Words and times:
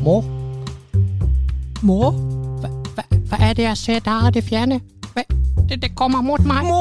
Mor? 0.00 0.24
Må? 1.84 1.98
Hva, 2.60 2.68
hva, 2.96 3.04
hva 3.28 3.38
er 3.44 3.54
det 3.58 3.64
jeg 3.66 3.76
ser 3.80 4.00
der 4.04 4.28
i 4.28 4.32
det 4.36 4.42
fjerne? 4.46 4.78
Hva, 5.14 5.24
det, 5.68 5.80
det 5.82 5.90
kommer 5.98 6.22
mot 6.24 6.44
meg. 6.48 6.64
Må! 6.68 6.80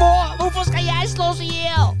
Må! 0.00 0.10
hvorfor 0.40 0.66
skal 0.70 0.86
jeg 0.86 1.10
slås 1.12 1.42
i 1.44 1.50
hjel? 1.50 1.92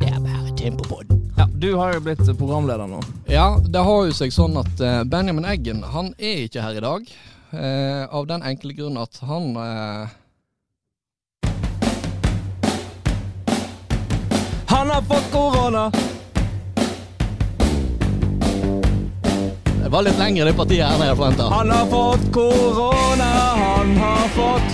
Det 0.00 0.10
er 0.12 0.20
bare 0.22 0.52
tempo 0.58 0.86
på 0.86 1.00
den. 1.08 1.22
Ja, 1.36 1.46
Du 1.52 1.68
har 1.76 1.94
jo 1.96 2.02
blitt 2.06 2.22
programleder 2.38 2.86
nå. 2.90 3.00
Ja, 3.30 3.48
det 3.60 3.82
har 3.88 4.06
jo 4.08 4.14
seg 4.16 4.32
sånn 4.34 4.56
at 4.60 4.80
eh, 4.84 5.02
Benjamin 5.10 5.44
Eggen 5.48 5.82
han 5.94 6.12
er 6.18 6.44
ikke 6.46 6.62
her 6.64 6.78
i 6.78 6.84
dag. 6.84 7.10
eh, 7.52 8.04
av 8.10 8.26
den 8.30 8.42
enkle 8.46 8.74
grunn 8.78 8.96
at 9.00 9.18
han 9.26 9.52
eh, 9.56 10.14
Han 14.70 14.90
har 14.90 15.02
fått 15.08 15.30
korona! 15.32 15.90
Det 19.86 19.90
var 19.92 20.02
litt 20.02 20.16
lenger 20.18 20.48
det 20.48 20.52
partiet 20.58 20.82
her 20.82 20.96
enn 20.96 21.02
jeg 21.04 21.12
hadde 21.12 21.18
forventa. 21.20 21.44
Han 21.52 21.68
har 21.70 21.84
fått 21.86 22.24
korona, 22.34 23.26
han 23.54 23.92
har 24.00 24.24
fått 24.34 24.72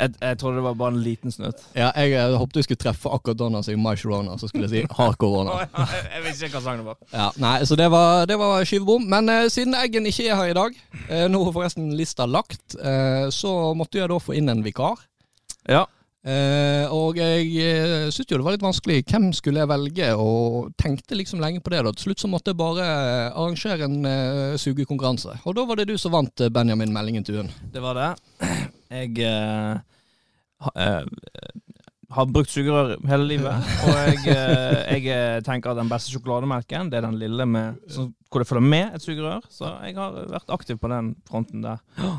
jeg, 0.00 0.16
jeg 0.16 0.38
trodde 0.40 0.58
det 0.58 0.64
var 0.64 0.74
bare 0.80 0.94
en 0.96 0.98
liten 1.04 1.30
snutt. 1.30 1.62
Ja, 1.76 1.92
jeg, 1.94 2.16
jeg 2.16 2.40
håpet 2.40 2.58
du 2.58 2.66
skulle 2.66 2.80
treffe 2.82 3.12
akkurat 3.14 3.38
da 3.38 3.50
han 3.52 3.62
sa 3.62 3.76
My 3.78 3.92
Sharona, 4.00 4.34
så 4.40 4.50
skulle 4.50 4.66
jeg 4.66 4.72
si 4.72 4.98
har 4.98 5.14
korona. 5.22 5.60
jeg, 5.92 6.02
jeg 6.16 6.24
visste 6.24 6.48
ikke 6.48 6.56
hva 6.56 6.64
sangen 6.64 6.88
var. 6.88 6.98
Ja, 7.12 7.28
nei, 7.38 7.54
så 7.70 7.78
det 7.78 7.86
var, 7.94 8.26
det 8.26 8.40
var 8.42 8.66
skyvebom. 8.66 9.06
Men 9.14 9.30
eh, 9.36 9.46
siden 9.54 9.78
Eggen 9.78 10.10
ikke 10.10 10.26
er 10.26 10.40
her 10.40 10.50
i 10.50 10.58
dag, 10.58 10.82
eh, 11.06 11.28
nå 11.30 11.44
er 11.44 11.54
forresten 11.60 11.92
lista 11.94 12.26
lagt, 12.26 12.74
eh, 12.74 13.28
så 13.30 13.54
måtte 13.78 14.02
jeg 14.02 14.10
da 14.10 14.18
få 14.18 14.34
inn 14.40 14.50
en 14.50 14.66
vikar. 14.66 14.98
Ja. 15.70 15.86
Eh, 16.20 16.84
og 16.92 17.16
jeg 17.16 17.46
uh, 17.64 18.10
syntes 18.12 18.28
jo 18.28 18.36
det 18.36 18.44
var 18.44 18.56
litt 18.56 18.64
vanskelig. 18.64 18.98
Hvem 19.08 19.30
skulle 19.36 19.62
jeg 19.62 19.70
velge? 19.70 20.10
Og 20.20 20.72
tenkte 20.80 21.16
liksom 21.16 21.40
lenge 21.40 21.62
på 21.64 21.72
det. 21.72 21.80
da 21.86 21.94
Til 21.96 22.10
slutt 22.10 22.24
så 22.24 22.28
måtte 22.28 22.52
jeg 22.52 22.60
bare 22.60 22.84
eh, 22.84 23.30
arrangere 23.32 23.88
en 23.88 24.04
uh, 24.04 24.58
sugekonkurranse. 24.60 25.38
Og 25.48 25.56
da 25.56 25.64
var 25.68 25.80
det 25.80 25.88
du 25.88 25.96
som 26.00 26.12
vant, 26.12 26.44
eh, 26.44 26.52
Benjamin 26.52 26.92
Meldingen 26.92 27.24
Tuen. 27.24 27.48
Det 27.72 27.84
var 27.84 27.96
det. 27.96 28.10
Jeg 28.90 29.22
eh, 29.22 29.78
ha, 30.66 30.70
eh, 30.74 31.04
har 32.10 32.30
brukt 32.34 32.50
sugerør 32.50 32.96
hele 33.08 33.26
livet, 33.28 33.68
og 33.86 33.92
jeg, 33.94 34.16
eh, 34.32 34.96
jeg 34.96 35.04
eh, 35.14 35.36
tenker 35.46 35.72
at 35.72 35.78
den 35.78 35.90
beste 35.90 36.10
sjokolademelken, 36.10 36.90
det 36.90 36.98
er 36.98 37.06
den 37.06 37.20
lille 37.20 37.46
med, 37.46 37.78
hvor 38.30 38.42
det 38.42 38.48
følger 38.50 38.66
med 38.66 38.96
et 38.96 39.04
sugerør. 39.04 39.46
Så 39.52 39.70
jeg 39.86 39.94
har 39.98 40.18
vært 40.32 40.50
aktiv 40.56 40.80
på 40.82 40.90
den 40.92 41.14
fronten 41.28 41.64
der. 41.66 41.84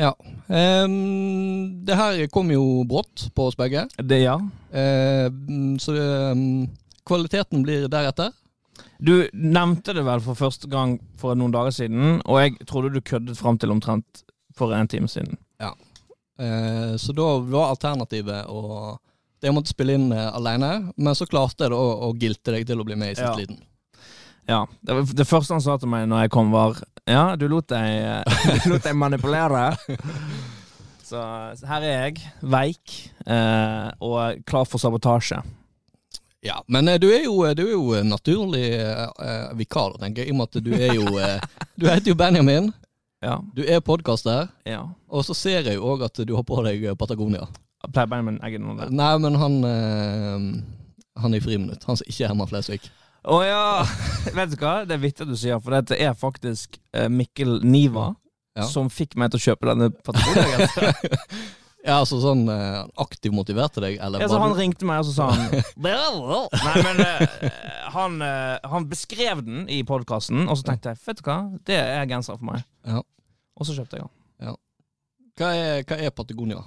Ja. 0.00 0.14
Um, 0.48 1.84
det 1.84 1.96
her 1.98 2.22
kom 2.32 2.50
jo 2.52 2.82
brått 2.88 3.26
på 3.36 3.48
oss 3.50 3.58
begge. 3.58 3.84
Det, 3.98 4.22
ja. 4.24 4.38
Um, 4.72 5.76
så 5.82 5.94
um, 6.32 6.64
kvaliteten 7.08 7.64
blir 7.66 7.88
deretter. 7.92 8.32
Du 9.02 9.28
nevnte 9.32 9.92
det 9.92 10.04
vel 10.06 10.22
for 10.24 10.38
første 10.38 10.70
gang 10.70 10.96
for 11.20 11.36
noen 11.36 11.52
dager 11.52 11.74
siden, 11.76 12.20
og 12.24 12.40
jeg 12.40 12.56
trodde 12.70 12.94
du 12.94 13.02
køddet 13.04 13.36
fram 13.38 13.58
til 13.60 13.74
omtrent 13.74 14.24
for 14.56 14.72
en 14.74 14.88
time 14.88 15.10
siden. 15.10 15.36
Eh, 16.42 16.96
så 16.96 17.12
da 17.12 17.26
var 17.38 17.72
alternativet 17.74 18.48
å 18.50 18.98
Jeg 19.42 19.52
måtte 19.54 19.72
spille 19.72 19.96
inn 19.98 20.12
uh, 20.14 20.28
alene, 20.38 20.92
men 20.94 21.16
så 21.18 21.26
klarte 21.26 21.64
jeg 21.66 21.72
da 21.72 21.78
å, 21.78 21.86
å 22.06 22.08
gilte 22.14 22.52
deg 22.54 22.62
til 22.62 22.78
å 22.78 22.84
bli 22.86 22.94
med 22.94 23.10
i 23.10 23.16
siste 23.16 23.26
Ja. 23.26 23.40
liten. 23.40 23.56
Ja, 24.48 24.64
det, 24.80 24.94
var, 24.96 25.06
det 25.14 25.26
første 25.28 25.54
han 25.54 25.62
sa 25.62 25.76
til 25.78 25.90
meg 25.92 26.08
når 26.10 26.24
jeg 26.24 26.32
kom, 26.34 26.50
var 26.54 26.80
Ja, 27.06 27.36
du 27.38 27.44
lot 27.50 27.68
deg, 27.70 28.24
du 28.64 28.70
lot 28.72 28.82
deg 28.86 28.96
manipulere. 28.98 29.68
Så, 31.12 31.20
så 31.60 31.66
her 31.68 31.82
er 31.84 31.98
jeg, 32.06 32.22
veik, 32.40 32.92
eh, 33.28 33.88
og 34.00 34.38
klar 34.48 34.64
for 34.64 34.80
sabotasje. 34.80 35.42
Ja, 36.40 36.54
Men 36.72 36.88
eh, 36.88 36.96
du 37.02 37.04
er 37.12 37.26
jo, 37.26 37.34
du 37.52 37.60
er 37.66 37.74
jo 37.74 37.82
eh, 37.98 38.06
naturlig 38.08 38.62
eh, 38.78 39.02
eh, 39.20 39.50
vikar, 39.58 39.98
tenker 40.00 40.24
jeg, 40.24 40.30
i 40.30 40.32
og 40.32 40.38
med 40.40 40.48
at 40.48 40.64
du 40.64 40.70
er 40.72 40.94
jo 40.96 41.04
eh, 41.20 41.44
Du 41.76 41.84
heter 41.90 42.14
jo 42.14 42.16
Benjamin, 42.16 42.70
Ja. 43.20 43.36
du 43.52 43.60
er 43.60 43.84
podkaster, 43.84 44.48
ja. 44.64 44.86
og 45.12 45.26
så 45.28 45.36
ser 45.36 45.68
jeg 45.68 45.76
jo 45.76 45.84
òg 45.92 46.06
at 46.08 46.22
du 46.24 46.32
har 46.38 46.48
på 46.48 46.62
deg 46.64 46.88
eh, 46.88 46.96
Patagonia. 46.96 47.44
Pleier 47.92 48.08
Benjamin 48.08 48.40
Eggen 48.48 48.64
noe 48.70 48.78
det? 48.80 48.88
Nei, 48.96 49.12
men 49.20 49.36
han 49.36 49.60
eh, 49.68 50.48
Han 51.26 51.34
i 51.36 51.42
friminutt. 51.44 51.84
Han 51.90 51.98
som 52.00 52.08
ikke 52.08 52.24
er 52.24 52.32
Herman 52.32 52.48
Flesvig. 52.48 52.88
Å 53.22 53.38
ja! 53.46 53.62
Vet 54.36 54.50
du 54.54 54.56
hva? 54.58 54.82
Det 54.86 54.96
er 54.96 55.02
vittig 55.02 55.24
at 55.26 55.30
du 55.30 55.36
sier, 55.38 55.60
for 55.62 55.74
dette 55.76 55.94
er 55.98 56.14
faktisk 56.18 56.78
eh, 56.96 57.08
Mikkel 57.12 57.60
Niva 57.62 58.12
Ja. 58.58 58.66
som 58.68 58.90
fikk 58.92 59.14
meg 59.16 59.30
til 59.32 59.38
å 59.40 59.44
kjøpe 59.46 59.68
denne 59.70 59.90
Patagonia-genseren. 60.04 60.94
Ja, 61.82 61.96
altså 61.98 62.20
sånn 62.22 62.44
eh, 62.46 62.76
aktivt 63.02 63.34
motiverte 63.34 63.80
deg, 63.82 63.96
eller 63.98 64.22
Ja, 64.22 64.28
så 64.30 64.38
han 64.38 64.52
du- 64.54 64.58
ringte 64.60 64.86
meg, 64.86 65.00
og 65.02 65.08
så 65.08 65.14
sa 65.16 65.24
han 65.32 65.48
Nei, 65.82 66.74
men 66.86 67.00
eh, 67.02 67.56
han, 67.90 68.20
han 68.22 68.86
beskrev 68.86 69.40
den 69.42 69.64
i 69.66 69.80
podkasten, 69.88 70.44
og 70.46 70.60
så 70.60 70.68
tenkte 70.68 70.92
jeg 70.92 71.00
vet 71.08 71.18
du 71.18 71.24
hva, 71.26 71.38
det 71.66 71.80
er 71.82 72.06
genser 72.06 72.38
for 72.38 72.52
meg. 72.52 72.62
Ja. 72.86 73.00
Og 73.58 73.66
så 73.66 73.74
kjøpte 73.74 73.98
jeg 73.98 74.06
den. 74.06 74.54
hva, 75.42 75.50
er, 75.58 75.82
hva 75.88 75.98
er 76.06 76.14
Patagonia? 76.14 76.62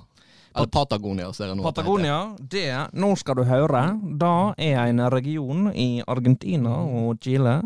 Eller 0.56 0.72
Patagonia, 0.72 1.32
ser 1.36 1.50
jeg 1.52 1.58
nå. 1.60 1.64
Patagonia, 1.68 2.20
det 2.40 2.68
Nå 2.96 3.10
skal 3.20 3.42
du 3.42 3.44
høre. 3.44 3.82
Da 4.20 4.54
er 4.58 4.86
en 4.86 5.02
region 5.12 5.68
i 5.76 6.00
Argentina 6.08 6.78
og 6.86 7.18
Chile 7.20 7.60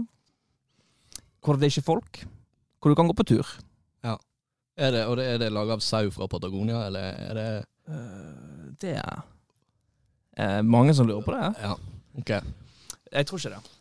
hvor 1.43 1.55
det 1.55 1.69
er 1.69 1.73
ikke 1.73 1.87
folk. 1.87 2.21
Hvor 2.79 2.91
du 2.91 2.95
kan 2.95 3.07
gå 3.07 3.15
på 3.15 3.25
tur. 3.27 3.47
Ja. 4.03 4.15
Er 4.77 4.91
det, 4.91 5.05
og 5.07 5.17
det, 5.17 5.25
er 5.33 5.37
det 5.41 5.51
laga 5.51 5.75
av 5.75 5.83
sau 5.83 6.11
fra 6.11 6.27
Patagonia, 6.31 6.85
eller 6.87 7.15
er 7.29 7.33
det 7.39 7.49
uh, 7.89 8.69
Det 8.79 8.93
er 8.95 9.21
eh, 10.37 10.61
mange 10.63 10.93
som 10.95 11.07
lurer 11.07 11.23
på 11.25 11.35
det. 11.35 11.49
Ja, 11.59 11.73
ok. 12.17 12.31
Jeg 13.11 13.27
tror 13.27 13.41
ikke 13.41 13.55
det. 13.55 13.75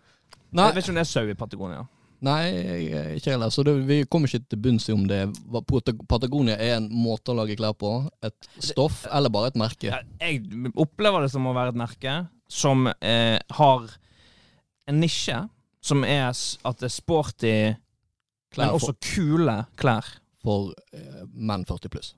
Nei, 0.50 0.66
Jeg 0.66 0.74
vet 0.74 0.84
ikke 0.84 0.94
om 0.94 0.98
det 0.98 1.04
er 1.04 1.10
sau 1.12 1.28
i 1.28 1.38
Patagonia. 1.38 1.84
Nei 2.24 3.16
ikke 3.18 3.34
heller. 3.34 3.52
Så 3.54 3.62
det, 3.66 3.74
vi 3.88 4.00
kommer 4.10 4.30
ikke 4.30 4.46
til 4.50 4.60
bunns 4.64 4.88
i 4.88 4.94
om 4.96 5.04
det 5.10 5.20
Patagonia 6.08 6.56
er 6.58 6.76
en 6.78 6.88
måte 6.90 7.32
å 7.32 7.38
lage 7.38 7.56
klær 7.58 7.76
på, 7.78 7.92
et 8.26 8.50
stoff, 8.58 9.04
eller 9.12 9.32
bare 9.32 9.52
et 9.52 9.60
merke. 9.60 9.92
Jeg 10.20 10.72
opplever 10.74 11.26
det 11.26 11.32
som 11.34 11.46
å 11.48 11.54
være 11.56 11.74
et 11.74 11.80
merke 11.80 12.18
som 12.48 12.88
eh, 12.88 13.38
har 13.58 13.90
en 14.88 15.00
nisje, 15.02 15.42
som 15.84 16.04
er 16.04 16.30
at 16.32 16.80
det 16.80 16.88
er 16.88 16.94
sporty, 16.94 17.58
Klær 18.54 18.70
men 18.70 18.78
også 18.78 18.94
kule 19.04 19.58
klær. 19.76 20.06
For 20.40 20.72
eh, 20.96 21.26
menn 21.34 21.66
40 21.68 21.92
pluss. 21.92 22.14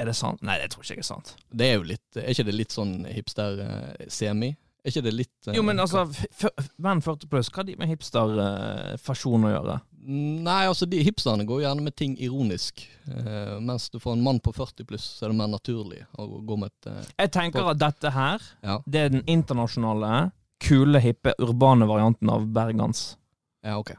Er 0.00 0.08
det 0.10 0.16
sant? 0.18 0.42
Nei, 0.42 0.56
det 0.58 0.72
tror 0.72 0.82
ikke 0.82 0.96
jeg 0.96 1.04
er 1.04 1.06
sant. 1.06 1.34
Det 1.54 1.68
er 1.70 1.76
jo 1.76 1.84
litt 1.86 2.18
Er 2.18 2.32
ikke 2.32 2.46
det 2.48 2.54
litt 2.56 2.74
sånn 2.74 3.04
hipster-semi? 3.06 4.50
Er 4.84 4.92
ikke 4.92 5.02
det 5.06 5.12
litt 5.16 5.48
eh, 5.48 5.54
Jo, 5.56 5.62
men 5.64 5.78
altså, 5.80 6.02
f- 6.10 6.68
40 6.78 7.28
pluss, 7.30 7.48
hva 7.50 7.62
har 7.62 7.68
de 7.70 7.76
med 7.80 7.88
hipsterfasjon 7.88 9.46
å 9.48 9.52
gjøre? 9.54 9.78
Nei, 10.04 10.66
altså 10.68 10.84
de 10.90 10.98
hipsterne 11.00 11.46
går 11.48 11.62
gjerne 11.64 11.80
med 11.86 11.94
ting 11.96 12.12
ironisk. 12.20 12.82
eh, 13.08 13.54
mens 13.64 13.88
du 13.90 13.98
får 13.98 14.12
en 14.18 14.22
mann 14.26 14.40
på 14.44 14.52
40 14.52 14.84
pluss, 14.90 15.06
så 15.18 15.24
er 15.24 15.32
det 15.32 15.38
mer 15.38 15.48
naturlig 15.48 16.02
å 16.20 16.26
gå 16.44 16.58
med 16.60 16.68
et 16.74 16.90
eh, 16.92 17.08
Jeg 17.24 17.32
tenker 17.38 17.70
at 17.72 17.80
dette 17.80 18.12
her, 18.12 18.42
Ja. 18.62 18.78
det 18.86 19.00
er 19.00 19.08
den 19.16 19.24
internasjonale, 19.26 20.30
kule, 20.60 21.00
hippe, 21.00 21.32
urbane 21.40 21.88
varianten 21.88 22.28
av 22.30 22.44
bergans. 22.52 23.16
Ja, 23.64 23.78
ok. 23.80 23.94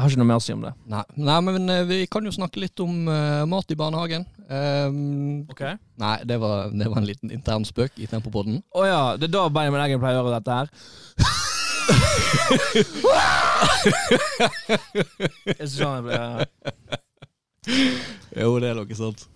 Jeg 0.00 0.04
har 0.06 0.12
ikke 0.14 0.20
noe 0.22 0.28
mer 0.30 0.38
å 0.40 0.40
si 0.40 0.54
om 0.56 0.62
det. 0.64 0.70
Nei, 0.88 1.02
nei 1.28 1.34
men 1.44 1.68
eh, 1.68 1.82
vi 1.84 1.96
kan 2.08 2.24
jo 2.24 2.30
snakke 2.32 2.56
litt 2.62 2.80
om 2.80 3.02
uh, 3.04 3.44
mat 3.44 3.68
i 3.68 3.76
barnehagen. 3.76 4.22
Um, 4.48 5.44
Ok 5.52 5.60
Nei, 6.00 6.14
det 6.24 6.38
var, 6.40 6.72
det 6.72 6.88
var 6.88 7.02
en 7.02 7.04
liten 7.04 7.28
intern 7.28 7.66
spøk 7.68 8.00
i 8.00 8.08
Tempopodden. 8.08 8.62
Å 8.72 8.86
ja, 8.88 9.02
det 9.20 9.28
er 9.28 9.34
da 9.34 9.42
Benjamin 9.52 9.84
Eggen 9.84 10.00
pleier 10.00 10.16
å 10.16 10.24
gjøre 10.24 10.40
dette 10.40 10.56
her. 10.56 10.72
Jeg. 15.60 16.48
Jo, 18.40 18.56
det 18.56 18.72
er 18.72 18.80
noe 18.80 18.96
sant. 18.96 19.28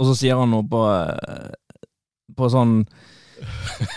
Og 0.00 0.08
så 0.08 0.16
sier 0.16 0.40
han 0.40 0.48
noe 0.48 0.64
på 0.64 0.80
eh, 0.88 1.52
På 2.34 2.48
sånn 2.48 2.80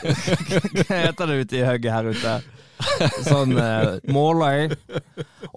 Hva 0.04 1.00
heter 1.08 1.32
det 1.32 1.40
ute 1.46 1.62
i 1.62 1.64
hugget 1.64 1.96
her 1.96 2.12
ute? 2.12 2.36
Sånn 3.30 3.56
uh, 3.58 3.98
Måløy. 4.12 4.70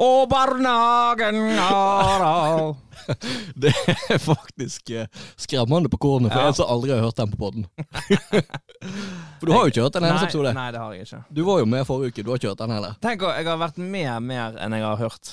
Og 0.00 0.28
barnehagen 0.30 1.42
av 1.60 2.76
Det 3.62 3.72
er 4.10 4.20
faktisk 4.22 4.90
eh, 4.94 5.08
skremmende 5.40 5.90
på 5.92 5.98
kornet 6.00 6.32
for 6.32 6.40
Ja. 6.40 6.48
en 6.50 6.56
som 6.56 6.70
aldri 6.70 6.92
har 6.94 7.02
hørt 7.04 7.16
Tempopodden. 7.18 7.66
for 9.40 9.48
du 9.48 9.52
har 9.56 9.64
jo 9.64 9.72
ikke 9.72 9.82
hørt 9.86 9.94
den 9.96 10.04
eneste 10.06 10.26
episode. 10.28 10.52
nei, 10.56 10.66
det 10.74 10.80
har 10.82 10.92
jeg 10.94 11.06
ikke. 11.08 11.20
Du 11.34 11.40
var 11.46 11.58
jo 11.62 11.66
med 11.72 11.86
forrige 11.88 12.12
uke, 12.12 12.22
du 12.26 12.30
har 12.30 12.40
ikke 12.40 12.50
hørt 12.52 12.60
den 12.62 12.74
heller. 12.76 12.94
Tenk, 13.02 13.24
å- 13.24 13.32
jeg 13.38 13.46
har 13.48 13.58
vært 13.62 13.80
med 13.80 14.26
mer 14.28 14.58
enn 14.60 14.76
jeg 14.76 14.84
har 14.84 15.00
hørt. 15.00 15.32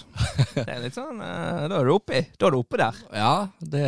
Det 0.56 0.66
er 0.68 0.80
litt 0.84 0.96
sånn 0.98 1.20
eh, 1.22 1.68
Da 1.68 1.80
er 1.82 1.86
du 1.90 1.92
oppi. 1.94 2.22
Da 2.40 2.48
er 2.50 2.56
du 2.56 2.60
oppe 2.62 2.80
der. 2.82 3.02
Ja, 3.24 3.34
det, 3.60 3.84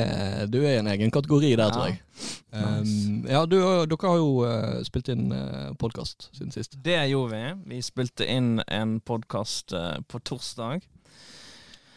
du 0.51 0.59
er 0.61 0.75
i 0.75 0.79
en 0.83 0.91
egen 0.91 1.11
kategori 1.15 1.55
der, 1.55 1.71
tror 1.73 1.87
jeg. 1.89 1.97
jeg. 1.97 2.35
Um, 2.51 3.25
ja, 3.29 3.45
du, 3.47 3.57
dere 3.87 4.09
har 4.11 4.17
jo 4.19 4.29
uh, 4.43 4.79
spilt 4.83 5.09
inn 5.13 5.29
uh, 5.31 5.71
podkast 5.79 6.29
siden 6.35 6.51
sist. 6.51 6.75
Det 6.83 6.97
gjorde 7.11 7.37
vi. 7.37 7.75
Vi 7.75 7.81
spilte 7.85 8.27
inn 8.27 8.57
en 8.67 8.97
podkast 9.05 9.73
på 10.09 10.21
torsdag. 10.25 10.83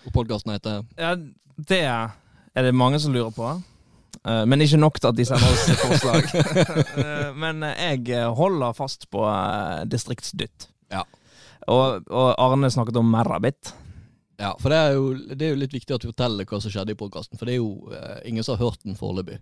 Og 0.06 0.12
podkasten 0.14 0.52
heter 0.54 0.82
Ja, 0.98 1.14
det 1.56 1.82
er 1.86 2.66
det 2.66 2.74
mange 2.74 2.98
som 3.00 3.14
lurer 3.14 3.30
på. 3.34 3.50
Eh, 4.22 4.42
men 4.46 4.64
ikke 4.64 4.80
nok 4.80 5.00
til 5.00 5.10
at 5.10 5.18
de 5.18 5.26
sender 5.28 5.52
oss 5.52 5.68
forslag. 5.86 6.28
Eh, 7.02 7.30
men 7.38 7.64
eh, 7.68 7.96
jeg 7.98 8.32
holder 8.38 8.76
fast 8.76 9.08
på 9.12 9.24
distriktsdytt. 9.90 10.68
Ja. 10.92 11.06
Og, 11.70 12.08
og 12.10 12.34
Arne 12.42 12.70
snakket 12.72 12.98
om 13.00 13.10
Merrabit. 13.10 13.74
Ja, 14.42 14.56
for 14.58 14.72
det 14.72 14.78
er, 14.78 14.94
jo, 14.96 15.34
det 15.36 15.46
er 15.46 15.52
jo 15.52 15.58
litt 15.60 15.74
viktig 15.74 15.94
at 15.94 16.02
du 16.02 16.08
forteller 16.08 16.46
hva 16.48 16.58
som 16.62 16.72
skjedde 16.72 16.94
i 16.94 16.98
podkasten, 16.98 17.38
for 17.38 17.46
det 17.46 17.54
er 17.54 17.60
jo 17.60 17.92
eh, 17.94 18.22
ingen 18.26 18.42
som 18.42 18.56
har 18.56 18.64
hørt 18.64 18.80
den 18.82 18.96
foreløpig. 18.98 19.36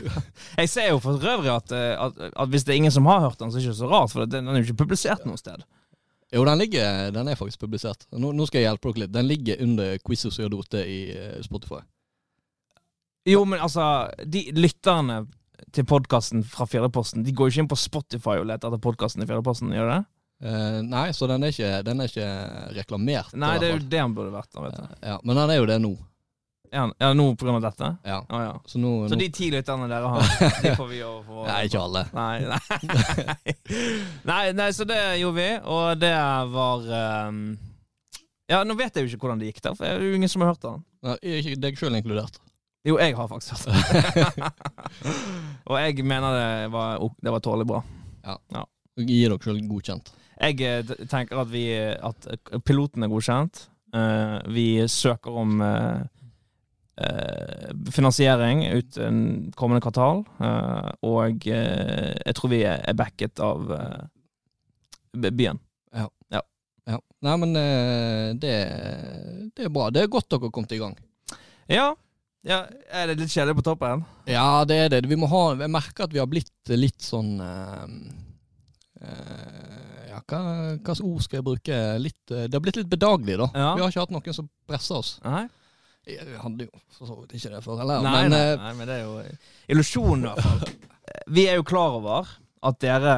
Jeg 0.58 0.70
ser 0.72 0.88
jo 0.90 0.98
for 1.04 1.22
øvrig 1.22 1.52
at, 1.52 1.74
eh, 1.76 1.92
at, 1.94 2.18
at 2.32 2.50
hvis 2.50 2.64
det 2.66 2.74
er 2.74 2.80
ingen 2.80 2.94
som 2.94 3.06
har 3.06 3.22
hørt 3.28 3.38
den, 3.38 3.52
så 3.52 3.60
er 3.60 3.62
det 3.62 3.68
ikke 3.68 3.82
så 3.82 3.90
rart, 3.92 4.10
for 4.10 4.24
den 4.24 4.48
den 4.48 4.56
er 4.56 4.64
jo 4.64 4.70
ikke 4.70 4.82
publisert 4.82 5.22
noe 5.28 5.38
sted. 5.38 5.62
Jo, 6.34 6.42
den 6.46 6.58
ligger, 6.62 7.12
den 7.14 7.30
er 7.30 7.38
faktisk 7.38 7.62
publisert. 7.62 8.06
Nå, 8.10 8.32
nå 8.34 8.46
skal 8.48 8.62
jeg 8.62 8.70
hjelpe 8.70 8.90
dere 8.90 9.04
litt. 9.04 9.14
Den 9.14 9.30
ligger 9.30 9.62
under 9.66 9.96
Quiz 10.06 10.26
og 10.26 10.34
Sørdote 10.34 10.82
i 10.82 11.00
eh, 11.14 11.38
Spotify. 11.46 11.82
Jo, 13.28 13.44
men 13.44 13.60
altså, 13.60 14.08
de 14.24 14.46
lytterne 14.56 15.24
til 15.76 15.84
podkasten 15.88 16.44
fra 16.46 16.66
Fjerdeposten, 16.68 17.24
de 17.24 17.34
går 17.36 17.50
jo 17.50 17.54
ikke 17.54 17.64
inn 17.66 17.70
på 17.70 17.78
Spotify 17.78 18.38
og 18.40 18.48
leter 18.48 18.70
etter 18.70 18.80
podkasten 18.82 19.24
i 19.24 19.28
Fjerdeposten, 19.28 19.74
gjør 19.76 19.90
de 19.90 19.98
det? 19.98 20.04
Uh, 20.40 20.78
nei, 20.88 21.10
så 21.12 21.28
den 21.28 21.44
er 21.44 21.52
ikke, 21.52 21.72
den 21.84 22.00
er 22.00 22.08
ikke 22.08 22.28
reklamert. 22.78 23.34
Nei, 23.36 23.58
det 23.60 23.68
er 23.68 23.74
jo 23.74 23.88
det 23.92 24.00
han 24.00 24.14
burde 24.16 24.32
vært. 24.32 24.48
da, 24.54 24.62
vet 24.64 24.78
du. 24.78 24.94
Ja, 25.04 25.18
men 25.20 25.36
den 25.36 25.52
er 25.52 25.60
jo 25.60 25.68
det 25.68 25.76
nå. 25.84 25.92
Ja, 26.70 26.84
ja 27.02 27.10
nå 27.18 27.26
av 27.34 27.62
dette? 27.64 27.88
Ja. 28.06 28.24
Ah, 28.28 28.42
ja. 28.44 28.52
Så 28.64 28.78
nå, 28.78 29.08
Så 29.10 29.18
nå 29.18 29.20
de 29.20 29.28
ti 29.34 29.50
lytterne 29.50 29.88
dere 29.90 30.12
har, 30.14 30.28
de 30.62 30.74
får 30.78 30.88
vi 30.88 31.00
jo 31.00 31.10
få 31.26 31.44
Nei, 31.50 31.64
ikke 31.66 31.82
alle. 31.82 32.04
Nei, 32.14 32.36
nei. 32.46 33.56
nei, 34.30 34.44
nei, 34.56 34.70
så 34.72 34.86
det 34.88 35.00
gjorde 35.20 35.36
vi, 35.42 35.48
og 35.66 36.00
det 36.00 36.14
var 36.54 36.86
um... 37.28 37.42
Ja, 38.50 38.62
nå 38.66 38.74
vet 38.78 38.96
jeg 38.96 39.06
jo 39.06 39.12
ikke 39.12 39.26
hvordan 39.26 39.42
det 39.42 39.50
gikk, 39.50 39.60
der, 39.66 39.74
for 39.76 39.86
det 39.86 39.92
er 39.92 40.08
jo 40.08 40.14
ingen 40.16 40.30
som 40.30 40.42
har 40.42 40.54
hørt 40.54 40.64
den. 40.64 40.80
Nei, 41.06 41.18
ikke 41.42 41.58
deg 41.66 41.78
sjøl 41.78 41.98
inkludert. 41.98 42.40
Jo, 42.88 42.96
jeg 42.98 43.12
har 43.16 43.28
faktisk 43.28 43.52
hørt 43.52 43.66
det 43.68 44.50
og 45.70 45.76
jeg 45.76 46.04
mener 46.06 46.32
det 46.36 46.70
var, 46.72 47.02
det 47.22 47.32
var 47.34 47.42
tålelig 47.44 47.66
bra. 47.68 47.82
Gi 49.00 49.18
dere 49.26 49.36
sjøl 49.40 49.60
godkjent. 49.68 50.08
Jeg 50.40 50.56
eh, 50.64 50.94
tenker 51.08 51.42
at 51.42 51.50
vi 51.52 51.66
At 51.76 52.26
piloten 52.64 53.04
er 53.04 53.12
godkjent. 53.12 53.66
Uh, 53.92 54.38
vi 54.54 54.64
søker 54.88 55.34
om 55.42 55.56
uh, 55.60 56.00
uh, 57.02 57.70
finansiering 57.92 58.62
ut 58.78 58.98
kommende 59.58 59.82
kvartal. 59.84 60.22
eh, 60.40 60.90
og 61.04 61.46
eh, 61.50 62.14
jeg 62.26 62.36
tror 62.38 62.52
vi 62.52 62.60
er 62.70 62.94
backet 62.96 63.40
av 63.42 63.72
eh, 63.76 64.04
b- 65.18 65.32
byen. 65.36 65.58
Ja. 65.92 66.06
Nei, 67.20 67.34
men 67.36 67.50
eh, 67.60 68.30
det, 68.40 68.54
det 69.56 69.66
er 69.66 69.74
bra. 69.74 69.90
Det 69.92 70.04
er 70.06 70.12
godt 70.12 70.30
dere 70.32 70.46
har 70.48 70.54
kommet 70.54 70.72
i 70.72 70.78
gang. 70.80 70.94
Ja. 71.68 71.90
Ja. 72.46 72.64
Er 72.88 73.10
det 73.10 73.18
litt 73.20 73.32
kjedelig 73.32 73.58
på 73.58 73.66
toppen? 73.66 74.04
Ja, 74.30 74.64
det 74.68 74.78
er 74.84 74.92
det. 74.92 75.04
Vi 75.10 75.18
må 75.20 75.28
ha 75.28 75.42
Jeg 75.60 75.72
merker 75.72 76.06
at 76.06 76.14
vi 76.14 76.20
har 76.22 76.28
blitt 76.30 76.72
litt 76.72 77.04
sånn 77.04 77.34
uh, 77.42 77.84
uh, 79.04 80.04
Ja, 80.08 80.20
hva, 80.24 80.40
slags 80.80 81.02
ord 81.04 81.24
skal 81.26 81.40
jeg 81.40 81.48
bruke? 81.50 81.80
Litt, 82.00 82.22
uh, 82.32 82.46
det 82.46 82.56
har 82.56 82.64
blitt 82.64 82.80
litt 82.80 82.92
bedagelig, 82.92 83.36
da. 83.42 83.50
Ja. 83.52 83.72
Vi 83.76 83.84
har 83.84 83.92
ikke 83.92 84.06
hatt 84.06 84.14
noen 84.16 84.38
som 84.40 84.48
presser 84.68 85.02
oss. 85.02 85.16
Nei? 85.26 85.44
Jeg 86.08 86.40
hadde 86.40 86.64
jo 86.64 86.80
for 86.96 87.10
så 87.10 87.18
vidt 87.18 87.36
ikke 87.36 87.52
det 87.52 87.60
før 87.64 87.82
heller. 87.82 88.00
Nei, 88.02 88.22
men 88.24 88.32
nei, 88.32 88.44
nei, 88.62 88.72
men 88.78 88.88
det 88.88 88.96
er 88.96 89.04
jo 89.04 89.18
illusjonen, 89.74 90.24
i 90.24 90.30
hvert 90.32 90.46
fall. 90.46 90.90
Vi 91.36 91.44
er 91.50 91.58
jo 91.60 91.66
klar 91.66 91.98
over 91.98 92.28
at 92.66 92.76
dere 92.80 93.14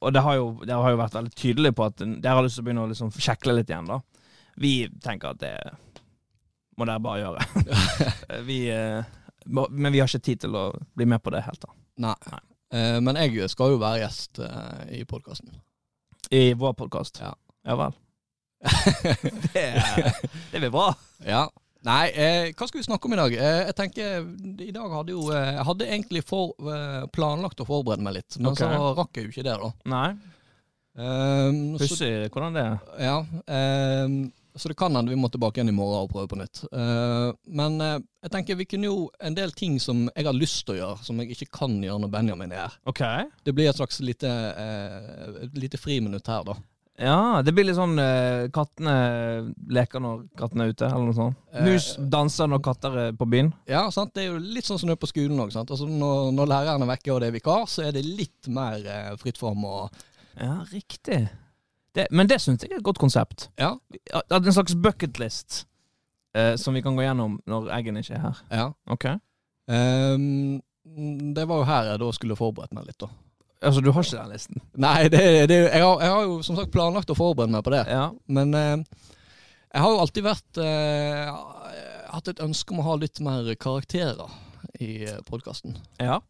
Og 0.00 0.12
det 0.14 0.22
har 0.24 0.36
jo, 0.38 0.46
dere 0.64 0.80
har 0.82 0.94
jo 0.94 0.98
vært 0.98 1.16
veldig 1.18 1.34
tydelige 1.36 1.76
på 1.76 1.86
at 1.86 2.00
dere 2.02 2.34
har 2.34 2.44
lyst 2.44 2.58
til 2.58 2.64
å 2.64 2.66
begynne 2.66 2.86
å 2.86 2.90
liksom 2.90 3.12
sjekle 3.14 3.54
litt 3.54 3.70
igjen, 3.70 3.86
da. 3.86 4.00
Vi 4.58 4.72
tenker 5.04 5.36
at 5.36 5.40
det 5.42 5.54
må 6.78 6.86
dere 6.88 7.02
bare 7.02 7.22
gjøre. 7.22 7.46
vi, 8.48 8.58
eh, 8.72 9.14
men 9.46 9.92
vi 9.92 10.02
har 10.02 10.10
ikke 10.10 10.26
tid 10.30 10.44
til 10.46 10.58
å 10.58 10.68
bli 10.96 11.08
med 11.08 11.22
på 11.24 11.34
det 11.34 11.44
helt, 11.46 11.62
da. 11.64 11.74
nei. 12.08 12.16
Nei. 12.32 12.42
Eh, 12.68 12.98
men 13.00 13.16
jeg 13.16 13.48
skal 13.48 13.72
jo 13.72 13.80
være 13.80 14.02
gjest 14.02 14.42
eh, 14.44 14.98
i 15.00 15.04
podkasten. 15.08 15.54
I 16.34 16.52
vår 16.58 16.74
podkast. 16.76 17.22
Ja. 17.24 17.32
ja 17.64 17.78
vel. 17.80 17.96
det, 19.54 19.64
det 20.52 20.60
blir 20.60 20.74
bra. 20.74 20.92
ja. 21.26 21.48
Nei, 21.86 22.08
eh, 22.10 22.48
hva 22.58 22.66
skal 22.66 22.80
vi 22.80 22.84
snakke 22.88 23.06
om 23.06 23.12
i 23.14 23.18
dag? 23.20 23.34
Eh, 23.38 23.60
jeg 23.68 23.74
tenker, 23.78 24.24
I 24.66 24.72
dag 24.74 24.94
hadde 24.96 25.14
jo 25.14 25.28
eh, 25.30 25.52
Jeg 25.54 25.66
hadde 25.68 25.86
egentlig 25.86 26.24
for, 26.26 26.56
planlagt 27.14 27.62
å 27.62 27.66
forberede 27.68 28.02
meg 28.04 28.16
litt, 28.18 28.34
men 28.40 28.50
okay. 28.50 28.66
så 28.66 28.90
rakk 28.98 29.14
jeg 29.14 29.28
jo 29.28 29.32
ikke 29.32 29.46
det, 29.46 29.54
da. 29.62 29.70
Nei, 29.94 30.08
Um, 30.98 31.76
så, 31.78 31.84
pussig 31.84 32.10
hvordan 32.34 32.56
det 32.56 32.62
er. 32.64 32.78
ja, 32.98 33.18
ehm, 33.54 34.14
så 34.58 34.70
det 34.70 34.78
kan 34.78 34.94
hende 34.96 35.12
vi 35.12 35.18
må 35.18 35.30
tilbake 35.32 35.60
igjen 35.60 35.72
i 35.72 35.76
morgen 35.76 36.06
og 36.06 36.12
prøve 36.12 36.30
på 36.32 36.38
nytt. 36.40 36.62
Eh, 36.68 37.28
men 37.60 37.80
eh, 37.84 37.98
jeg 38.26 38.34
tenker 38.34 38.58
vi 38.58 38.68
kunne 38.68 38.90
jo 38.90 39.04
en 39.24 39.36
del 39.36 39.54
ting 39.56 39.78
som 39.82 40.06
jeg 40.10 40.26
har 40.26 40.36
lyst 40.36 40.64
til 40.66 40.76
å 40.76 40.80
gjøre, 40.80 41.04
som 41.06 41.20
jeg 41.22 41.36
ikke 41.36 41.52
kan 41.60 41.78
gjøre 41.84 42.02
når 42.04 42.12
Benjamin 42.14 42.56
er 42.56 42.64
her. 42.66 42.80
Okay. 42.90 43.28
Det 43.46 43.54
blir 43.56 43.70
et 43.70 43.78
slags 43.78 44.02
lite, 44.04 44.32
eh, 44.32 45.46
lite 45.58 45.80
friminutt 45.80 46.28
her, 46.30 46.44
da. 46.50 46.58
Ja, 46.98 47.42
det 47.46 47.52
blir 47.54 47.62
litt 47.62 47.78
sånn 47.78 47.94
uh, 47.94 48.48
kattene 48.50 48.94
leker 49.70 50.02
når 50.02 50.24
kattene 50.38 50.66
er 50.66 50.72
ute, 50.74 50.88
eller 50.88 51.06
noe 51.06 51.14
sånt. 51.14 51.36
Mus 51.62 51.92
danser 52.10 52.50
når 52.50 52.62
katter 52.66 52.96
er 53.04 53.12
på 53.14 53.28
byen. 53.30 53.52
Ja, 53.70 53.84
sant? 53.94 54.10
Det 54.16 54.24
er 54.24 54.32
jo 54.32 54.40
litt 54.42 54.66
sånn 54.66 54.80
som 54.82 54.90
det 54.90 54.96
er 54.96 55.02
på 55.04 55.10
skolen 55.10 55.38
òg. 55.38 55.54
Altså, 55.54 55.86
når, 55.86 56.32
når 56.34 56.50
læreren 56.50 56.82
er 56.82 56.90
vekke 56.90 57.12
og 57.14 57.20
det 57.22 57.30
er 57.30 57.36
vikar, 57.38 57.68
så 57.70 57.86
er 57.86 57.94
det 57.94 58.02
litt 58.02 58.50
mer 58.50 58.82
uh, 58.82 59.12
fritt 59.22 59.38
fram 59.38 59.62
og 59.62 59.94
Ja, 60.34 60.58
riktig. 60.72 61.28
Det, 61.98 62.06
men 62.14 62.30
det 62.30 62.38
syns 62.42 62.62
jeg 62.62 62.70
er 62.72 62.80
et 62.80 62.86
godt 62.86 63.00
konsept. 63.02 63.48
Ja. 63.58 63.74
At 64.14 64.38
En 64.38 64.54
slags 64.54 64.76
bucketlist 64.78 65.64
eh, 66.36 66.54
som 66.60 66.76
vi 66.76 66.82
kan 66.84 66.96
gå 66.98 67.02
gjennom 67.02 67.40
når 67.48 67.72
Eggen 67.74 67.98
ikke 68.00 68.14
er 68.18 68.28
her. 68.28 68.44
ja. 68.54 68.68
Ok 68.90 69.10
Um, 69.68 70.62
det 71.34 71.42
var 71.44 71.58
jo 71.60 71.64
her 71.68 71.88
jeg 71.90 72.00
da 72.00 72.06
skulle 72.16 72.36
forberedt 72.38 72.72
meg 72.72 72.86
litt, 72.88 72.96
da. 73.02 73.10
Altså, 73.60 73.82
du 73.84 73.90
har 73.92 74.06
ikke 74.06 74.16
den 74.16 74.30
listen? 74.32 74.62
Nei, 74.80 75.10
det, 75.12 75.20
det, 75.50 75.58
jeg, 75.66 75.82
har, 75.82 76.00
jeg 76.00 76.14
har 76.14 76.22
jo 76.24 76.38
som 76.46 76.56
sagt 76.56 76.72
planlagt 76.72 77.10
å 77.12 77.16
forberede 77.18 77.52
meg 77.52 77.66
på 77.66 77.74
det. 77.74 77.82
Ja. 77.90 78.06
Men 78.32 78.54
eh, 78.56 78.78
jeg 79.74 79.84
har 79.84 79.92
jo 79.92 80.00
alltid 80.04 80.24
vært 80.24 80.60
eh, 80.62 81.32
hatt 82.14 82.30
et 82.32 82.40
ønske 82.44 82.72
om 82.72 82.80
å 82.80 82.86
ha 82.86 82.96
litt 83.02 83.20
mer 83.24 83.50
karakterer 83.60 84.32
i 84.80 85.04
podkasten. 85.28 85.76
ja. 86.00 86.20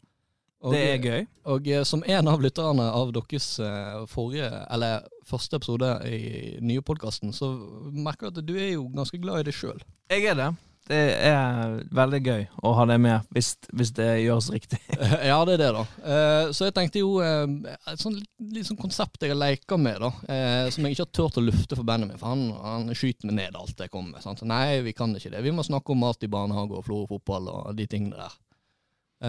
Det 0.59 0.79
er 0.83 0.97
gøy. 0.99 1.21
Og 1.47 1.67
og 1.71 1.85
som 1.87 2.01
en 2.03 2.27
av 2.27 2.41
lytterne 2.43 2.83
av 2.91 3.13
deres 3.15 3.45
eh, 3.63 4.01
forrige, 4.11 4.49
eller 4.67 5.05
første 5.29 5.59
episode 5.59 5.91
i 6.09 6.57
nye 6.65 6.83
podkasten, 6.85 7.33
så 7.35 7.53
merker 7.93 8.27
jeg 8.29 8.37
at 8.37 8.47
du 8.47 8.57
er 8.57 8.73
jo 8.73 8.89
ganske 8.95 9.21
glad 9.21 9.43
i 9.43 9.49
det 9.49 9.55
sjøl. 9.57 9.79
Jeg 10.09 10.25
er 10.31 10.37
det. 10.39 10.49
Det 10.89 10.99
er 11.21 11.73
veldig 11.93 12.19
gøy 12.25 12.43
å 12.65 12.71
ha 12.73 12.83
det 12.89 12.95
med, 13.03 13.25
hvis, 13.35 13.51
hvis 13.77 13.91
det 13.93 14.07
gjøres 14.23 14.47
riktig. 14.49 14.79
ja, 15.29 15.35
det 15.45 15.59
er 15.59 15.61
det, 15.61 15.67
da. 15.75 15.83
Eh, 16.01 16.45
så 16.55 16.65
jeg 16.65 16.73
tenkte 16.79 17.03
jo 17.03 17.11
eh, 17.21 17.43
Et 17.91 18.01
sånn 18.01 18.15
litt 18.55 18.65
sånn 18.65 18.79
konsept 18.79 19.21
jeg 19.21 19.35
har 19.35 19.37
leka 19.37 19.77
med, 19.77 20.01
da. 20.01 20.09
eh, 20.33 20.71
som 20.73 20.87
jeg 20.87 20.97
ikke 20.97 21.05
har 21.05 21.11
turt 21.19 21.37
å 21.37 21.45
lufte 21.45 21.77
for 21.77 21.85
bandet 21.85 22.09
mitt. 22.09 22.17
For 22.21 22.33
han, 22.33 22.47
han 22.63 22.89
skyter 22.97 23.29
meg 23.29 23.37
ned 23.37 23.59
alt 23.59 23.85
jeg 23.85 23.93
kommer 23.93 24.15
med. 24.15 24.25
Sant? 24.25 24.41
Nei, 24.49 24.79
vi 24.87 24.95
kan 24.97 25.13
ikke 25.13 25.35
det. 25.35 25.43
Vi 25.45 25.53
må 25.53 25.67
snakke 25.67 25.93
om 25.93 26.01
mat 26.07 26.25
i 26.25 26.31
barnehage 26.31 26.79
og 26.79 26.87
Florø 26.89 27.05
fotball 27.13 27.51
og 27.53 27.69
de 27.77 27.85
tingene 27.91 28.17
der. 28.17 28.39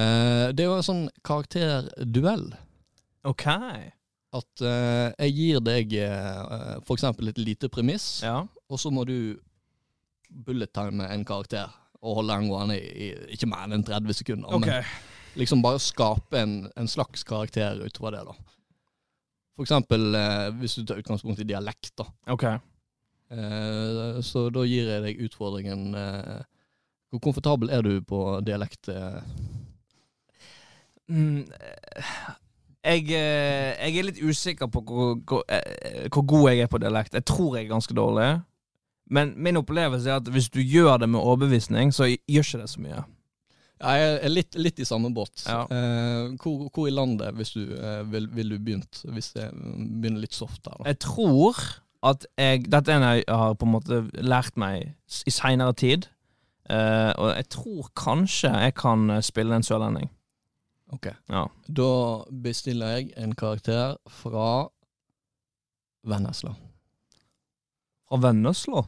Eh, 0.00 0.46
det 0.56 0.64
er 0.64 0.70
jo 0.70 0.80
en 0.80 0.86
sånn 0.86 1.06
karakterduell. 1.26 2.46
OK. 3.28 3.44
At 4.36 4.62
uh, 4.62 5.10
jeg 5.18 5.34
gir 5.34 5.62
deg 5.66 5.94
uh, 6.06 6.78
f.eks. 6.84 7.04
et 7.10 7.38
lite 7.42 7.70
premiss, 7.72 8.22
Ja. 8.22 8.44
og 8.70 8.78
så 8.78 8.92
må 8.94 9.02
du 9.08 9.40
bullet 10.30 10.70
time 10.72 11.08
en 11.10 11.24
karakter 11.26 11.72
og 12.00 12.20
holde 12.20 12.36
den 12.38 12.48
gående 12.48 12.76
i, 12.78 13.08
i 13.10 13.34
ikke 13.34 13.48
mer 13.50 13.66
enn 13.74 13.82
30 13.84 14.14
sekunder. 14.20 14.52
Ok. 14.54 14.68
Men 14.70 15.40
liksom 15.42 15.62
bare 15.62 15.82
skape 15.82 16.38
en, 16.38 16.54
en 16.78 16.88
slags 16.88 17.26
karakter 17.26 17.82
utover 17.82 18.14
det, 18.16 18.22
da. 18.30 18.36
For 19.58 19.66
eksempel 19.66 20.14
uh, 20.14 20.48
hvis 20.60 20.78
du 20.78 20.86
tar 20.86 21.02
utgangspunkt 21.02 21.42
i 21.42 21.48
dialekt, 21.50 21.92
da. 21.98 22.06
Ok. 22.32 22.46
Uh, 23.30 24.18
så 24.26 24.46
da 24.54 24.62
gir 24.66 24.88
jeg 24.90 25.02
deg 25.04 25.20
utfordringen 25.22 25.92
eh, 25.94 26.40
Hvor 27.12 27.20
komfortabel 27.22 27.70
er 27.70 27.84
du 27.86 28.00
på 28.02 28.18
dialekt? 28.42 28.88
Eh? 28.90 29.20
Mm, 31.10 31.44
eh, 31.46 32.10
jeg, 32.84 33.10
eh, 33.12 33.76
jeg 33.76 33.98
er 33.98 34.06
litt 34.08 34.20
usikker 34.22 34.70
på 34.72 34.82
hvor, 34.86 35.14
hvor, 35.28 35.44
eh, 35.52 36.06
hvor 36.12 36.24
god 36.26 36.50
jeg 36.50 36.64
er 36.64 36.70
på 36.72 36.80
dialekt. 36.80 37.14
Jeg 37.14 37.26
tror 37.28 37.56
jeg 37.56 37.66
er 37.66 37.74
ganske 37.74 37.96
dårlig. 37.96 38.28
Men 39.10 39.34
min 39.36 39.58
opplevelse 39.58 40.10
er 40.10 40.20
at 40.20 40.28
hvis 40.30 40.48
du 40.48 40.60
gjør 40.60 41.00
det 41.02 41.08
med 41.08 41.20
overbevisning, 41.20 41.94
så 41.94 42.06
gjør 42.06 42.44
ikke 42.44 42.62
det 42.62 42.70
så 42.70 42.84
mye. 42.84 43.02
Jeg 43.80 44.08
er 44.22 44.28
litt, 44.28 44.56
litt 44.60 44.80
i 44.80 44.84
samme 44.84 45.08
båt. 45.14 45.44
Ja. 45.48 45.64
Eh, 45.64 46.32
hvor, 46.42 46.68
hvor 46.68 46.88
i 46.88 46.94
landet 46.94 47.34
hvis 47.34 47.54
du, 47.56 47.62
vil, 48.12 48.28
vil 48.36 48.54
du 48.54 48.58
begynt? 48.58 49.02
Hvis 49.08 49.32
jeg 49.36 49.50
begynner 49.56 50.20
litt 50.20 50.36
soft 50.36 50.62
der, 50.64 50.76
da. 50.78 50.88
Jeg 50.92 51.00
tror 51.04 51.58
at 52.06 52.24
jeg 52.38 52.64
Dette 52.72 52.92
er 52.92 52.96
en 52.96 53.04
jeg 53.18 53.24
har 53.28 53.56
på 53.60 53.66
en 53.68 53.74
måte 53.74 54.00
lært 54.24 54.56
meg 54.56 54.94
i 55.26 55.32
seinere 55.34 55.74
tid. 55.76 56.08
Eh, 56.70 57.12
og 57.18 57.34
jeg 57.34 57.48
tror 57.50 57.90
kanskje 57.98 58.52
jeg 58.54 58.74
kan 58.78 59.10
spille 59.26 59.56
en 59.56 59.66
sørlending. 59.66 60.10
Ok. 60.94 61.06
Ja. 61.30 61.44
Da 61.68 61.90
bestiller 62.42 62.96
jeg 62.96 63.12
en 63.20 63.34
karakter 63.38 63.96
fra 64.10 64.68
Vennesla. 66.06 66.54
Fra 68.08 68.18
Vennesla? 68.24 68.84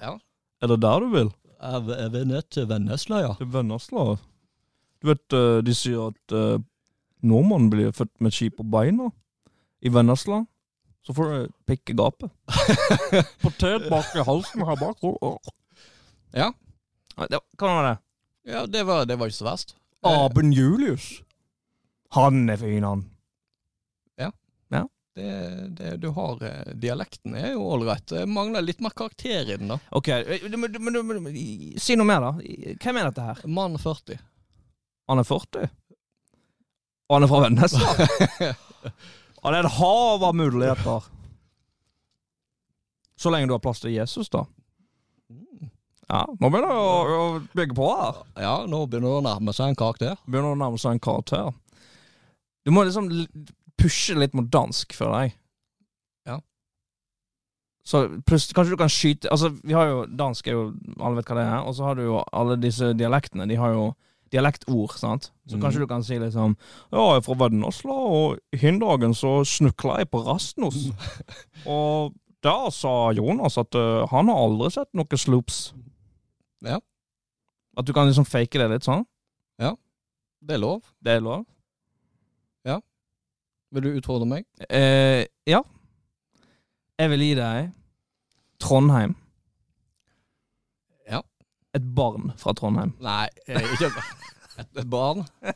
Ja. 0.00 0.16
Er 0.62 0.72
det 0.72 0.80
der 0.84 1.04
du 1.04 1.10
vil? 1.12 1.30
Jeg 1.56 2.10
vil 2.12 2.26
ned 2.28 2.48
til 2.52 2.68
Vennesla, 2.68 3.20
ja. 3.20 3.34
Til 3.40 3.52
Vennesla? 3.52 4.16
Du 5.02 5.10
vet, 5.10 5.36
eh, 5.36 5.60
de 5.64 5.74
sier 5.76 6.08
at 6.08 6.34
uh, 6.36 6.56
nordmannen 7.26 7.70
blir 7.72 7.92
født 7.96 8.14
med 8.24 8.32
ski 8.32 8.48
på 8.50 8.64
beina. 8.64 9.10
I 9.84 9.92
Vennesla 9.92 10.44
Så 11.04 11.14
får 11.14 11.28
du 11.30 11.52
pikke 11.68 11.94
gapet. 11.94 12.32
Potet 13.42 13.84
bak 13.90 14.08
i 14.16 14.24
halsen 14.26 14.64
her 14.66 14.78
bak. 14.80 15.04
Ja. 16.34 16.48
Ja, 17.16 17.28
det, 17.30 17.38
hva 17.60 17.74
var 17.76 17.86
det? 17.86 17.96
Ja, 18.50 18.64
det 18.66 18.82
var, 18.86 19.04
det 19.06 19.18
var 19.18 19.30
ikke 19.30 19.38
så 19.38 19.46
verst. 19.46 19.76
Aben 20.02 20.50
Julius. 20.52 21.22
Han 22.14 22.48
er 22.50 22.56
fin, 22.60 22.84
han. 22.86 23.02
Ja. 24.20 24.30
Det, 25.16 25.76
det 25.78 25.90
du 26.02 26.10
har 26.12 26.42
eh, 26.44 26.72
Dialekten 26.76 27.34
er 27.40 27.54
jo 27.54 27.62
ålreit. 27.72 28.04
Det 28.10 28.26
mangler 28.28 28.60
litt 28.62 28.80
mer 28.84 28.92
karakter 28.96 29.48
i 29.48 29.56
den, 29.56 29.68
da. 29.72 29.78
Ok, 29.96 30.10
må- 30.60 30.68
du, 30.68 30.78
må- 30.78 30.92
du, 30.92 31.80
si 31.80 31.96
noe 31.96 32.04
mer, 32.08 32.20
da. 32.20 32.32
Hvem 32.84 32.98
er 33.00 33.08
dette 33.08 33.24
her? 33.24 33.40
Mann 33.48 33.78
40. 33.80 34.18
Han 35.08 35.22
er 35.22 35.24
40. 35.28 35.70
Og 37.08 37.14
han 37.16 37.24
er 37.24 37.30
fra 37.30 37.40
Vennesla. 37.46 38.52
Han 39.46 39.54
er 39.54 39.62
et 39.62 39.76
hav 39.78 40.24
av 40.26 40.34
muligheter. 40.34 41.04
Så 43.16 43.30
lenge 43.30 43.46
du 43.46 43.54
har 43.54 43.60
plass 43.62 43.80
til 43.80 43.92
Jesus, 43.94 44.28
da. 44.32 44.42
Ja, 46.10 46.24
nå 46.38 46.50
begynner 46.50 46.70
det 46.70 46.80
å, 46.82 47.20
å 47.20 47.28
bygge 47.56 47.76
på 47.78 47.86
her. 47.98 48.18
Ja, 48.42 48.56
nå 48.68 48.80
begynner 48.90 49.08
det 49.14 49.20
å 49.20 49.24
nærme 49.26 49.54
seg 49.56 49.70
en 49.72 49.78
karakter. 49.78 50.18
Begynner 50.26 50.52
å 50.54 50.58
nærme 50.60 50.78
seg 50.82 50.96
en 50.96 51.02
karakter. 51.06 51.54
Du 52.66 52.72
må 52.74 52.82
liksom 52.82 53.08
pushe 53.78 54.16
litt 54.18 54.34
mot 54.34 54.48
dansk, 54.50 54.94
føler 54.96 55.26
jeg. 55.26 55.34
Ja. 56.26 56.40
Så 57.86 58.02
pluss, 58.26 58.48
kanskje 58.50 58.74
du 58.74 58.80
kan 58.80 58.90
skyte 58.90 59.30
Altså, 59.30 59.52
vi 59.62 59.76
har 59.76 59.86
jo 59.86 59.98
Dansk 60.10 60.48
er 60.50 60.56
jo 60.56 60.64
Alle 60.98 61.20
vet 61.20 61.28
hva 61.30 61.36
det 61.38 61.44
er. 61.46 61.60
Og 61.62 61.76
så 61.78 61.86
har 61.86 61.94
du 61.94 62.02
jo 62.08 62.16
alle 62.34 62.56
disse 62.58 62.90
dialektene. 62.98 63.46
De 63.46 63.58
har 63.60 63.76
jo 63.76 63.84
dialektord, 64.34 64.96
sant. 64.98 65.30
Så 65.46 65.54
mm. 65.54 65.62
kanskje 65.62 65.84
du 65.84 65.86
kan 65.86 66.02
si 66.02 66.18
liksom 66.18 66.56
Ja, 66.90 67.04
jeg 67.12 67.20
er 67.20 67.26
fra 67.28 67.38
Vennesla, 67.44 67.94
og 67.94 68.38
i 68.58 68.74
dagen 68.82 69.14
så 69.14 69.38
snukla 69.46 70.00
jeg 70.02 70.10
på 70.10 70.24
Rastnos. 70.26 70.88
og 71.78 72.16
der 72.42 72.70
sa 72.74 73.12
Jonas 73.14 73.58
at 73.58 73.74
uh, 73.78 74.06
han 74.10 74.30
har 74.30 74.42
aldri 74.48 74.72
sett 74.74 74.90
noe 74.98 75.18
sloops. 75.18 75.70
Ja. 76.66 76.80
At 77.78 77.86
du 77.86 77.94
kan 77.94 78.10
liksom 78.10 78.26
fake 78.26 78.58
det 78.58 78.70
litt 78.72 78.86
sånn. 78.86 79.06
Ja. 79.62 79.76
Det 80.42 80.58
er 80.58 80.62
lov. 80.62 80.82
Det 81.02 81.16
er 81.16 81.22
lov. 81.22 81.46
Vil 83.74 83.82
du 83.82 83.90
utfordre 83.98 84.26
meg? 84.30 84.44
Eh, 84.70 85.24
ja. 85.50 85.60
Jeg 87.00 87.10
vil 87.12 87.24
gi 87.26 87.32
deg 87.38 87.72
Trondheim. 88.62 89.14
Ja. 91.10 91.20
Et 91.76 91.88
barn 91.96 92.30
fra 92.40 92.54
Trondheim. 92.56 92.94
Nei, 93.04 93.26
eh, 93.48 93.66
ikke 93.74 93.90
et, 93.90 94.70
et 94.80 94.88
barn. 94.90 95.24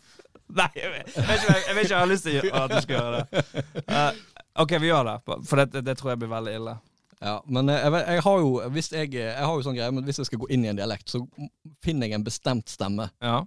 Nei, 0.51 0.67
jeg 0.75 0.91
vet, 0.91 1.13
jeg 1.15 1.27
vet 1.29 1.43
ikke 1.45 1.55
jeg 1.55 1.75
vet 1.77 1.85
ikke 1.85 1.95
jeg 1.95 2.01
har 2.03 2.09
lyst 2.11 2.27
til 2.27 2.49
at 2.59 2.73
du 2.73 2.81
skal 2.83 2.97
gjøre 2.97 3.19
det. 3.21 3.45
Uh, 3.87 4.41
ok, 4.65 4.73
vi 4.83 4.89
gjør 4.91 5.05
det, 5.07 5.17
for 5.47 5.61
det, 5.63 5.83
det 5.87 5.95
tror 6.01 6.11
jeg 6.11 6.19
blir 6.25 6.33
veldig 6.33 6.55
ille. 6.59 6.75
Ja, 7.21 7.37
men 7.47 7.69
eh, 7.71 7.79
jeg, 7.85 7.93
vet- 7.95 8.09
jeg 8.17 8.25
har 8.27 8.39
jo 8.43 8.51
hvis 8.75 8.89
jeg 8.97 9.13
har 9.37 9.53
jo 9.55 9.63
sånn 9.63 9.77
greie, 9.79 9.93
men 9.95 10.05
hvis 10.09 10.19
jeg 10.19 10.27
skal 10.27 10.41
gå 10.43 10.49
inn 10.51 10.65
i 10.67 10.71
en 10.73 10.79
dialekt, 10.81 11.07
så 11.13 11.21
finner 11.85 12.09
jeg 12.11 12.19
en 12.19 12.27
bestemt 12.27 12.73
stemme. 12.73 13.07
Ja. 13.23 13.39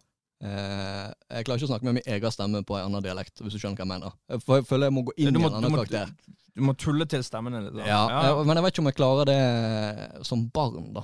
Eh, 0.44 1.08
jeg 1.38 1.46
klarer 1.48 1.62
ikke 1.62 1.68
å 1.70 1.72
snakke 1.72 1.88
med 1.88 1.94
min 2.02 2.08
egen 2.18 2.32
stemme 2.36 2.60
på 2.68 2.76
en 2.76 2.90
annen 2.90 3.04
dialekt, 3.06 3.40
hvis 3.40 3.54
du 3.56 3.60
skjønner 3.62 3.78
hva 3.80 3.86
jeg 3.86 3.92
mener. 3.94 4.16
Jeg 4.34 4.42
fø- 4.44 4.64
føler 4.68 4.90
jeg 4.90 4.96
må 4.98 5.04
gå 5.08 5.14
inn 5.18 5.30
må, 5.34 5.40
i 5.40 5.44
en 5.44 5.46
en 5.46 5.52
du 5.54 5.58
annen 5.62 5.72
må- 5.72 5.84
karakter. 5.86 6.16
Du 6.54 6.62
må 6.62 6.74
tulle 6.78 7.06
til 7.10 7.24
stemmen 7.26 7.54
din 7.56 7.64
litt. 7.66 7.78
da. 7.80 7.86
Ja, 7.88 8.02
eh, 8.30 8.44
Men 8.46 8.58
jeg 8.60 8.64
vet 8.66 8.74
ikke 8.76 8.84
om 8.84 8.90
jeg 8.92 8.98
klarer 9.00 9.26
det 9.26 10.26
som 10.28 10.44
barn, 10.54 10.92
da. 10.94 11.04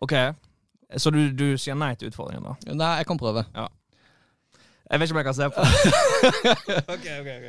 Ok, 0.00 0.14
så 0.96 1.10
du, 1.12 1.18
du 1.32 1.56
sier 1.58 1.74
nei 1.76 1.94
til 1.98 2.08
utfordringen, 2.08 2.44
da? 2.44 2.72
Nei, 2.72 2.92
jeg 3.02 3.06
kan 3.10 3.18
prøve. 3.18 3.44
Jeg 4.90 5.00
vet 5.00 5.10
ikke 5.10 5.18
om 5.18 5.20
jeg 5.20 5.28
kan 5.28 5.34
se 5.34 5.50
på. 5.52 5.60
ok, 6.94 7.06
ok, 7.20 7.28
ok. 7.28 7.48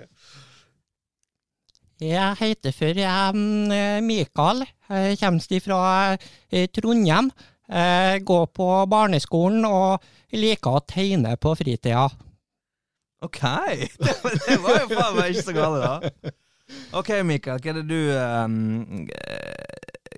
Jeg 2.00 2.36
heter 2.40 2.72
for 2.72 3.00
um, 3.36 3.40
Mikael. 4.08 4.66
Jeg 4.90 5.20
kommer 5.20 5.60
fra 5.62 6.18
Trondheim. 6.74 7.32
Jeg 7.70 8.24
går 8.26 8.46
på 8.58 8.68
barneskolen 8.90 9.66
og 9.70 10.06
liker 10.34 10.80
å 10.80 10.84
tegne 10.90 11.36
på 11.38 11.54
fritida. 11.60 12.08
Ok, 13.22 13.42
det 14.04 14.16
var, 14.24 14.38
det 14.48 14.60
var 14.64 14.78
jo 14.80 14.90
faen 14.94 15.18
meg 15.18 15.34
ikke 15.34 15.48
så 15.50 15.56
galt 15.58 15.82
da. 15.84 16.34
Ok, 16.98 17.10
Mikael, 17.26 17.60
hva 17.62 17.72
er 17.72 17.80
det 17.80 17.88
du 17.90 17.98
eh, 18.14 18.52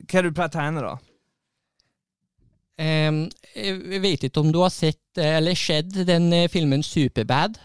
Hva 0.03 0.19
er 0.19 0.25
det 0.25 0.29
du 0.29 0.35
pleier 0.35 0.51
å 0.51 0.53
tegne, 0.53 0.83
da? 0.85 0.97
Um, 2.81 3.25
jeg 3.53 4.01
vet 4.01 4.23
ikke 4.25 4.41
om 4.41 4.49
du 4.53 4.61
har 4.63 4.71
sett 4.73 5.19
eh, 5.19 5.35
eller 5.37 5.57
sett 5.59 5.91
den 6.07 6.31
eh, 6.33 6.47
filmen 6.49 6.81
Superbad? 6.83 7.59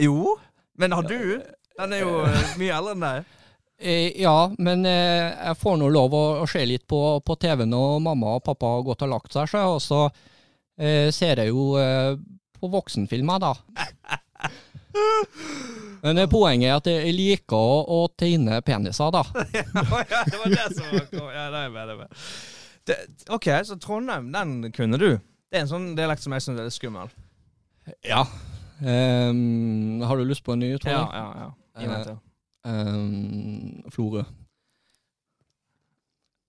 Jo, 0.00 0.36
men 0.78 0.94
har 0.96 1.04
du? 1.04 1.42
Den 1.76 1.92
er 1.92 2.04
jo 2.04 2.22
eh, 2.24 2.54
mye 2.60 2.78
eldre 2.78 2.94
enn 2.94 3.04
deg. 3.04 3.34
Eh, 3.78 4.12
ja, 4.22 4.50
men 4.58 4.86
eh, 4.88 5.34
jeg 5.36 5.56
får 5.60 5.76
nå 5.82 5.88
lov 5.92 6.14
å, 6.16 6.22
å 6.40 6.46
se 6.48 6.62
litt 6.64 6.86
på, 6.88 7.00
på 7.20 7.36
TV 7.42 7.66
når 7.68 7.98
mamma 8.06 8.38
og 8.38 8.44
pappa 8.46 8.70
har 8.78 8.86
gått 8.86 9.02
og 9.04 9.10
lagt 9.12 9.36
seg, 9.36 9.50
så, 9.52 9.64
og 9.74 9.82
så 9.84 9.98
eh, 10.80 11.10
ser 11.12 11.42
jeg 11.44 11.52
jo 11.52 11.74
eh, 11.80 12.14
på 12.56 12.70
voksenfilmer, 12.72 13.42
da. 13.44 13.52
Men 16.02 16.18
eh, 16.22 16.28
poenget 16.30 16.70
er 16.70 16.76
at 16.78 16.88
jeg 16.88 17.12
liker 17.16 17.56
å, 17.56 17.78
å 17.84 18.00
tegne 18.16 18.62
peniser, 18.64 19.12
da. 19.12 19.24
ja, 19.56 20.22
det 20.24 20.40
var 20.40 20.54
det 20.54 20.68
som 20.72 20.88
var 21.20 21.34
Ja, 21.36 21.46
det 21.52 21.62
er 21.66 21.72
med, 21.74 21.82
det 21.82 21.96
er 21.96 22.00
med. 22.00 22.26
Det, 22.86 22.96
ok, 23.34 23.48
så 23.66 23.76
Trondheim, 23.82 24.30
den 24.32 24.70
kunne 24.72 25.00
du. 25.02 25.10
Det 25.50 25.58
er 25.60 25.64
en 25.66 25.70
sånn 25.72 25.90
dialekt 25.98 26.24
som 26.24 26.32
jeg 26.36 26.44
syns 26.44 26.60
er 26.62 26.68
litt 26.68 26.76
skummel. 26.76 27.10
Ja. 28.06 28.22
Um, 28.80 30.00
har 30.04 30.16
du 30.20 30.24
lyst 30.28 30.44
på 30.46 30.54
en 30.56 30.62
ny 30.64 30.72
Ja, 30.72 30.78
utfordring? 30.78 31.12
ja, 31.12 31.26
ja. 31.44 31.50
Meg 31.90 32.16
Ehm, 32.66 33.82
Florø. 33.94 34.24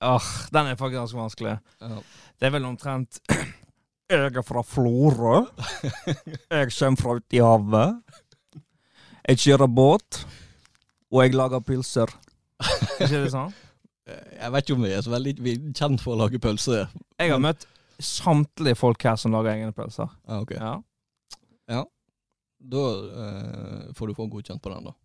Åh, 0.02 0.28
den 0.54 0.68
er 0.70 0.76
faktisk 0.78 1.00
ganske 1.00 1.18
vanskelig. 1.18 1.56
Ja. 1.82 2.02
Det 2.40 2.48
er 2.48 2.54
vel 2.54 2.66
omtrent 2.70 3.22
Jeg 4.10 4.32
er 4.40 4.46
fra 4.46 4.62
Florø. 4.64 5.46
Jeg 6.50 6.70
kommer 6.72 7.02
fra 7.02 7.16
uti 7.18 7.42
havet. 7.44 7.98
Jeg 9.28 9.42
kjører 9.44 9.68
båt. 9.68 10.22
Og 11.12 11.24
jeg 11.24 11.36
lager 11.36 11.60
pølser. 11.64 12.12
Er 12.62 13.04
ikke 13.04 13.24
det 13.26 13.34
sånn? 13.34 13.52
Jeg 14.08 14.52
vet 14.54 14.64
ikke 14.64 14.78
om 14.78 14.86
vi 14.86 14.94
er 14.96 15.04
så 15.04 15.12
veldig 15.12 15.56
kjent 15.76 16.04
for 16.04 16.16
å 16.16 16.22
lage 16.22 16.40
pølser. 16.40 16.88
Jeg 17.20 17.34
har 17.34 17.42
møtt 17.44 17.68
samtlige 18.00 18.78
folk 18.80 19.04
her 19.04 19.18
som 19.20 19.34
lager 19.36 19.58
egne 19.58 19.76
pølser. 19.76 20.08
Ah, 20.28 20.40
ok. 20.46 20.56
Ja. 21.68 21.84
Da 22.58 22.84
eh, 23.24 23.84
får 23.96 24.08
du 24.08 24.16
få 24.18 24.28
godkjent 24.32 24.64
på 24.64 24.72
den, 24.72 24.88
da. 24.88 24.96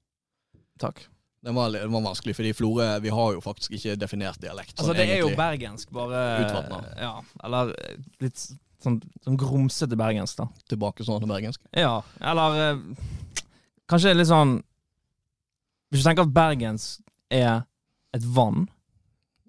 Takk. 0.81 1.05
Den 1.43 1.57
var, 1.59 1.73
den 1.75 1.91
var 1.93 2.05
vanskelig, 2.05 2.37
fordi 2.39 2.53
Florø 2.55 2.85
Vi 3.03 3.11
har 3.11 3.33
jo 3.35 3.41
faktisk 3.43 3.73
ikke 3.75 3.97
definert 3.99 4.39
dialekt. 4.41 4.77
Altså, 4.77 4.93
sånn 4.93 5.01
det 5.01 5.09
er 5.11 5.25
jo 5.25 5.33
bergensk, 5.37 5.91
bare 5.95 6.21
Utvatna. 6.45 6.83
Ja. 7.03 7.15
Eller 7.43 7.73
eh, 7.83 7.97
litt 8.23 8.39
sånn, 8.83 9.01
sånn 9.25 9.39
grumsete 9.41 9.99
bergensk, 9.99 10.39
da. 10.39 10.47
tilbake 10.71 11.07
sånn 11.07 11.23
til 11.23 11.31
bergensk. 11.33 11.65
Ja, 11.75 11.97
eller 12.21 12.61
eh, 12.63 12.85
Kanskje 13.91 14.15
litt 14.15 14.31
sånn 14.31 14.61
Hvis 15.91 16.05
du 16.05 16.07
tenker 16.07 16.25
at 16.29 16.33
bergensk 16.35 17.03
er 17.33 17.65
et 18.15 18.25
vann, 18.37 18.67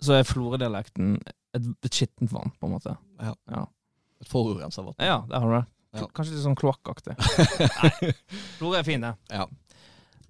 så 0.01 0.18
er 0.18 0.27
Florø-dialekten 0.27 1.18
et, 1.53 1.65
et 1.86 1.94
skittent 1.94 2.32
vann, 2.34 2.51
på 2.58 2.68
en 2.68 2.74
måte. 2.77 2.96
Ja 3.22 3.65
Et 4.24 4.30
forurensa 4.32 4.82
vann. 4.82 4.98
Ja, 5.03 5.22
der 5.30 5.44
har 5.44 5.51
du 5.51 5.56
det. 5.60 5.65
Ja. 5.94 6.08
Kanskje 6.15 6.34
litt 6.34 6.46
sånn 6.46 6.58
kloakkaktig. 6.58 7.13
Nei, 7.84 8.13
Florø 8.58 8.80
er 8.80 8.88
fin, 8.88 9.03
det. 9.03 9.13
Ja. 9.30 9.46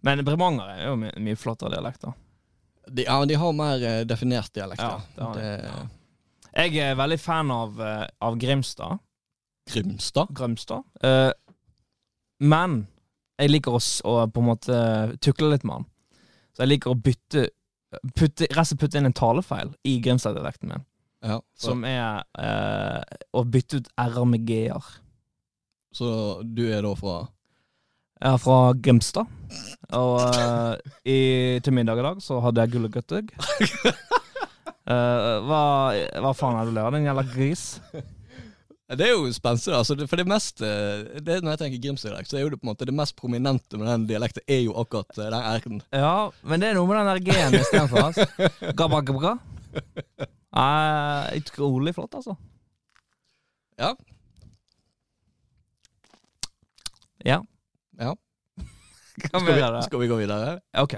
Men 0.03 0.21
Bremanger 0.27 0.69
er 0.73 0.85
jo 0.89 0.95
mye, 0.99 1.13
mye 1.23 1.37
flottere 1.39 1.71
dialekt, 1.75 2.01
da. 2.03 2.13
De, 2.91 3.05
ja, 3.07 3.15
men 3.21 3.29
de 3.31 3.37
har 3.39 3.53
mer 3.55 3.83
eh, 3.87 4.01
definert 4.05 4.51
dialekt. 4.53 4.81
Ja, 4.83 4.97
det 5.15 5.23
har 5.23 5.37
de. 5.39 5.45
Ja. 5.63 6.63
Jeg 6.65 6.77
er 6.83 6.97
veldig 6.99 7.17
fan 7.23 7.51
av, 7.55 7.79
eh, 7.81 8.07
av 8.21 8.35
Grimstad. 8.41 8.99
Grimstad. 9.71 10.33
Grimstad. 10.35 10.83
Eh, 11.01 11.31
men 12.43 12.81
jeg 13.39 13.49
liker 13.53 13.77
å, 13.77 13.79
s- 13.81 14.01
å 14.05 14.17
på 14.29 14.43
en 14.43 14.49
måte 14.51 14.77
tukle 15.23 15.49
litt 15.53 15.63
med 15.65 15.79
han. 15.79 15.85
Så 16.53 16.65
jeg 16.65 16.73
liker 16.75 16.91
å 16.93 16.99
bytte 16.99 17.47
putte, 18.17 18.47
slett 18.51 18.79
putte 18.81 18.97
inn 18.99 19.07
en 19.09 19.13
talefeil 19.15 19.71
i 19.87 19.95
Grimstad-dialekten 20.03 20.69
min. 20.73 20.83
Ja, 21.23 21.37
så, 21.55 21.69
Som 21.71 21.85
er 21.87 22.25
eh, 22.35 23.17
å 23.33 23.45
bytte 23.47 23.79
ut 23.79 23.87
r-er 24.03 24.25
med 24.27 24.43
g-er. 24.49 24.83
så 25.95 26.07
du 26.43 26.65
er 26.73 26.81
da 26.83 26.91
fra 26.99 27.15
Jeg 28.23 28.37
er 28.37 28.39
fra 28.39 28.57
Grimstad. 28.79 29.27
Og 29.99 30.13
uh, 30.15 30.77
i, 31.03 31.59
til 31.59 31.73
middag 31.75 31.99
i 31.99 32.05
dag 32.05 32.21
så 32.23 32.37
hadde 32.39 32.63
jeg 32.63 32.71
gullegøtteg. 32.77 33.33
Uh, 34.87 35.43
hva, 35.49 35.63
hva 36.23 36.31
faen 36.31 36.55
er 36.55 36.63
det 36.63 36.71
du 36.71 36.77
ler 36.77 36.87
av, 36.87 36.95
din 36.95 37.09
jævla 37.09 37.25
gris? 37.33 37.65
Det 38.93 39.09
er 39.09 39.11
jo 39.11 39.27
spenstig, 39.35 39.75
altså, 39.75 39.97
for 40.07 40.21
det 40.21 40.27
meste 40.29 40.67
det, 41.23 41.37
Når 41.41 41.53
jeg 41.53 41.61
tenker 41.61 41.83
Grimstad-dialekt, 41.83 42.31
så 42.31 42.39
er 42.39 42.45
jo 42.45 42.53
det 42.53 42.61
på 42.61 42.67
en 42.67 42.71
måte 42.71 42.87
det 42.87 42.95
mest 42.95 43.15
prominente 43.19 43.79
med 43.79 43.91
den 43.91 44.07
dialekten 44.07 44.47
er 44.47 44.63
jo 44.69 44.75
akkurat 44.79 45.19
eh, 45.19 45.31
den 45.33 45.47
r-en. 45.51 45.85
Ja, 45.91 46.17
men 46.47 46.63
det 46.63 46.71
er 46.71 46.79
noe 46.79 46.87
med 46.87 47.01
den 47.01 47.11
der 47.11 47.23
G-en 47.27 47.59
istedenfor. 47.59 48.07
Altså. 48.07 48.49
Gabba, 48.79 49.03
gabba. 49.03 49.37
Eh, 50.55 51.39
utrolig 51.41 51.95
flott, 51.97 52.15
altså. 52.21 52.37
Ja. 53.81 53.95
Ja. 57.25 57.43
Skal 59.13 59.45
vi, 59.45 59.81
skal 59.85 59.99
vi 60.01 60.07
gå 60.09 60.15
videre? 60.17 60.55
Ok. 60.81 60.95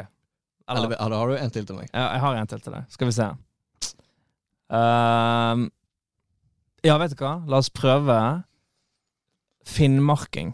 Eller, 0.68 0.96
Eller, 0.96 1.18
har 1.20 1.28
du 1.30 1.38
en 1.38 1.52
til 1.54 1.66
til 1.68 1.76
meg? 1.78 1.90
ja, 1.94 2.06
jeg 2.16 2.22
har 2.24 2.36
en 2.40 2.48
til 2.48 2.62
til 2.64 2.74
deg. 2.74 2.86
Skal 2.90 3.10
vi 3.10 3.14
se. 3.14 3.28
Ehm, 4.74 5.68
ja, 6.86 6.98
vet 6.98 7.14
du 7.14 7.22
hva? 7.22 7.36
La 7.50 7.60
oss 7.62 7.70
prøve 7.70 8.18
finnmarking. 9.66 10.54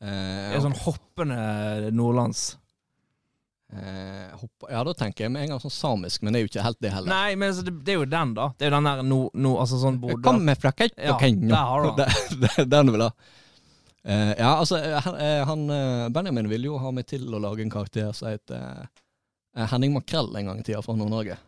Eh, 0.00 0.50
Det 0.50 0.58
er 0.58 0.64
sånn 0.64 0.78
hoppende 0.84 1.90
nordlands. 1.94 2.56
eh, 3.72 4.30
hopp, 4.38 4.66
ja, 4.70 4.82
da 4.86 4.92
tenker 4.94 5.24
jeg 5.26 5.32
med 5.34 5.42
en 5.42 5.54
gang 5.54 5.60
sånn 5.60 5.74
samisk, 5.74 6.22
men 6.22 6.32
det 6.32 6.38
er 6.38 6.44
jo 6.46 6.50
ikke 6.52 6.66
helt 6.66 6.80
det 6.84 6.92
heller. 6.94 7.10
Nei, 7.10 7.34
men 7.34 7.50
altså, 7.50 7.64
det, 7.66 7.72
det 7.84 7.94
er 7.94 7.98
jo 7.98 8.04
den, 8.10 8.34
da. 8.36 8.50
Det 8.58 8.66
er 8.66 8.70
jo 8.70 8.76
den 8.76 8.90
der 8.90 9.02
no, 9.02 9.18
no, 9.34 9.56
altså 9.62 9.80
sånn 9.82 9.98
Bodø 10.02 10.20
Kom 10.22 10.44
med 10.46 10.60
fra 10.62 10.72
Ja, 10.76 11.16
der 11.18 11.56
har 11.56 11.82
du 11.82 11.90
den. 12.02 12.68
Den 12.74 12.92
vil 12.94 13.06
jeg 13.06 13.10
ha. 13.10 13.42
Eh, 14.06 14.32
ja, 14.38 14.52
altså, 14.56 14.78
eh, 14.78 15.00
han, 15.02 15.16
eh, 15.20 15.46
han 15.46 16.12
Benjamin 16.12 16.48
ville 16.48 16.70
jo 16.70 16.78
ha 16.78 16.92
meg 16.94 17.08
til 17.10 17.26
å 17.26 17.40
lage 17.42 17.64
en 17.64 17.72
karakter 17.72 18.12
som 18.14 18.30
heter 18.30 18.86
Henning 19.72 19.96
Makrell 19.96 20.30
en 20.36 20.50
gang 20.50 20.60
i 20.60 20.66
tida 20.66 20.82
fra 20.84 20.94
Nord-Norge. 20.94 21.38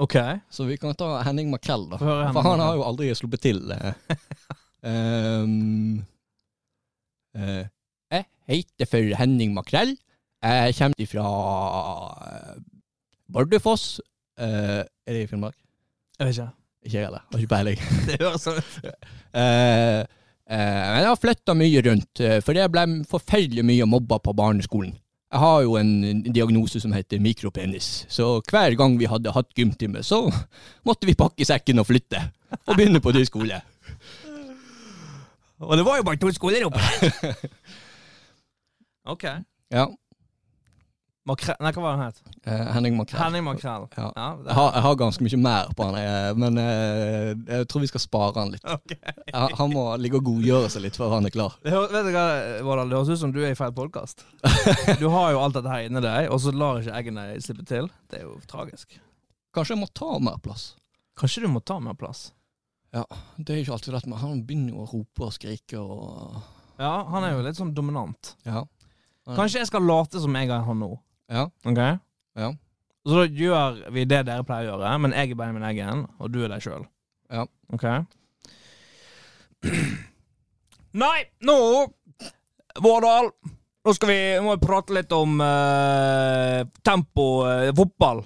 OK. 0.00 0.16
Så 0.50 0.66
vi 0.68 0.76
kan 0.80 0.96
ta 0.98 1.20
Henning 1.24 1.50
Makrell, 1.52 1.86
da. 1.92 2.00
For 2.00 2.44
han 2.44 2.60
har 2.60 2.76
jo 2.76 2.84
aldri 2.88 3.12
sluppet 3.16 3.48
til. 3.48 3.64
Ehm, 4.80 5.98
eh, 7.36 7.66
jeg 8.08 8.24
heter 8.48 8.88
for 8.88 9.10
Henning 9.18 9.52
Makrell. 9.52 9.92
Jeg 10.40 10.76
kommer 10.78 11.10
fra 11.10 11.26
Bardufoss. 13.28 14.00
Uh, 14.40 14.80
er 15.04 15.12
det 15.12 15.26
i 15.26 15.28
Finnmark? 15.28 15.58
Jeg 16.16 16.30
vet 16.30 16.38
ikke. 16.38 16.48
Ikke 16.80 16.96
jeg 16.96 17.10
heller. 17.10 17.26
Har 17.28 17.44
ikke 17.44 17.52
peiling. 17.52 17.84
Det 18.08 18.16
høres 18.24 18.48
sånn 18.48 18.64
ut. 18.64 20.16
Eh, 20.50 20.86
jeg 20.98 21.06
har 21.06 21.20
flytta 21.20 21.54
mye 21.54 21.82
rundt, 21.86 22.20
eh, 22.20 22.40
for 22.42 22.58
jeg 22.58 22.72
ble 22.74 22.82
forferdelig 23.06 23.62
mye 23.66 23.86
mobba 23.86 24.18
på 24.18 24.34
barneskolen. 24.34 24.96
Jeg 25.30 25.38
har 25.38 25.60
jo 25.62 25.76
en 25.78 26.24
diagnose 26.26 26.80
som 26.82 26.90
heter 26.90 27.20
mikropenis, 27.22 28.04
så 28.10 28.40
hver 28.50 28.74
gang 28.74 28.96
vi 28.98 29.06
hadde 29.06 29.30
hatt 29.30 29.52
gymtime, 29.54 30.02
så 30.02 30.24
måtte 30.86 31.06
vi 31.06 31.14
pakke 31.14 31.46
sekken 31.46 31.78
og 31.78 31.86
flytte, 31.86 32.24
og 32.66 32.74
begynne 32.74 32.98
på 32.98 33.12
ny 33.14 33.22
skole. 33.28 33.60
Og 35.60 35.76
det 35.76 35.84
var 35.86 36.00
jo 36.00 36.06
bare 36.08 36.18
to 36.18 36.32
skoler 36.32 36.64
oppe 36.66 36.80
OK. 39.12 39.24
Ja. 39.70 39.86
Makrell 41.28 41.56
Nei, 41.60 41.70
hva 41.76 41.82
var 41.84 41.96
han 41.98 42.06
het? 42.08 42.20
Eh, 42.48 42.62
Henning 42.74 42.94
Makrell. 42.96 43.20
Henning 43.20 43.44
Makrell. 43.44 43.82
Ja. 43.96 44.06
Ja, 44.16 44.28
Jeg 44.46 44.54
har, 44.56 44.70
jeg 44.72 44.82
har 44.86 44.94
ganske 45.02 45.24
mye 45.26 45.38
mer 45.44 45.68
på 45.76 45.84
han, 45.84 45.98
eh, 46.00 46.30
men 46.40 46.56
eh, 46.62 47.34
jeg 47.50 47.66
tror 47.68 47.82
vi 47.84 47.90
skal 47.90 48.00
spare 48.02 48.40
han 48.40 48.54
litt. 48.54 48.64
Okay. 48.64 49.14
Han 49.36 49.52
han 49.60 49.74
må 49.74 49.82
ligge 50.00 50.16
og 50.16 50.24
godgjøre 50.30 50.70
seg 50.72 50.86
litt 50.86 50.96
før 50.96 51.12
han 51.18 51.28
er 51.28 51.34
klar. 51.34 51.58
Det, 51.62 51.74
hø- 51.74 51.90
vet 51.92 52.08
du 52.08 52.10
hva, 52.16 52.24
Vårdal, 52.64 52.88
det 52.88 52.96
høres 53.02 53.12
ut 53.12 53.20
som 53.26 53.34
du 53.36 53.42
er 53.44 53.52
i 53.52 53.58
feil 53.58 53.74
podkast. 53.76 54.24
Du 55.02 55.06
har 55.12 55.34
jo 55.36 55.42
alt 55.44 55.58
dette 55.58 55.68
her 55.74 55.84
inni 55.90 56.00
deg, 56.04 56.30
og 56.32 56.40
så 56.40 56.54
lar 56.56 56.80
ikke 56.80 56.96
eggene 57.02 57.26
slippe 57.44 57.66
til. 57.68 57.90
Det 58.10 58.22
er 58.22 58.24
jo 58.24 58.38
tragisk. 58.50 58.96
Kanskje 59.54 59.76
jeg 59.76 59.82
må 59.84 59.90
ta 60.00 60.16
mer 60.24 60.40
plass. 60.42 60.70
Kanskje 61.20 61.44
du 61.44 61.50
må 61.52 61.60
ta 61.60 61.76
mer 61.84 61.98
plass? 62.00 62.30
Ja, 62.96 63.04
Det 63.38 63.54
er 63.54 63.60
ikke 63.62 63.76
alltid 63.76 63.92
lett, 63.94 64.08
men 64.10 64.18
han 64.18 64.40
begynner 64.48 64.72
jo 64.72 64.82
å 64.82 64.88
rope 64.90 65.28
og 65.28 65.36
skrike 65.36 65.78
og 65.78 66.40
Ja, 66.80 67.04
han 67.12 67.22
er 67.28 67.36
jo 67.36 67.44
litt 67.44 67.60
sånn 67.60 67.74
dominant. 67.76 68.32
Ja. 68.48 68.64
Kanskje 69.36 69.60
jeg 69.60 69.68
skal 69.68 69.84
late 69.86 70.18
som 70.18 70.34
jeg 70.34 70.48
er 70.50 70.64
han 70.66 70.80
nå. 70.80 70.88
Ja. 71.30 71.46
Ok? 71.64 71.78
Ja. 72.34 72.50
Så 73.06 73.22
da 73.22 73.26
gjør 73.26 73.78
vi 73.94 74.04
det 74.04 74.24
dere 74.28 74.44
pleier 74.46 74.68
å 74.68 74.74
gjøre, 74.74 74.96
men 75.04 75.14
jeg 75.16 75.32
er 75.32 75.38
Benjamin 75.38 75.68
Eggen, 75.70 76.02
og 76.20 76.32
du 76.34 76.42
er 76.44 76.50
deg 76.52 76.64
sjøl. 76.64 76.84
Ja. 77.30 77.46
Ok? 77.72 77.86
Nei, 81.00 81.18
nå 81.46 81.56
Vårdal, 82.80 83.30
nå 83.84 83.94
skal 83.94 84.10
vi 84.10 84.18
må 84.42 84.54
vi 84.54 84.62
prate 84.66 84.94
litt 84.94 85.12
om 85.14 85.40
uh, 85.42 86.60
tempo 86.86 87.26
uh, 87.46 87.70
fotball. 87.76 88.22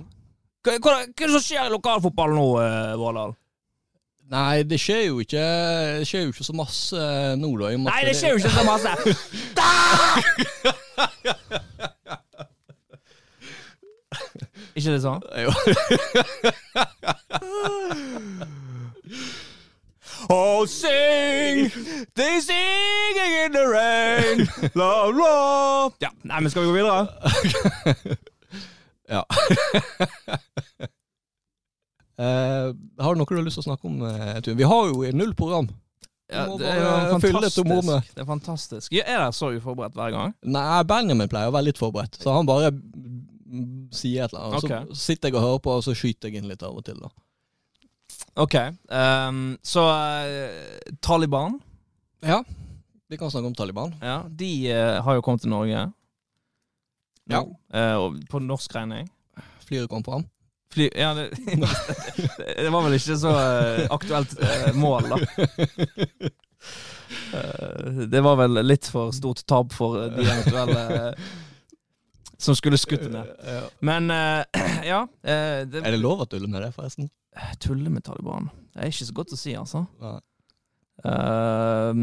Hva, 0.64 0.76
hva, 0.78 0.80
hva 0.80 0.98
er 1.04 1.08
det 1.16 1.32
som 1.32 1.44
skjer 1.44 1.68
i 1.68 1.72
lokalfotballen 1.72 2.38
nå, 2.40 2.46
uh, 2.60 2.94
Vårdal? 3.00 3.34
Nei, 4.34 4.62
det 4.64 4.78
skjer 4.80 5.02
jo 5.04 5.18
ikke 5.20 5.42
Det 6.00 6.06
skjer 6.08 6.22
jo 6.24 6.30
ikke 6.32 6.46
så 6.46 6.54
masse 6.56 7.00
nå, 7.36 7.50
da. 7.60 7.74
Nei, 7.76 7.98
det 8.08 8.14
skjer 8.16 8.32
jo 8.32 8.40
ikke 8.40 8.54
så 8.56 8.64
masse. 8.64 8.92
ikke 14.74 14.94
det 14.94 15.02
sånn? 15.04 15.22
Jo. 15.38 15.50
Oh, 20.30 20.64
sing, 20.64 21.70
they 22.14 22.40
singing 22.40 23.32
in 23.44 23.52
the 23.52 23.64
rain, 23.68 24.48
la, 24.74 25.06
la. 25.12 25.90
Ja, 26.00 26.08
nei, 26.24 26.40
men 26.40 26.50
skal 26.52 26.62
vi 26.64 26.68
gå 26.72 26.76
videre? 26.80 27.08
Ja. 29.04 29.20
uh, 32.16 32.72
har 33.04 33.12
du 33.12 33.18
noe 33.20 33.28
du 33.28 33.34
har 33.36 33.44
lyst 33.44 33.58
til 33.60 33.66
å 33.66 33.66
snakke 33.66 33.84
om? 33.90 33.98
eh, 34.08 34.38
Tune? 34.40 34.56
Vi 34.56 34.64
har 34.64 34.86
jo 34.88 35.10
null 35.12 35.34
program. 35.36 35.68
Ja, 36.32 36.46
det 36.56 36.70
er 36.72 36.78
jo 36.80 37.18
fantastisk. 37.20 37.68
Det 38.16 38.22
er 38.24 38.28
fantastisk. 38.30 38.94
Ja, 38.96 39.04
er 39.04 39.20
dere 39.26 39.36
så 39.36 39.50
uforberedt 39.52 39.92
hver 39.98 40.14
gang? 40.14 40.32
Nei, 40.56 40.80
Benjamin 40.88 41.28
pleier 41.28 41.52
å 41.52 41.54
være 41.54 41.68
litt 41.68 41.80
forberedt, 41.82 42.16
så 42.16 42.32
han 42.38 42.48
bare 42.48 42.72
sier 43.94 44.24
et 44.24 44.32
eller 44.32 44.44
annet. 44.48 44.64
Okay. 44.64 44.82
Så 44.90 44.94
sitter 45.12 45.28
jeg 45.30 45.36
og 45.38 45.42
hører 45.46 45.58
på, 45.64 45.70
og 45.78 45.82
så 45.86 45.94
skyter 45.96 46.28
jeg 46.30 46.36
inn 46.42 46.48
litt 46.50 46.62
av 46.66 46.74
og 46.76 46.84
til. 46.86 46.98
da. 47.02 47.08
Ok, 48.34 48.54
Um, 48.90 49.58
så 49.62 49.80
uh, 49.86 50.50
Taliban, 51.00 51.60
Ja, 52.22 52.42
vi 53.08 53.16
kan 53.16 53.30
snakke 53.30 53.46
om 53.46 53.54
Taliban. 53.54 53.94
ja, 54.02 54.22
de 54.28 54.72
uh, 54.74 55.02
har 55.04 55.14
jo 55.14 55.20
kommet 55.20 55.40
til 55.40 55.50
Norge. 55.50 55.92
Ja. 57.30 57.40
Uh, 57.74 58.14
på 58.30 58.38
norsk 58.38 58.74
regning. 58.74 59.08
Flyet 59.64 59.88
kom 59.88 60.04
fram. 60.04 60.24
Fly, 60.74 60.88
ja, 60.98 61.14
det, 61.14 61.30
det 62.64 62.70
var 62.72 62.82
vel 62.82 62.94
ikke 62.98 63.16
så 63.18 63.30
aktuelt 63.94 64.34
mål, 64.74 65.02
da. 65.14 65.18
Det 68.10 68.20
var 68.22 68.36
vel 68.38 68.58
litt 68.66 68.86
for 68.90 69.12
stort 69.14 69.42
tap 69.46 69.72
for 69.74 70.08
de 70.10 70.22
eventuelle 70.24 71.14
som 72.44 72.56
skulle 72.58 72.78
skutt 72.80 73.06
ned. 73.12 73.30
Men 73.84 74.10
eh, 74.12 74.64
ja 74.92 75.04
eh, 75.22 75.62
det, 75.68 75.82
Er 75.82 75.94
det 75.94 76.00
lov 76.02 76.24
å 76.24 76.28
tulle 76.30 76.50
med 76.50 76.60
det, 76.62 76.72
forresten? 76.76 77.10
Tulle 77.62 77.90
med 77.90 78.04
Taliban. 78.06 78.50
Det 78.74 78.84
er 78.84 78.92
ikke 78.92 79.08
så 79.08 79.16
godt 79.16 79.34
å 79.34 79.38
si, 79.38 79.54
altså. 79.58 79.84
Eh, 81.04 82.02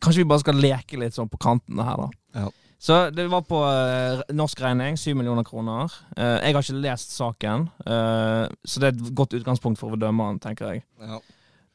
kanskje 0.00 0.22
vi 0.22 0.30
bare 0.32 0.42
skal 0.42 0.58
leke 0.60 0.98
litt 1.00 1.16
sånn 1.16 1.30
på 1.30 1.40
kantene 1.42 1.86
her, 1.86 2.06
da. 2.06 2.42
Ja. 2.42 2.48
Så 2.80 2.96
det 3.12 3.26
var 3.28 3.42
på 3.44 3.58
uh, 3.60 4.22
norsk 4.32 4.62
regning, 4.64 4.94
7 4.96 5.10
millioner 5.12 5.44
kroner. 5.44 5.92
Uh, 6.14 6.38
jeg 6.40 6.54
har 6.56 6.64
ikke 6.64 6.78
lest 6.80 7.12
saken, 7.12 7.66
uh, 7.84 8.46
så 8.64 8.80
det 8.80 8.88
er 8.88 8.94
et 8.94 9.10
godt 9.20 9.36
utgangspunkt 9.36 9.76
for 9.76 9.92
å 9.92 10.00
dømme 10.00 10.30
den, 10.30 10.38
tenker 10.40 10.72
jeg. 10.72 10.86
Ja. 10.96 11.18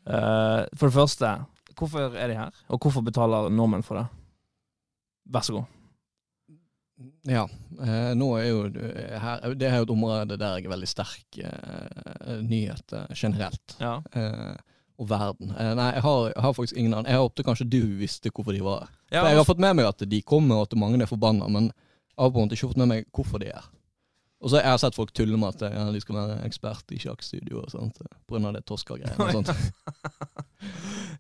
Eh, 0.06 0.64
for 0.78 0.88
det 0.88 0.94
første, 0.94 1.30
hvorfor 1.78 2.00
er 2.00 2.28
de 2.28 2.38
her? 2.38 2.50
Og 2.70 2.80
hvorfor 2.82 3.02
betaler 3.02 3.50
nordmenn 3.50 3.84
for 3.84 3.98
det? 3.98 4.06
Vær 5.34 5.42
så 5.42 5.54
god. 5.58 5.72
Ja, 7.28 7.44
eh, 7.84 8.12
nå 8.16 8.30
er 8.40 8.46
jo 8.48 8.60
eh, 8.70 9.16
her, 9.20 9.42
Det 9.60 9.68
er 9.68 9.82
jo 9.82 9.88
et 9.88 9.92
område 9.92 10.38
der 10.40 10.56
jeg 10.56 10.68
er 10.68 10.72
veldig 10.72 10.88
sterk 10.88 11.40
eh, 11.44 12.38
nyheter 12.40 13.12
generelt. 13.12 13.76
Ja. 13.82 13.98
Eh, 14.16 14.56
og 14.96 15.10
verden. 15.10 15.52
Eh, 15.52 15.74
nei, 15.76 15.90
jeg 15.98 16.06
har, 16.06 16.20
jeg 16.32 16.44
har 16.46 16.54
faktisk 16.56 16.78
ingen 16.80 16.94
annen. 16.96 17.12
Jeg 17.12 17.20
håpte 17.20 17.44
kanskje 17.44 17.68
du 17.68 17.82
visste 18.00 18.32
hvorfor 18.32 18.56
de 18.56 18.64
var 18.64 18.86
her. 18.86 18.94
Ja, 19.12 19.22
For 19.22 19.32
jeg 19.34 19.42
har 19.42 19.50
fått 19.50 19.64
med 19.66 19.76
meg 19.80 19.90
at 19.90 20.06
de 20.08 20.22
kommer, 20.24 20.62
og 20.62 20.70
at 20.70 20.78
mange 20.80 21.02
er 21.04 21.10
forbanna, 21.10 21.50
men 21.52 21.68
jeg 21.68 22.22
har 22.24 22.32
på 22.32 22.40
en 22.40 22.48
måte 22.48 22.56
ikke 22.56 22.72
fått 22.72 22.80
med 22.80 22.94
meg 22.94 23.10
hvorfor 23.12 23.44
de 23.44 23.52
er. 23.52 23.68
Og 24.46 24.52
så 24.52 24.60
har 24.60 24.76
jeg 24.76 24.84
sett 24.84 24.98
folk 24.98 25.12
tulle 25.16 25.40
med 25.42 25.56
at 25.56 25.74
ja, 25.74 25.86
de 25.92 26.00
skal 26.04 26.20
være 26.20 26.40
ekspert 26.46 26.92
i 26.94 27.00
sjakkstudio 27.02 27.64
og 27.64 27.72
sånt, 27.72 28.02
pga. 28.30 28.52
det 28.54 28.66
Tosca-greiene 28.68 29.30
og 29.30 29.40
sånt. 29.40 29.52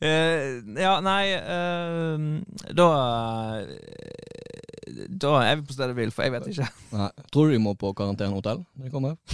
Eh, 0.01 0.57
ja, 0.75 0.95
nei 1.05 1.37
uh, 1.37 2.23
Da 2.75 2.87
eh, 3.61 4.34
Da 4.85 5.31
er 5.41 5.57
vi 5.57 5.65
på 5.65 5.75
stedet 5.75 5.95
hvil, 5.97 6.11
for 6.13 6.27
jeg 6.27 6.33
vet 6.35 6.47
ikke. 6.51 6.67
Nei. 6.93 7.09
Tror 7.33 7.49
du 7.49 7.55
de 7.55 7.61
må 7.61 7.73
på 7.79 7.91
karantenehotell 7.97 8.61
når 8.61 8.87
de 8.87 8.93
kommer? 8.93 9.17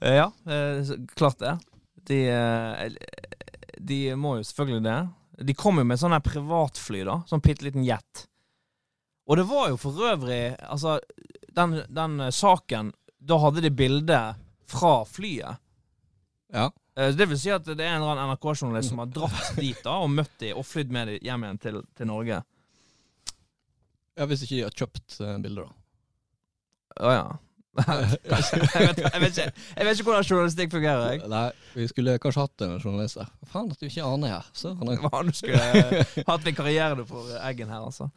Eh, 0.00 0.14
ja, 0.14 0.32
eh, 0.48 0.88
klart 1.14 1.38
det. 1.38 1.58
De, 2.08 2.16
eh, 2.32 2.92
de 3.76 3.98
må 4.16 4.38
jo 4.38 4.46
selvfølgelig 4.48 4.84
det. 4.86 4.94
De 5.44 5.54
kom 5.54 5.76
jo 5.76 5.84
med 5.84 6.00
sånn 6.00 6.16
privatfly, 6.24 7.02
da. 7.04 7.18
Sånn 7.28 7.42
bitte 7.44 7.66
liten 7.66 7.84
jet. 7.84 8.22
Og 9.28 9.36
det 9.36 9.44
var 9.50 9.68
jo 9.68 9.76
for 9.78 10.06
øvrig 10.08 10.56
Altså, 10.64 10.96
den, 11.52 11.82
den 11.92 12.16
saken 12.32 12.94
Da 13.20 13.36
hadde 13.44 13.60
de 13.60 13.70
bilde 13.70 14.20
fra 14.72 15.04
flyet. 15.04 15.60
Ja. 16.48 16.70
Det 16.96 17.28
vil 17.28 17.38
si 17.38 17.52
at 17.52 17.68
det 17.68 17.84
er 17.84 18.00
en 18.00 18.24
NRK-journalist 18.24 18.90
som 18.94 19.04
har 19.04 19.12
dratt 19.12 19.52
dit 19.60 19.84
da 19.84 20.00
og 20.00 20.10
møtt 20.16 20.32
dem 20.40 20.56
og 20.56 20.64
flydd 20.66 20.96
med 20.96 21.12
dem 21.12 21.28
hjem 21.28 21.44
igjen 21.44 21.60
til, 21.60 21.78
til 21.92 22.08
Norge. 22.08 22.40
Ja, 24.20 24.26
Hvis 24.28 24.42
ikke 24.44 24.58
de 24.58 24.64
har 24.66 24.74
kjøpt 24.76 25.20
eh, 25.24 25.38
bilder, 25.40 25.70
da. 25.70 25.78
Å 27.00 27.12
ja. 27.14 27.28
jeg, 27.80 28.08
vet, 28.26 28.98
jeg, 28.98 29.20
vet 29.22 29.36
ikke, 29.38 29.44
jeg 29.76 29.86
vet 29.86 30.00
ikke 30.00 30.06
hvordan 30.08 30.26
journalistikk 30.26 30.72
fungerer. 30.74 31.12
jeg. 31.14 31.28
Nei, 31.30 31.44
vi 31.78 31.86
skulle 31.88 32.16
kanskje 32.20 32.42
hatt 32.44 32.64
en 32.66 32.74
journalist 32.82 33.20
her. 33.22 33.30
Faen 33.48 33.70
at 33.72 33.80
du 33.80 33.86
ikke 33.86 34.04
aner 34.04 34.34
her. 34.34 34.48
Søren. 34.58 34.90
Hva 35.04 35.22
du 35.24 35.30
skulle 35.38 36.02
hatt 36.30 36.44
vikarierende 36.46 37.06
for 37.08 37.30
Eggen 37.40 37.70
her, 37.72 37.86
altså. 37.86 38.10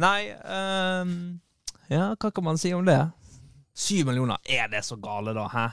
Nei 0.00 0.30
um, 0.46 1.14
Ja, 1.90 2.12
hva 2.14 2.30
kan 2.30 2.46
man 2.46 2.60
si 2.60 2.70
om 2.76 2.84
det? 2.86 3.00
Syv 3.74 4.10
millioner, 4.10 4.42
er 4.44 4.68
det 4.70 4.84
så 4.86 4.98
gale, 5.00 5.32
da? 5.34 5.46
Hæ? 5.50 5.66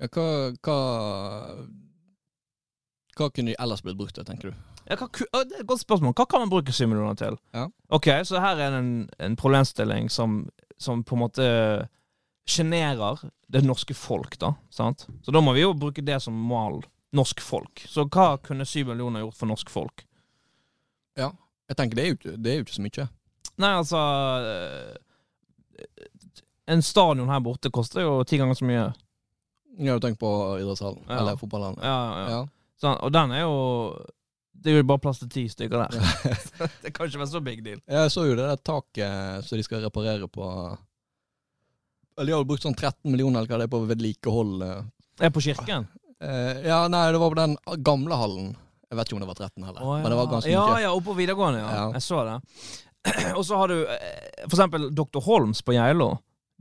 Ja, 0.00 0.08
hva, 0.12 0.26
hva 0.64 0.78
Hva 3.18 3.28
kunne 3.28 3.52
de 3.52 3.58
ellers 3.60 3.82
blitt 3.84 3.98
brukt 3.98 4.16
til, 4.16 4.28
tenker 4.28 4.52
du? 4.52 4.71
Ja, 4.92 4.98
hva, 5.08 5.42
det 5.48 5.56
er 5.56 5.62
et 5.64 5.68
godt 5.70 5.82
spørsmål. 5.82 6.12
Hva 6.18 6.26
kan 6.28 6.42
man 6.44 6.50
bruke 6.52 6.72
millioner 6.86 7.16
til? 7.18 7.36
Ja. 7.56 7.66
Ok, 7.92 8.08
så 8.28 8.40
her 8.44 8.60
er 8.60 8.70
det 8.74 8.78
en, 8.82 8.92
en 9.18 9.36
problemstilling 9.40 10.10
som, 10.12 10.42
som 10.78 11.02
på 11.04 11.16
en 11.16 11.22
måte 11.24 11.46
sjenerer 12.48 13.20
det 13.52 13.62
norske 13.64 13.94
folk, 13.94 14.34
da. 14.42 14.54
Sant? 14.74 15.06
Så 15.22 15.30
da 15.34 15.40
må 15.44 15.52
vi 15.54 15.62
jo 15.64 15.72
bruke 15.78 16.02
det 16.04 16.18
som 16.24 16.34
mal. 16.34 16.80
Norsk 17.12 17.42
folk. 17.44 17.82
Så 17.88 18.06
hva 18.08 18.38
kunne 18.40 18.64
syv 18.64 18.88
millioner 18.88 19.20
gjort 19.20 19.36
for 19.36 19.50
norsk 19.50 19.68
folk? 19.70 20.04
Ja, 21.20 21.30
Jeg 21.68 21.76
tenker 21.76 21.96
det 21.96 22.04
er 22.04 22.08
jo, 22.08 22.16
ikke- 22.16 22.36
det 22.42 22.50
er 22.50 22.56
jo 22.56 22.64
ikke 22.64 22.74
så 22.78 22.82
mye. 22.86 23.08
Nei, 23.60 23.70
altså 23.76 24.00
eh, 24.48 24.96
En 26.72 26.82
stadion 26.82 27.28
her 27.28 27.40
borte 27.44 27.70
koster 27.70 28.00
jo 28.04 28.22
ti 28.24 28.38
ganger 28.40 28.54
så 28.56 28.64
mye. 28.64 28.86
Har 29.78 29.96
jo 29.96 30.00
tenkt 30.04 30.18
på 30.20 30.30
idrettshallen. 30.60 31.02
Ja. 31.08 31.18
Eller 31.20 31.36
fotballhallen. 31.40 31.78
Ja, 31.82 31.96
ja. 32.16 32.28
Ja. 32.30 32.42
Så, 32.80 32.92
og 33.02 33.12
den 33.14 33.30
er 33.32 33.40
jo 33.44 33.54
Det 34.62 34.72
er 34.72 34.78
jo 34.78 34.86
bare 34.86 35.02
plass 35.02 35.18
til 35.22 35.30
ti 35.32 35.44
stykker 35.50 35.82
der. 35.84 35.96
det 36.84 36.92
kan 36.94 37.08
ikke 37.08 37.22
være 37.22 37.32
så 37.32 37.42
big 37.44 37.62
deal. 37.64 37.80
Jeg 37.90 38.12
så 38.14 38.26
jo 38.28 38.36
det 38.38 38.46
der 38.46 38.60
taket 38.62 39.46
som 39.48 39.58
de 39.58 39.66
skal 39.66 39.82
reparere 39.84 40.28
på 40.30 40.46
Eller 42.18 42.30
De 42.30 42.36
har 42.36 42.46
brukt 42.46 42.62
sånn 42.64 42.76
13 42.76 43.10
millioner 43.10 43.42
eller 43.42 43.50
hva 43.50 43.62
det 43.62 43.68
er 43.68 43.72
på 43.72 43.82
vedlikehold. 43.88 44.62
eh. 44.68 44.82
Er 45.26 45.32
på 45.34 45.42
kirken? 45.44 45.88
Eh, 46.22 46.62
ja, 46.68 46.84
nei, 46.92 47.06
det 47.12 47.18
var 47.18 47.32
på 47.32 47.40
den 47.40 47.56
gamle 47.82 48.18
hallen. 48.18 48.52
Jeg 48.92 48.98
vet 48.98 49.08
ikke 49.08 49.16
om 49.16 49.22
det 49.24 49.30
var 49.30 49.38
13 49.40 49.64
heller, 49.64 49.82
Å, 49.82 49.92
men 50.02 50.12
det 50.12 50.18
var 50.18 50.26
ganske 50.30 50.50
ja, 50.52 50.64
mye. 50.68 50.82
Ja, 50.84 50.90
oppe 50.92 51.08
på 51.10 51.16
videregående, 51.18 51.62
ja. 51.62 51.70
Ja. 51.78 51.86
Jeg 51.96 52.04
så 52.04 52.20
det. 52.28 52.36
Og 53.38 53.44
så 53.48 53.58
har 53.58 53.72
du 53.72 53.78
eh, 53.80 54.44
for 54.44 54.56
eksempel 54.58 54.90
Dr. 54.94 55.22
Holms 55.24 55.64
på 55.64 55.74
Geilo. 55.74 56.12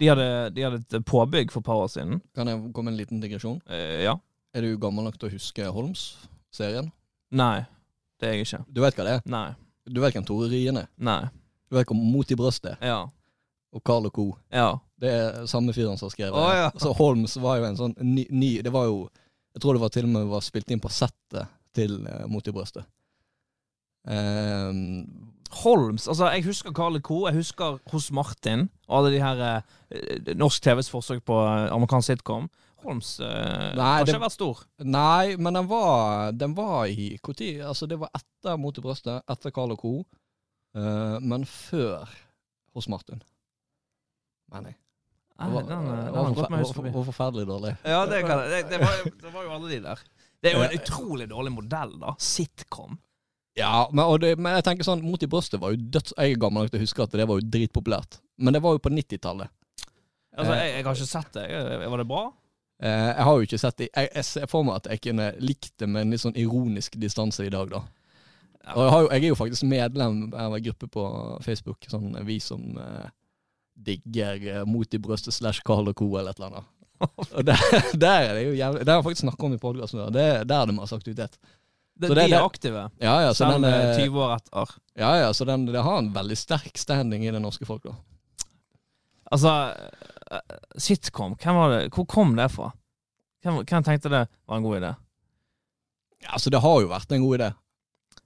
De 0.02 0.08
de 0.10 0.64
hadde 0.66 0.80
et 0.82 1.06
påbygg 1.06 1.52
for 1.54 1.62
et 1.62 1.68
par 1.68 1.84
år 1.84 1.92
siden. 1.94 2.22
Kan 2.34 2.50
jeg 2.50 2.72
komme 2.74 2.90
med 2.90 2.96
en 2.96 3.02
liten 3.04 3.22
digresjon? 3.22 3.60
Eh, 3.70 4.02
ja. 4.08 4.16
Er 4.56 4.66
du 4.66 4.80
gammel 4.82 5.06
nok 5.06 5.20
til 5.20 5.30
å 5.30 5.34
huske 5.36 5.68
Holms-serien? 5.76 6.90
Nei, 7.38 7.62
det 8.22 8.30
er 8.30 8.36
jeg 8.38 8.46
ikke. 8.48 8.62
Du 8.70 8.82
vet 8.84 8.98
hva 9.00 9.06
det 9.08 9.16
er? 9.18 9.24
Nei. 9.34 9.48
Du 9.90 10.00
vet 10.04 10.14
hvem 10.16 10.26
Tore 10.28 10.48
Ryen 10.52 10.78
er? 10.84 10.88
Nei. 11.02 11.24
Du 11.72 11.76
vet 11.80 11.90
hvem 11.90 12.00
Mot 12.14 12.30
i 12.32 12.38
brøstet 12.38 12.78
Ja. 12.86 13.00
og 13.74 13.84
Carl 13.88 14.06
og 14.06 14.14
co. 14.14 14.26
Ja. 14.54 14.76
Det 15.02 15.10
er 15.10 15.46
samme 15.50 15.74
fyren 15.74 15.98
som 15.98 16.06
har 16.08 16.14
skrevet 16.14 16.38
Å, 16.38 16.48
ja. 16.54 16.68
Så 16.78 16.92
Holmes 16.94 17.34
var 17.42 17.58
jo 17.58 17.66
en 17.72 17.78
sånn 17.80 17.96
ny, 18.06 18.28
ny 18.30 18.52
Det 18.62 18.70
var 18.70 18.86
jo 18.86 19.08
Jeg 19.56 19.64
tror 19.64 19.74
det 19.74 19.82
var 19.82 19.90
til 19.96 20.06
og 20.06 20.12
med 20.14 20.28
var 20.30 20.44
spilt 20.46 20.70
inn 20.72 20.84
på 20.84 20.92
settet 20.94 21.50
til 21.74 21.96
uh, 22.06 22.28
Mot 22.30 22.46
i 22.46 22.54
brøstet. 22.54 22.86
Um, 24.06 25.32
Holms 25.64 26.08
altså 26.08 26.30
Jeg 26.32 26.46
husker 26.46 26.72
Carl 26.74 27.00
Co. 27.04 27.26
Jeg 27.28 27.36
husker 27.42 27.80
Hos 27.92 28.12
Martin 28.12 28.70
og 28.88 28.98
alle 29.02 29.12
de 29.16 29.20
her 29.24 29.42
eh, 29.92 30.32
norsk 30.36 30.64
TVs 30.64 30.90
forsøk 30.92 31.22
på 31.28 31.36
eh, 31.44 31.68
amerikansk 31.74 32.08
sitcom. 32.14 32.48
Holms 32.84 33.12
uh, 33.22 33.28
Nei, 33.78 33.86
har 34.00 34.06
det- 34.06 34.14
ikke 34.16 34.24
vært 34.26 34.36
stor. 34.38 34.62
nei, 34.82 35.36
men 35.38 35.54
den 35.60 35.68
var 35.70 36.32
Den 36.34 36.56
var 36.58 36.86
i 36.90 37.12
Når? 37.22 37.52
Altså, 37.62 37.88
det 37.88 38.00
var 38.02 38.10
etter 38.18 38.58
Mot 38.58 38.78
i 38.78 38.82
brøstet, 38.82 39.22
etter 39.30 39.54
Carl 39.54 39.76
co. 39.78 39.94
uh, 40.76 41.20
men 41.22 41.46
før 41.46 42.10
hos 42.74 42.88
Martin. 42.90 43.22
Mener 44.52 44.72
jeg. 44.74 44.78
Det 45.42 45.50
var, 45.56 45.64
den, 45.66 45.86
eh, 45.90 46.04
den 46.06 46.14
var, 46.14 46.66
forfe- 46.70 47.06
forferdelig 47.08 47.48
dårlig. 47.50 47.72
Ja, 47.84 48.02
det, 48.06 48.20
kan, 48.28 48.44
det, 48.52 48.60
det, 48.70 48.80
det 49.24 49.32
var 49.34 49.44
jo 49.48 49.54
alle 49.56 49.70
de 49.72 49.80
der. 49.82 50.02
Det 50.42 50.52
er 50.52 50.58
jo 50.58 50.66
en 50.68 50.76
utrolig 50.78 51.26
dårlig 51.32 51.52
modell, 51.56 51.96
da. 52.02 52.12
Sitcom. 52.22 53.00
Ja, 53.58 53.88
men, 53.92 54.06
det, 54.22 54.36
men 54.40 54.54
jeg 54.60 54.64
tenker 54.64 54.88
sånn 54.88 55.02
Mot 55.04 55.22
i 55.26 55.28
brøstet 55.28 55.60
var 55.60 55.74
jo 55.74 55.82
døds... 55.92 56.14
Jeg 56.16 56.36
er 56.36 56.40
gammel 56.40 56.64
nok 56.64 56.72
til 56.72 56.80
å 56.80 56.84
huske 56.86 57.04
at 57.04 57.16
det 57.20 57.26
var 57.28 57.42
jo 57.42 57.50
dritpopulært. 57.58 58.20
Men 58.40 58.56
det 58.56 58.62
var 58.64 58.78
jo 58.78 58.84
på 58.86 58.92
90-tallet. 58.94 59.50
Altså, 60.38 60.54
jeg, 60.56 60.70
jeg 60.78 60.86
har 60.86 60.96
ikke 60.96 61.10
sett 61.10 61.34
det. 61.36 61.48
Var 61.92 62.04
det 62.04 62.08
bra? 62.08 62.22
Eh, 62.82 63.08
jeg 63.14 63.24
har 63.28 63.36
jo 63.38 63.46
ikke 63.46 63.60
sett 63.62 63.78
det 63.78 63.88
Jeg, 63.94 64.10
jeg 64.16 64.26
ser 64.26 64.48
for 64.50 64.66
meg 64.66 64.80
at 64.80 64.88
jeg 64.90 65.02
kunne 65.06 65.28
likt 65.40 65.74
det 65.78 65.90
med 65.90 66.02
en 66.08 66.14
litt 66.16 66.24
sånn 66.24 66.38
ironisk 66.42 66.96
distanse 67.02 67.46
i 67.46 67.52
dag, 67.54 67.70
da. 67.70 67.84
Og 68.76 68.82
jeg, 68.86 68.92
har 68.94 69.02
jo, 69.04 69.08
jeg 69.12 69.24
er 69.24 69.30
jo 69.32 69.38
faktisk 69.40 69.66
medlem 69.70 70.20
av 70.38 70.56
en 70.58 70.64
gruppe 70.66 70.88
på 70.94 71.04
Facebook, 71.46 71.86
sånn 71.90 72.14
vi 72.26 72.40
som 72.42 72.78
eh, 72.78 73.08
digger 73.74 74.44
eh, 74.56 74.66
Mot 74.70 74.94
i 74.94 75.00
brøstet 75.02 75.34
slash 75.34 75.64
Carl 75.66 75.90
og 75.90 75.98
co. 75.98 76.10
eller 76.18 76.34
et 76.34 76.42
eller 76.42 76.52
annet. 76.52 76.70
Og 77.34 77.46
der, 77.46 77.62
der 78.06 78.28
er 78.28 78.36
det 78.38 78.44
jo 78.46 78.54
jævlig 78.54 78.84
Det 78.86 78.92
har 78.94 79.00
jeg 79.00 79.08
faktisk 79.08 79.26
snakka 79.26 79.48
om 79.48 79.56
i 79.56 79.62
podkasten. 79.62 80.04
Det 80.14 80.28
er 80.36 80.46
der 80.46 80.70
de 80.70 80.78
har 80.78 80.90
sagt 80.90 81.08
ut 81.08 81.18
det. 81.18 81.30
Det, 82.02 82.10
de 82.10 82.22
er 82.24 82.30
det- 82.34 82.42
aktive, 82.42 82.88
Ja, 83.02 83.16
ja, 83.28 83.34
så 83.34 83.44
selv 83.46 83.60
om 83.60 83.66
eh, 83.66 83.90
eh, 83.92 83.98
20 84.06 84.22
år 84.26 84.36
etter. 84.40 84.78
ja, 84.98 85.12
ja, 85.22 85.34
så 85.34 85.46
den, 85.46 85.66
det 85.70 85.82
har 85.86 85.98
en 86.02 86.14
veldig 86.14 86.38
sterk 86.38 86.78
standing 86.78 87.26
i 87.26 87.34
det 87.34 87.42
norske 87.42 87.66
folk, 87.66 87.84
da. 87.86 87.94
Altså, 89.32 89.52
eh, 90.32 90.60
sitcom, 90.78 91.36
var 91.40 91.70
det? 91.70 91.94
hvor 91.96 92.06
kom 92.06 92.36
det 92.36 92.50
fra? 92.52 92.72
Hvem, 93.42 93.64
hvem 93.66 93.84
tenkte 93.84 94.12
det 94.12 94.26
var 94.46 94.58
en 94.58 94.64
god 94.64 94.78
idé? 94.82 94.96
Ja, 96.22 96.34
altså, 96.38 96.50
det 96.54 96.62
har 96.62 96.82
jo 96.82 96.90
vært 96.92 97.12
en 97.12 97.24
god 97.24 97.40
idé. 97.40 97.52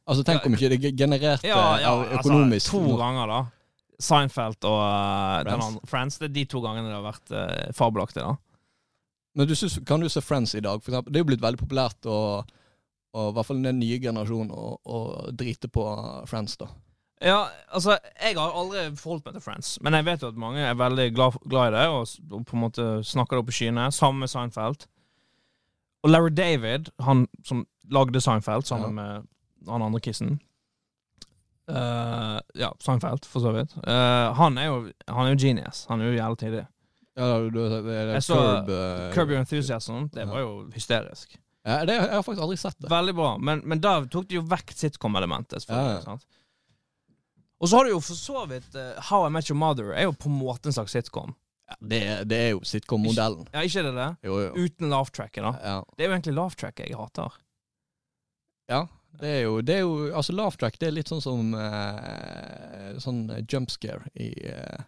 Altså, 0.05 0.23
tenk 0.25 0.45
om 0.45 0.53
ikke 0.53 0.69
det 0.69 0.93
genererte 0.97 1.47
Ja, 1.47 1.77
ja, 1.81 1.93
økonomisk 2.19 2.73
altså, 2.73 2.81
to 2.81 2.97
ganger, 2.99 3.31
da. 3.31 3.39
Seinfeld 4.05 4.67
og 4.67 4.81
uh, 4.81 5.45
Friends. 5.45 5.65
andre, 5.65 5.87
Friends. 5.87 6.17
Det 6.19 6.27
er 6.27 6.33
de 6.35 6.43
to 6.51 6.61
gangene 6.61 6.89
det 6.89 6.97
har 6.97 7.05
vært 7.05 7.31
uh, 7.31 7.71
fabelaktig, 7.73 8.25
da. 8.25 8.35
Men 9.35 9.47
du 9.47 9.55
synes, 9.55 9.79
kan 9.87 10.03
du 10.03 10.09
se 10.11 10.21
Friends 10.23 10.55
i 10.55 10.63
dag? 10.63 10.83
For 10.83 10.91
eksempel? 10.91 11.13
det 11.13 11.19
er 11.19 11.23
jo 11.23 11.29
blitt 11.31 11.43
veldig 11.43 11.61
populært, 11.61 12.07
og, 12.11 12.51
og 13.15 13.29
i 13.31 13.35
hvert 13.37 13.49
fall 13.49 13.63
den 13.63 13.79
nye 13.79 14.01
generasjonen, 14.03 14.51
å 14.51 14.99
drite 15.35 15.71
på 15.71 15.85
Friends, 16.29 16.57
da. 16.59 16.69
Ja, 17.23 17.45
altså, 17.71 17.95
jeg 18.19 18.35
har 18.35 18.57
aldri 18.59 18.89
forholdt 18.99 19.25
meg 19.25 19.37
til 19.37 19.43
Friends, 19.45 19.75
men 19.81 19.95
jeg 19.95 20.05
vet 20.05 20.23
jo 20.23 20.31
at 20.33 20.39
mange 20.39 20.59
er 20.59 20.75
veldig 20.75 21.05
glad, 21.15 21.37
glad 21.47 21.71
i 21.71 21.77
det, 21.77 21.85
og, 21.87 22.43
på 22.43 22.57
en 22.57 22.63
måte 22.65 22.87
snakker 23.07 23.37
det 23.37 23.43
opp 23.45 23.53
i 23.53 23.55
skyene. 23.55 23.85
Sammen 23.95 24.25
med 24.25 24.31
Seinfeld. 24.33 24.83
Og 26.03 26.11
Larry 26.11 26.33
David, 26.35 26.91
han 27.01 27.23
som 27.47 27.63
lagde 27.91 28.21
Seinfeld 28.21 28.67
sammen 28.67 28.97
med 28.97 29.23
han 29.65 29.81
andre 29.81 29.99
kissen 30.03 30.35
uh, 31.69 32.37
Ja, 32.53 32.69
Seinfeld, 32.83 33.25
for 33.25 33.41
så 33.41 33.53
vidt. 33.55 33.73
Uh, 33.87 34.35
han, 34.37 34.57
er 34.61 34.69
jo, 34.69 34.77
han 35.07 35.25
er 35.25 35.33
jo 35.33 35.39
genius. 35.41 35.85
Han 35.89 36.01
er 36.01 36.11
jo 36.11 36.19
jævlig 36.19 36.39
tidlig. 36.43 36.65
Ja, 37.15 37.31
du, 37.39 37.49
du, 37.49 37.61
det, 37.63 37.81
det, 37.87 38.13
Jeg 38.13 38.23
så 38.27 38.37
Curb, 38.37 38.69
uh, 38.69 39.09
Curb 39.15 39.29
Your 39.31 39.39
Enthusiasm, 39.39 40.05
det 40.13 40.27
var 40.29 40.43
jo 40.43 40.53
hysterisk. 40.73 41.37
ja, 41.65 41.85
det, 41.87 41.93
Jeg 41.93 42.13
har 42.13 42.21
faktisk 42.21 42.43
aldri 42.43 42.57
sett 42.59 42.77
det. 42.81 42.91
Veldig 42.91 43.15
bra, 43.15 43.37
men, 43.37 43.63
men 43.65 43.81
da 43.81 44.01
tok 44.11 44.27
de 44.29 44.41
jo 44.41 44.45
vekk 44.51 44.75
sitcom-elementet. 44.75 45.65
Ja, 45.69 45.81
ja. 45.95 46.01
sant? 46.03 46.27
Og 47.65 47.69
så 47.71 47.79
har 47.79 47.87
du 47.87 47.95
jo 47.95 48.01
for 48.05 48.19
så 48.19 48.43
vidt 48.51 48.75
uh, 48.77 48.91
How 49.09 49.25
I 49.25 49.31
Met 49.33 49.49
Your 49.49 49.57
Mother 49.57 49.89
er 49.95 50.05
jo 50.05 50.13
på 50.13 50.29
en 50.29 50.37
måte 50.37 50.69
en 50.69 50.75
slags 50.77 50.93
sitcom. 50.93 51.33
Det, 51.81 52.01
det 52.29 52.37
er 52.37 52.51
jo 52.53 52.59
sitcom-modellen. 52.61 53.47
Ja, 53.55 53.63
ikke 53.65 53.81
det 53.87 53.93
det? 53.95 54.09
Jo, 54.27 54.35
jo. 54.43 54.51
Uten 54.67 54.91
laugh-tracket, 54.93 55.41
da. 55.41 55.53
Ja. 55.65 55.77
Det 55.97 56.05
er 56.05 56.11
jo 56.11 56.17
egentlig 56.19 56.35
laugh-tracket 56.37 56.91
jeg 56.91 56.99
hater. 56.99 57.39
ja. 58.69 58.83
Det 59.15 59.29
er 59.31 59.41
jo, 59.45 59.61
det 59.63 59.75
er 59.77 59.83
jo 59.85 60.09
Altså, 60.11 60.33
laugh 60.35 60.57
track 60.59 60.75
det 60.75 60.89
er 60.89 60.95
litt 60.97 61.07
sånn 61.07 61.21
som 61.23 61.53
uh, 61.55 62.97
Sånn 62.99 63.21
jump 63.47 63.71
scare 63.71 64.09
i 64.19 64.27
uh, 64.51 64.81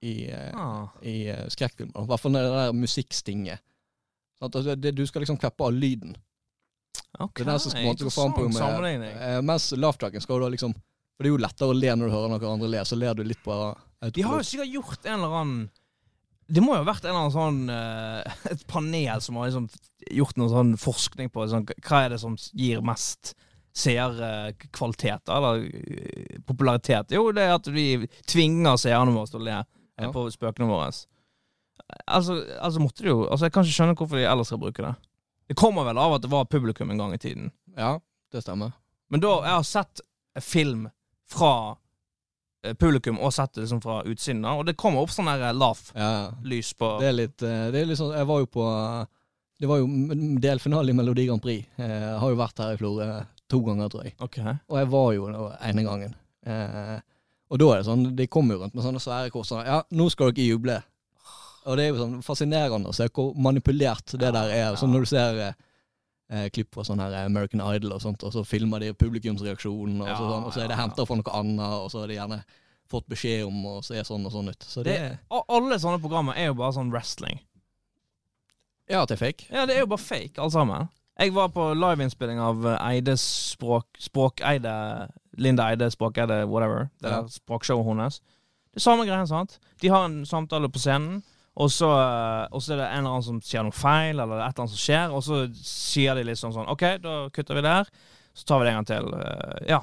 I, 0.00 0.14
eh, 0.32 0.54
Ah. 0.56 0.86
i 1.04 1.28
eh, 1.28 1.42
skrekkfilmer. 1.52 1.92
I 1.92 2.08
hvert 2.08 2.22
fall 2.22 2.32
det 2.32 2.40
der 2.48 2.72
musikkstinget. 2.72 3.60
Sånn 4.40 4.48
at 4.48 4.56
det, 4.64 4.76
det, 4.80 4.94
du 4.96 5.02
skal 5.04 5.20
liksom 5.26 5.36
kveppe 5.36 5.66
av 5.66 5.76
lyden. 5.76 6.14
Ok, 7.20 7.34
Det 7.36 7.44
er 7.44 7.50
den 7.50 7.60
som 7.60 7.74
på 7.76 7.82
en 7.82 7.88
måte 7.90 8.06
gå 8.08 8.12
fram 8.14 8.32
på 8.32 8.46
med, 8.48 9.04
eh, 9.12 9.42
Mens 9.44 9.68
laugh-tracken 9.76 10.24
skal 10.24 10.40
du 10.40 10.46
da 10.46 10.50
liksom 10.56 10.72
For 11.20 11.26
det 11.26 11.28
er 11.28 11.34
jo 11.34 11.42
lettere 11.44 11.68
å 11.68 11.76
le 11.76 11.90
når 12.00 12.08
du 12.08 12.14
hører 12.14 12.30
noen 12.32 12.46
andre 12.54 12.68
le, 12.72 12.80
så 12.88 12.96
ler 12.96 13.12
du 13.18 13.20
litt 13.28 13.42
på 13.44 13.52
De 14.16 14.22
har 14.24 14.38
jo 14.40 14.46
sikkert 14.48 14.72
gjort 14.72 15.04
en 15.04 15.18
eller 15.18 15.34
annen 15.42 15.58
Det 16.48 16.62
må 16.64 16.72
jo 16.72 16.80
ha 16.80 16.86
vært 16.88 17.04
en 17.04 17.10
eller 17.12 17.26
annen 17.26 17.34
sånn 17.34 17.58
eh, 17.74 18.38
Et 18.54 18.62
panel 18.70 19.20
som 19.20 19.36
har 19.36 19.50
liksom 19.50 19.66
gjort 20.16 20.40
noe 20.40 20.48
sånn 20.48 20.70
forskning 20.80 21.28
på 21.34 21.44
sånn, 21.52 21.66
hva 21.84 21.98
er 22.06 22.14
det 22.14 22.20
som 22.22 22.38
gir 22.56 22.80
mest 22.88 23.34
seerkvalitet, 23.76 25.28
eller 25.30 25.60
eh, 25.68 26.40
popularitet. 26.48 27.12
Jo, 27.14 27.28
det 27.36 27.44
er 27.44 27.52
at 27.54 27.68
vi 27.70 27.84
tvinger 28.28 28.80
seerne 28.80 29.12
våre 29.14 29.30
til 29.30 29.40
å 29.42 29.44
le 29.46 29.58
eh, 29.60 29.66
Ja. 30.00 30.08
på 30.14 30.24
spøkene 30.32 30.66
våre. 30.70 30.88
Altså, 32.08 32.38
altså 32.64 32.80
måtte 32.80 33.04
det 33.04 33.10
jo 33.10 33.26
Altså, 33.26 33.44
jeg 33.46 33.52
kan 33.52 33.64
ikke 33.66 33.76
skjønne 33.76 33.96
hvorfor 33.98 34.16
de 34.16 34.24
ellers 34.30 34.48
skal 34.48 34.60
bruke 34.62 34.82
det. 34.84 34.94
Det 35.52 35.56
kommer 35.60 35.84
vel 35.84 35.98
av 36.00 36.14
at 36.16 36.22
det 36.24 36.30
var 36.32 36.48
publikum 36.48 36.90
en 36.94 36.98
gang 37.02 37.12
i 37.14 37.20
tiden. 37.20 37.50
Ja, 37.76 37.98
det 38.32 38.42
stemmer. 38.44 38.72
Men 39.10 39.20
da, 39.20 39.34
jeg 39.44 39.52
har 39.58 39.66
sett 39.68 40.00
film 40.40 40.88
fra 41.30 41.52
eh, 42.64 42.74
publikum 42.74 43.18
og 43.22 43.32
sett 43.34 43.54
det 43.56 43.64
liksom 43.64 43.82
fra 43.84 44.00
utsiden, 44.04 44.42
da, 44.44 44.56
og 44.58 44.66
det 44.68 44.76
kommer 44.80 45.04
opp 45.04 45.12
sånn 45.14 45.30
der 45.30 45.54
laugh-lys 45.56 46.72
på 46.78 46.92
det 47.00 47.10
er 47.10 47.16
litt 47.16 47.42
eh, 47.46 47.66
Det 47.72 47.82
er 47.82 47.90
litt 47.90 48.00
sånn 48.00 48.14
Jeg 48.16 48.28
var 48.28 48.42
jo 48.42 48.48
på 48.50 48.66
Det 49.60 49.68
var 49.70 49.82
jo 49.82 49.86
delfinale 50.40 50.90
i 50.90 50.96
Melodi 50.96 51.26
Grand 51.28 51.42
Prix. 51.44 51.66
Jeg 51.76 52.18
har 52.22 52.30
jo 52.32 52.38
vært 52.40 52.62
her 52.64 52.74
i 52.74 52.80
Florø 52.80 53.08
to 53.50 53.58
ganger, 53.66 53.88
tror 53.92 54.04
jeg. 54.06 54.14
Ok. 54.22 54.38
Og 54.70 54.76
jeg 54.78 54.88
var 54.92 55.08
jo 55.16 55.26
den 55.26 55.40
ene 55.68 55.82
gangen. 55.84 56.14
Eh, 56.46 56.98
og 57.50 57.58
da 57.60 57.66
er 57.72 57.80
det 57.82 57.86
sånn 57.88 58.04
De 58.16 58.26
kommer 58.30 58.54
jo 58.56 58.62
rundt 58.62 58.76
med 58.78 58.84
sånne 58.86 59.02
svære 59.02 59.32
kors. 59.34 59.50
sånn, 59.50 59.66
Ja, 59.66 59.82
nå 59.90 60.06
skal 60.12 60.30
dere 60.32 60.46
juble. 60.52 60.78
Og 61.68 61.76
det 61.76 61.84
er 61.84 61.90
jo 61.90 61.98
sånn 62.00 62.22
fascinerende 62.24 62.88
å 62.88 62.96
se 62.96 63.08
hvor 63.12 63.34
manipulert 63.36 64.14
det 64.16 64.30
der 64.32 64.54
er. 64.54 64.78
Sånn 64.80 64.94
når 64.94 65.04
du 65.04 65.10
ser 65.10 65.42
eh, 66.30 66.46
klipp 66.54 66.72
fra 66.74 66.84
sånn 66.86 67.00
her 67.02 67.14
American 67.24 67.60
Idol 67.74 67.92
og 67.96 68.02
sånt, 68.04 68.22
og 68.24 68.32
så 68.32 68.44
filmer 68.46 68.80
de 68.80 68.92
publikumsreaksjonen, 68.94 70.00
og, 70.00 70.08
så, 70.08 70.14
Ja, 70.14 70.16
sånn, 70.32 70.44
og 70.48 70.52
så 70.54 70.60
er 70.64 70.68
det 70.70 70.76
ja, 70.78 70.82
henta 70.84 71.06
fra 71.06 71.16
noe 71.20 71.36
annet, 71.40 71.76
og 71.84 71.90
så 71.92 72.00
har 72.04 72.08
de 72.12 72.18
gjerne 72.20 72.40
fått 72.90 73.06
beskjed 73.12 73.44
om 73.46 73.60
å 73.70 73.76
se 73.86 74.00
sånn 74.06 74.24
og 74.26 74.32
sånn 74.34 74.48
ut. 74.50 74.64
Så 74.66 74.82
det, 74.86 74.96
Det, 74.98 75.42
alle 75.48 75.78
sånne 75.78 76.00
programmer 76.02 76.34
er 76.38 76.48
jo 76.50 76.56
bare 76.58 76.74
sånn 76.74 76.90
wrestling. 76.90 77.38
Ja, 78.90 79.02
at 79.04 79.08
det 79.12 79.18
er 79.20 79.22
fake. 79.26 79.46
Ja, 79.52 79.66
det 79.66 79.76
er 79.76 79.84
jo 79.84 79.90
bare 79.92 80.02
fake, 80.02 80.34
alle 80.42 80.50
sammen. 80.50 80.88
Jeg 81.20 81.34
var 81.36 81.50
på 81.52 81.68
liveinnspilling 81.76 82.38
av 82.40 82.64
eh, 82.66 82.78
Eides 82.96 83.22
språk... 83.52 83.86
Språkeide 84.00 84.72
Linda 85.38 85.68
Eide, 85.70 85.90
Språkeide, 85.92 86.40
whatever. 86.50 86.88
Det 87.00 87.10
Ja. 87.10 87.20
der 87.22 87.28
språkshowet 87.28 87.86
hennes. 87.86 88.20
Det 88.72 88.80
er 88.80 88.86
samme 88.86 89.04
greien, 89.06 89.26
sant? 89.26 89.58
De 89.80 89.88
har 89.88 90.04
en 90.08 90.24
samtale 90.26 90.68
på 90.68 90.78
scenen, 90.82 91.22
og 91.60 91.68
så, 91.72 91.88
eh, 91.92 92.46
og 92.56 92.62
så 92.64 92.72
er 92.74 92.80
det 92.80 92.86
en 92.88 93.02
eller 93.02 93.14
annen 93.16 93.26
som 93.26 93.40
sier 93.44 93.64
noe 93.66 93.76
feil, 93.76 94.16
eller 94.18 94.40
et 94.40 94.46
eller 94.50 94.64
annet 94.64 94.74
som 94.74 94.80
skjer, 94.80 95.12
og 95.16 95.24
så 95.26 95.40
sier 95.60 96.16
de 96.18 96.24
liksom 96.30 96.54
sånn 96.56 96.70
OK, 96.72 96.84
da 97.04 97.16
kutter 97.34 97.58
vi 97.58 97.64
der. 97.66 97.90
Så 98.36 98.46
tar 98.48 98.60
vi 98.62 98.68
det 98.68 98.72
en 98.74 98.78
gang 98.80 98.88
til. 98.90 99.10
Eh, 99.20 99.66
Ja, 99.74 99.80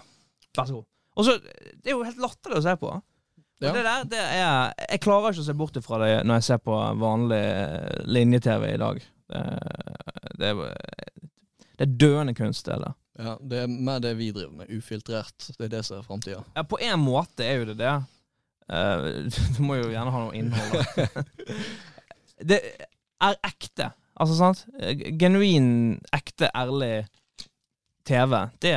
vær 0.58 0.70
så 0.72 0.80
god. 0.80 0.88
Og 1.18 1.26
så 1.26 1.38
Det 1.42 1.90
er 1.92 1.96
jo 1.96 2.04
helt 2.06 2.20
latterlig 2.22 2.60
å 2.60 2.66
se 2.66 2.76
på. 2.82 2.92
Ja. 3.60 3.72
Det 3.74 3.82
der, 3.88 4.04
det 4.06 4.20
er 4.22 4.74
Jeg 4.92 5.00
klarer 5.02 5.32
ikke 5.34 5.42
å 5.42 5.48
se 5.48 5.54
bort 5.58 5.78
ifra 5.80 5.98
det 6.04 6.12
når 6.30 6.36
jeg 6.38 6.46
ser 6.46 6.60
på 6.62 6.76
vanlig 7.02 7.40
eh, 7.42 8.04
linje-TV 8.06 8.68
i 8.76 8.78
dag. 8.82 9.00
Det, 9.28 9.42
det, 10.40 10.52
det 11.78 11.88
er 11.88 11.96
døende 12.00 12.36
kunst, 12.38 12.66
det 12.70 12.78
der. 12.84 12.94
Ja, 13.18 13.34
det 13.42 13.64
er 13.64 13.72
mer 13.72 13.98
det 14.04 14.12
vi 14.20 14.30
driver 14.32 14.54
med. 14.60 14.70
Ufiltrert. 14.70 15.50
Det 15.58 15.66
er 15.66 15.72
det 15.74 15.82
som 15.88 15.98
er 15.98 16.06
framtida. 16.06 16.44
Ja, 16.56 16.64
på 16.70 16.78
en 16.86 17.02
måte 17.02 17.46
er 17.48 17.64
jo 17.64 17.66
det 17.72 17.80
det. 17.82 17.96
Eh, 18.68 19.08
du 19.56 19.62
må 19.64 19.80
jo 19.80 19.92
gjerne 19.92 20.14
ha 20.14 20.24
noe 20.26 20.36
innhold. 20.38 20.84
det 22.52 22.62
er 23.24 23.40
ekte. 23.48 23.92
Altså, 24.18 24.38
sant? 24.38 24.66
Genuin, 25.20 25.70
ekte, 26.16 26.50
ærlig 26.58 27.08
TV. 28.08 28.34
Det 28.62 28.74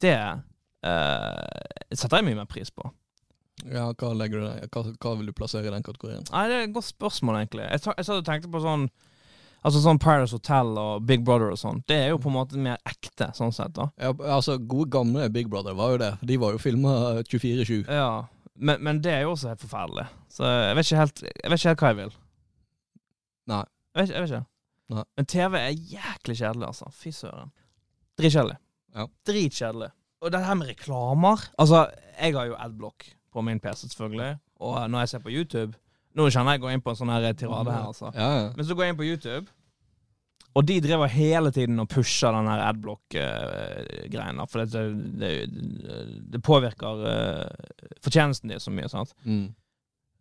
Det 0.00 0.16
uh, 0.16 1.92
setter 1.92 2.20
jeg 2.20 2.28
mye 2.30 2.38
mer 2.38 2.48
pris 2.48 2.70
på. 2.72 2.86
Ja, 3.68 3.90
hva? 3.92 4.12
Hva, 4.16 4.82
hva 4.96 5.14
vil 5.18 5.28
du 5.28 5.34
plassere 5.36 5.68
i 5.68 5.74
den 5.74 5.84
kategorien? 5.84 6.24
Nei, 6.30 6.46
Det 6.48 6.56
er 6.56 6.68
et 6.68 6.74
godt 6.74 6.88
spørsmål, 6.88 7.42
egentlig. 7.42 7.66
Jeg, 7.66 7.82
jeg 7.98 8.06
satt 8.06 8.22
og 8.22 8.28
tenkte 8.28 8.52
på 8.52 8.62
sånn 8.64 8.86
Altså 9.60 9.82
sånn 9.84 9.98
Paradise 10.00 10.32
Hotel 10.32 10.70
og 10.80 11.04
Big 11.08 11.24
Brother 11.24 11.52
og 11.52 11.58
sånn. 11.60 11.82
Det 11.90 11.96
er 12.06 12.12
jo 12.14 12.20
på 12.22 12.30
en 12.30 12.36
måte 12.38 12.60
mer 12.60 12.78
ekte, 12.88 13.28
sånn 13.36 13.52
sett. 13.52 13.74
da 13.76 13.90
Ja, 14.00 14.14
altså, 14.36 14.56
Gode 14.58 14.88
gamle 14.94 15.28
Big 15.32 15.50
Brother 15.52 15.76
var 15.76 15.94
jo 15.94 15.98
det. 16.00 16.12
De 16.24 16.38
var 16.40 16.56
jo 16.56 16.62
filma 16.62 16.94
24-7. 17.28 17.84
Ja, 17.84 18.24
men, 18.56 18.80
men 18.84 19.02
det 19.04 19.12
er 19.18 19.26
jo 19.26 19.34
også 19.34 19.52
helt 19.52 19.64
forferdelig. 19.64 20.06
Så 20.32 20.48
jeg 20.48 20.78
vet 20.78 20.88
ikke 20.88 21.02
helt, 21.02 21.22
jeg 21.28 21.52
vet 21.52 21.60
ikke 21.60 21.72
helt 21.74 21.84
hva 21.84 21.92
jeg 21.92 22.00
vil. 22.00 22.16
Nei. 23.50 23.62
Jeg 23.90 24.00
vet, 24.00 24.14
jeg 24.14 24.24
vet 24.24 24.32
ikke. 24.32 24.46
Nei. 24.96 25.04
Men 25.18 25.28
TV 25.30 25.60
er 25.60 25.70
jæklig 25.94 26.36
kjedelig, 26.40 26.66
altså. 26.72 26.90
Fy 26.96 27.12
søren. 27.14 27.52
Dritkjedelig. 28.20 28.56
Ja. 28.96 29.06
Dritkjedelig. 29.28 29.90
Og 30.20 30.32
det 30.34 30.40
her 30.44 30.56
med 30.58 30.68
reklamer 30.68 31.46
Altså, 31.58 31.86
jeg 32.20 32.34
har 32.36 32.48
jo 32.50 32.56
adblock 32.58 33.06
på 33.32 33.44
min 33.46 33.60
PC, 33.60 33.86
selvfølgelig. 33.92 34.34
Og 34.60 34.90
når 34.90 35.04
jeg 35.04 35.08
ser 35.14 35.22
på 35.24 35.32
YouTube 35.32 35.78
Nå 36.18 36.26
kjenner 36.26 36.56
jeg 36.56 36.60
jeg 36.60 36.64
går 36.64 36.74
inn 36.74 36.82
på 36.84 36.92
en 36.92 36.98
sånn 36.98 37.12
her 37.12 37.32
tirade 37.38 37.72
her, 37.74 37.88
altså. 37.92 38.10
Ja, 38.16 38.28
ja. 38.34 38.46
Men 38.56 38.66
så 38.66 38.74
går 38.74 38.86
jeg 38.86 38.94
inn 38.94 39.00
på 39.00 39.06
YouTube, 39.06 39.52
og 40.58 40.66
de 40.66 40.80
driver 40.82 41.06
hele 41.06 41.52
tiden 41.54 41.78
og 41.78 41.88
pusher 41.92 42.34
den 42.34 42.48
her 42.50 42.64
adblock-greien. 42.66 44.40
for 44.50 44.64
det, 44.64 44.82
det, 45.20 45.30
det 46.32 46.42
påvirker 46.42 47.04
uh, 47.06 47.92
fortjenesten 48.02 48.50
din 48.50 48.60
så 48.60 48.72
mye. 48.74 48.90
sant? 48.90 49.14
Mm. 49.24 49.52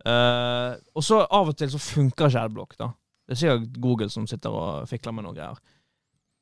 Uh, 0.05 0.77
og 0.95 1.03
så 1.03 1.23
av 1.25 1.49
og 1.49 1.57
til 1.57 1.71
så 1.73 1.81
funker 1.81 2.29
ikke 2.29 2.45
adblock. 2.45 2.77
da. 2.77 2.91
Det 3.25 3.35
er 3.35 3.41
sikkert 3.41 3.81
Google 3.81 4.09
som 4.09 4.27
sitter 4.29 4.53
og 4.53 4.87
fikler 4.89 5.17
med 5.17 5.25
noe 5.25 5.33
greier. 5.33 5.57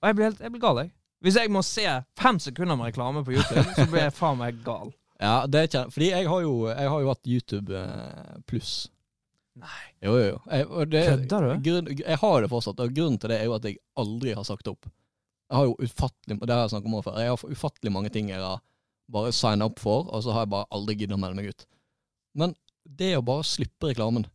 Og 0.01 0.09
jeg 0.09 0.15
blir, 0.15 0.29
helt, 0.29 0.43
jeg 0.43 0.51
blir 0.51 0.61
gal, 0.61 0.83
jeg. 0.83 0.91
Hvis 1.23 1.39
jeg 1.39 1.49
må 1.51 1.63
se 1.65 1.87
fem 2.19 2.39
sekunder 2.39 2.75
med 2.77 2.91
reklame 2.91 3.23
på 3.25 3.33
YouTube, 3.33 3.65
så 3.73 3.87
blir 3.89 4.03
jeg 4.03 4.13
faen 4.19 4.37
meg 4.37 4.59
gal. 4.65 4.91
ja, 5.19 5.45
det 5.47 5.59
er 5.59 5.71
ikke 5.71 5.91
Fordi 5.95 6.11
jeg 6.11 6.27
har 6.29 6.41
jo, 6.43 6.53
jeg 6.67 6.89
har 6.91 7.01
jo 7.01 7.09
hatt 7.09 7.27
YouTube 7.27 7.79
eh, 7.79 8.35
pluss. 8.45 8.91
Nei. 9.57 9.81
Jo, 10.05 10.13
jo, 10.13 10.25
jo. 10.27 10.37
Jeg, 10.51 10.67
og 10.69 10.91
det, 10.91 11.03
Kødder 11.07 11.45
du? 11.47 11.51
Grunn, 11.65 11.91
jeg 11.97 12.19
har 12.21 12.41
det 12.43 12.49
fortsatt, 12.51 12.83
og 12.83 12.95
grunnen 12.95 13.19
til 13.21 13.33
det 13.33 13.39
er 13.41 13.49
jo 13.49 13.55
at 13.57 13.65
jeg 13.67 13.79
aldri 13.97 14.35
har 14.37 14.45
sagt 14.47 14.69
opp. 14.69 14.89
Jeg 15.47 15.55
har 15.55 15.67
jo 15.69 15.75
ufattelig 15.79 16.37
Det 16.41 16.53
har 16.53 16.65
jeg 16.65 16.73
snakket 16.75 16.91
om 16.91 17.03
før. 17.05 17.19
Jeg 17.23 17.31
har 17.33 17.57
ufattelig 17.57 17.93
mange 17.95 18.11
ting 18.13 18.31
jeg 18.33 18.43
har 18.43 18.61
bare 19.11 19.33
signa 19.35 19.69
opp 19.69 19.79
for, 19.79 20.09
og 20.11 20.23
så 20.23 20.33
har 20.35 20.43
jeg 20.45 20.53
bare 20.53 20.69
aldri 20.75 20.97
giddet 20.99 21.15
å 21.15 21.21
melde 21.21 21.39
meg 21.39 21.53
ut. 21.53 21.67
Men 22.37 22.55
det 22.83 23.13
å 23.17 23.25
bare 23.25 23.47
slippe 23.47 23.91
reklamen 23.91 24.27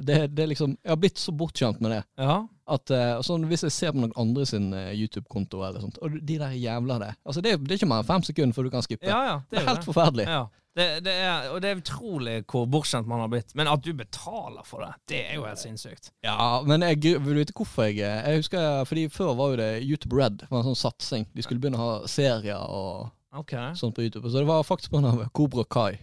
det, 0.00 0.18
det 0.36 0.42
er 0.44 0.50
liksom 0.52 0.76
Jeg 0.76 0.90
har 0.92 1.00
blitt 1.00 1.20
så 1.20 1.32
bortskjemt 1.32 1.80
med 1.84 1.94
det. 1.96 2.02
Ja. 2.20 2.38
At 2.68 2.92
uh, 2.92 3.22
sånn, 3.24 3.46
Hvis 3.48 3.64
jeg 3.64 3.74
ser 3.74 3.94
på 3.94 4.02
noen 4.02 4.14
andre 4.20 4.44
sin 4.48 4.70
uh, 4.76 4.90
YouTube-konto, 4.92 5.62
eller 5.64 5.84
sånt, 5.84 6.00
og 6.04 6.18
de 6.20 6.38
der 6.40 6.56
jævla 6.58 6.98
det 7.00 7.12
Altså 7.24 7.44
Det, 7.44 7.56
det 7.64 7.74
er 7.74 7.80
ikke 7.80 7.90
mer 7.90 8.04
enn 8.04 8.10
fem 8.10 8.26
sekunder 8.26 8.56
før 8.56 8.68
du 8.68 8.72
kan 8.74 8.84
skippe. 8.84 9.08
ja, 9.08 9.20
ja. 9.24 9.36
det 9.48 9.60
er 9.60 9.64
jo 9.64 9.72
helt 9.72 9.88
forferdelig. 9.88 10.28
Ja. 10.28 10.46
Det, 10.78 11.00
det 11.02 11.12
er, 11.12 11.48
og 11.50 11.62
det 11.62 11.70
er 11.70 11.80
utrolig 11.80 12.34
hvor 12.46 12.68
bortskjemt 12.70 13.08
man 13.10 13.24
har 13.24 13.30
blitt. 13.32 13.50
Men 13.58 13.70
at 13.70 13.82
du 13.82 13.90
betaler 13.98 14.62
for 14.66 14.84
det, 14.84 14.92
det 15.10 15.22
er 15.32 15.38
jo 15.40 15.46
helt 15.48 15.58
sinnssykt. 15.58 16.12
Ja, 16.22 16.60
men 16.62 16.84
jeg 16.86 17.00
vil 17.02 17.34
du 17.34 17.40
vite 17.40 17.56
hvorfor 17.56 17.88
jeg 17.88 17.98
eh, 18.06 18.28
Jeg 18.28 18.44
husker, 18.44 18.84
fordi 18.86 19.08
Før 19.10 19.32
var 19.34 19.54
jo 19.54 19.58
det 19.58 19.70
YouTube 19.82 20.20
Red. 20.20 20.44
Det 20.44 20.50
var 20.52 20.62
en 20.62 20.70
sånn 20.70 20.82
satsing. 20.84 21.26
De 21.34 21.42
skulle 21.42 21.58
begynne 21.62 21.80
å 21.80 21.86
ha 21.86 21.96
serier 22.10 22.62
og 22.62 23.08
okay. 23.34 23.72
sånt 23.80 23.96
på 23.96 24.06
YouTube. 24.06 24.30
Så 24.30 24.38
det 24.38 24.46
var 24.46 24.62
faktisk 24.66 24.92
på 24.92 25.00
grunn 25.00 25.10
av 25.10 25.26
Cobra 25.34 25.66
Kai. 25.66 25.98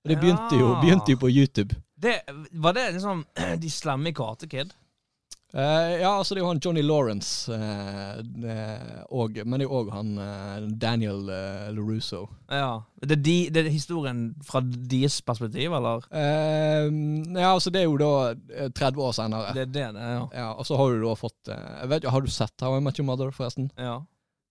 Og 0.00 0.14
det 0.14 0.16
begynte 0.22 0.56
jo, 0.56 0.72
begynte 0.80 1.12
jo 1.12 1.20
på 1.20 1.28
YouTube. 1.28 1.76
Det, 2.00 2.20
var 2.50 2.76
det 2.76 2.90
liksom 2.96 3.24
de 3.62 3.70
slemme 3.70 4.10
i 4.10 4.14
Karate 4.16 4.48
Kid? 4.50 4.72
Uh, 5.50 5.98
ja, 5.98 6.12
altså 6.14 6.36
det 6.36 6.38
er 6.38 6.44
jo 6.44 6.50
han 6.52 6.60
Johnny 6.62 6.82
Lawrence, 6.86 7.50
uh, 7.50 8.20
og, 9.10 9.34
men 9.42 9.58
det 9.58 9.64
er 9.64 9.66
jo 9.66 9.80
òg 9.80 9.88
han 9.90 10.12
Daniel 10.78 11.24
LaRusso. 11.74 12.20
Ja. 12.46 12.84
Det 13.02 13.16
er, 13.16 13.22
de, 13.26 13.34
det 13.50 13.64
er 13.64 13.72
historien 13.74 14.20
fra 14.46 14.62
deres 14.62 15.18
perspektiv, 15.26 15.74
eller? 15.74 16.06
Ja, 16.14 17.50
altså 17.50 17.74
det 17.74 17.82
er 17.82 17.88
jo 17.88 17.98
da 17.98 18.12
eh, 18.30 18.70
30 18.70 19.02
år 19.02 19.16
senere. 19.16 19.50
Det 19.56 19.64
er 19.64 19.74
det 19.74 19.88
det 19.96 20.06
ja. 20.14 20.22
Ja, 20.36 20.48
og 20.54 20.68
så 20.68 20.78
har 20.78 20.94
du 20.94 21.02
da 21.02 21.16
fått 21.18 21.50
jeg 21.50 21.90
vet, 21.90 22.06
Har 22.14 22.22
du 22.22 22.30
sett 22.30 22.62
How 22.62 22.78
I 22.78 22.84
Met 22.84 23.02
Your 23.02 23.10
Mother, 23.10 23.34
forresten? 23.34 23.72
ja. 23.80 23.98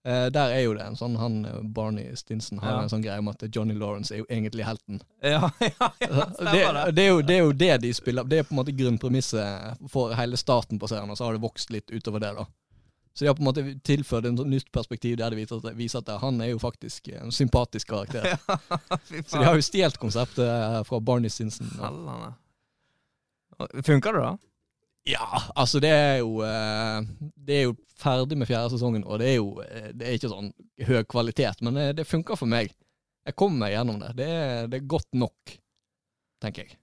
Eh, 0.08 0.30
der 0.32 0.54
er 0.56 0.62
jo 0.64 0.74
det 0.78 0.86
en 0.88 0.96
sånn 0.96 1.18
han 1.20 1.34
eh, 1.46 1.58
Barney 1.76 2.16
Stinson 2.16 2.62
har 2.64 2.72
Ja. 2.78 2.84
en 2.84 2.90
sånn 2.90 3.02
greie 3.04 3.20
om 3.20 3.28
at 3.28 3.44
Johnny 3.52 3.74
Lawrence 3.76 4.14
er 4.16 4.22
jo 4.22 4.26
egentlig 4.30 4.64
helten. 4.64 5.02
Ja, 5.22 5.50
ja, 5.60 5.90
ja, 6.00 6.26
det, 6.40 6.54
det. 6.54 6.92
det, 6.96 7.04
er 7.04 7.10
jo, 7.10 7.22
det 7.22 7.36
er 7.36 7.44
jo 7.44 7.52
det 7.52 7.74
de 7.84 7.92
spiller 7.94 8.24
Det 8.24 8.40
er 8.40 8.48
på 8.48 8.56
en 8.56 8.62
måte 8.62 8.72
grunnpremisset 8.80 9.76
for 9.92 10.16
hele 10.16 10.40
starten 10.40 10.80
på 10.80 10.88
serien, 10.88 11.10
og 11.12 11.18
så 11.20 11.28
har 11.28 11.36
det 11.36 11.44
vokst 11.44 11.70
litt 11.76 11.92
utover 11.92 12.24
det, 12.24 12.32
da. 12.40 12.48
Så 13.14 13.26
de 13.26 13.28
har 13.28 13.36
på 13.36 13.44
en 13.44 13.50
måte 13.50 13.66
tilført 13.84 14.26
et 14.30 14.40
nytt 14.48 14.72
perspektiv 14.72 15.18
der 15.20 15.34
det 15.34 15.42
viser 15.42 15.74
viser 15.76 16.00
at 16.00 16.22
han 16.22 16.40
er 16.40 16.54
jo 16.54 16.60
faktisk 16.64 17.10
en 17.20 17.32
sympatisk 17.36 17.90
karakter. 17.92 18.38
Så 19.28 19.42
de 19.42 19.44
har 19.44 19.58
jo 19.60 19.66
stjålet 19.66 19.98
konseptet 20.00 20.46
eh, 20.48 20.80
fra 20.88 21.00
Barney 21.04 21.28
Stinson. 21.30 21.68
Funker 23.84 24.14
det, 24.16 24.22
da? 24.24 24.38
Ja, 25.08 25.28
altså 25.56 25.80
det 25.80 25.90
er 25.90 26.18
jo 26.20 26.42
eh, 26.44 27.06
Det 27.48 27.56
er 27.56 27.64
jo 27.70 27.76
ferdig 28.00 28.38
med 28.38 28.50
fjerde 28.50 28.74
sesongen, 28.74 29.06
og 29.08 29.22
det 29.22 29.30
er 29.32 29.38
jo 29.40 29.62
eh, 29.64 29.90
Det 29.96 30.08
er 30.08 30.18
ikke 30.18 30.32
sånn 30.32 30.52
høy 30.90 31.00
kvalitet, 31.10 31.64
men 31.66 31.80
det, 31.80 31.88
det 32.00 32.08
funker 32.08 32.40
for 32.40 32.50
meg. 32.52 32.74
Jeg 33.28 33.36
kommer 33.40 33.66
meg 33.66 33.74
gjennom 33.76 34.00
det. 34.02 34.14
Det 34.20 34.30
det 34.72 34.80
er 34.80 34.92
godt 34.92 35.10
nok, 35.18 35.56
tenker 36.44 36.68
jeg. 36.68 36.78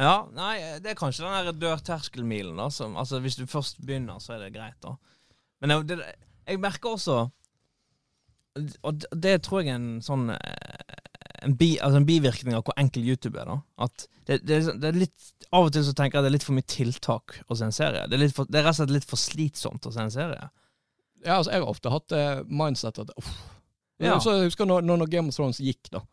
Ja, 0.00 0.24
nei, 0.32 0.54
det 0.80 0.92
er 0.92 0.98
kanskje 0.98 1.26
den 1.26 1.48
der 1.50 1.58
dørterskelmilen, 1.60 2.56
da. 2.56 2.70
Som, 2.72 2.96
altså, 3.00 3.20
hvis 3.20 3.36
du 3.36 3.44
først 3.48 3.80
begynner, 3.84 4.20
så 4.22 4.36
er 4.36 4.46
det 4.46 4.54
greit, 4.54 4.78
da. 4.84 4.94
Men 5.60 5.74
jeg, 5.74 5.88
det, 5.90 5.98
jeg 6.48 6.60
merker 6.60 6.94
også 6.96 7.16
Og 8.82 9.02
det, 9.12 9.34
tror 9.44 9.60
jeg 9.60 9.74
er 9.74 9.76
en 9.76 10.00
sånn 10.02 10.30
eh, 10.32 10.99
en, 11.46 11.56
bi, 11.56 11.74
altså 11.80 12.00
en 12.00 12.06
bivirkning 12.08 12.56
av 12.56 12.64
hvor 12.66 12.76
enkel 12.80 13.06
YouTube 13.06 13.40
er. 13.40 13.48
da 13.50 13.86
At 13.86 14.06
det, 14.28 14.40
det, 14.46 14.60
det 14.80 14.90
er 14.90 14.98
litt 15.00 15.30
Av 15.50 15.66
og 15.66 15.72
til 15.74 15.84
så 15.86 15.94
tenker 15.96 16.18
jeg 16.18 16.26
det 16.26 16.30
er 16.30 16.36
litt 16.36 16.46
for 16.46 16.56
mye 16.56 16.68
tiltak 16.70 17.40
å 17.50 17.56
se 17.58 17.66
en 17.66 17.74
serie. 17.74 18.04
Det 18.10 18.18
er, 18.20 18.26
for, 18.34 18.46
det 18.46 18.60
er 18.60 18.66
rett 18.68 18.76
og 18.76 18.82
slett 18.82 18.94
litt 18.94 19.08
for 19.08 19.20
slitsomt 19.20 19.88
å 19.88 19.92
se 19.94 20.04
en 20.04 20.14
serie. 20.14 20.50
Ja, 21.24 21.40
altså 21.40 21.52
Jeg 21.52 21.64
har 21.64 21.72
ofte 21.72 21.92
hatt 21.92 22.14
eh, 22.16 22.44
mindset 22.46 23.00
at 23.02 23.10
uff. 23.16 23.32
Ja. 24.00 24.14
Så 24.22 24.36
jeg 24.38 24.48
husker 24.48 24.68
når, 24.68 24.86
når 24.86 25.10
Game 25.12 25.28
of 25.28 25.36
Thrones 25.36 25.60
gikk, 25.60 25.90
da. 25.92 26.04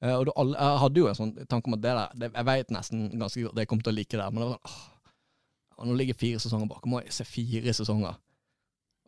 Eh, 0.00 0.14
og 0.14 0.28
da 0.30 0.36
alle, 0.40 0.56
Jeg 0.56 0.80
hadde 0.84 1.02
jo 1.02 1.10
en 1.10 1.18
sånn 1.18 1.34
tanke 1.50 1.68
om 1.68 1.76
at 1.76 1.82
det 1.84 1.92
der 1.92 2.30
Jeg 2.30 2.46
vet 2.48 2.72
nesten 2.72 3.10
ganske 3.20 3.42
godt 3.44 3.58
at 3.58 3.62
jeg 3.64 3.70
kom 3.72 3.82
til 3.84 3.92
å 3.92 3.98
like 3.98 4.16
det, 4.16 4.28
men 4.32 4.44
det 4.44 4.48
var 4.48 4.56
sånn 4.56 4.70
åh, 4.70 5.84
Nå 5.90 5.96
ligger 5.96 6.16
fire 6.20 6.40
sesonger 6.40 6.68
bak, 6.68 6.86
må 6.88 7.00
jeg 7.00 7.14
se 7.16 7.24
fire 7.24 7.72
sesonger. 7.76 8.16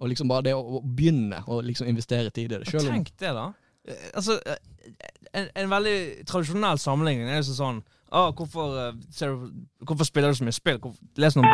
Og 0.03 0.09
liksom 0.09 0.31
bare 0.31 0.49
det 0.49 0.55
å, 0.57 0.63
å 0.79 0.83
begynne 0.83 1.43
å 1.47 1.61
liksom 1.63 1.89
investere 1.91 2.33
tid 2.33 2.49
i 2.49 2.57
det. 2.57 2.69
Selv 2.71 2.89
om 2.89 2.97
Tenk 2.97 3.13
det, 3.21 3.33
da. 3.37 3.51
Eh, 3.89 3.95
Altså, 4.15 4.33
eh, 4.47 4.57
en, 5.35 5.49
en 5.57 5.71
veldig 5.71 6.27
tradisjonell 6.27 6.79
sammenligning 6.79 7.31
er 7.31 7.41
jo 7.41 7.49
så 7.51 7.57
sånn 7.57 7.81
ah, 8.13 8.31
hvorfor, 8.37 8.77
eh, 8.79 8.93
du, 9.19 9.49
hvorfor 9.87 10.07
spiller 10.07 10.31
du 10.31 10.39
så 10.39 10.47
mye 10.47 10.55
spill? 10.55 10.79
Hvorfor, 10.83 11.01
les 11.19 11.37
noen. 11.37 11.49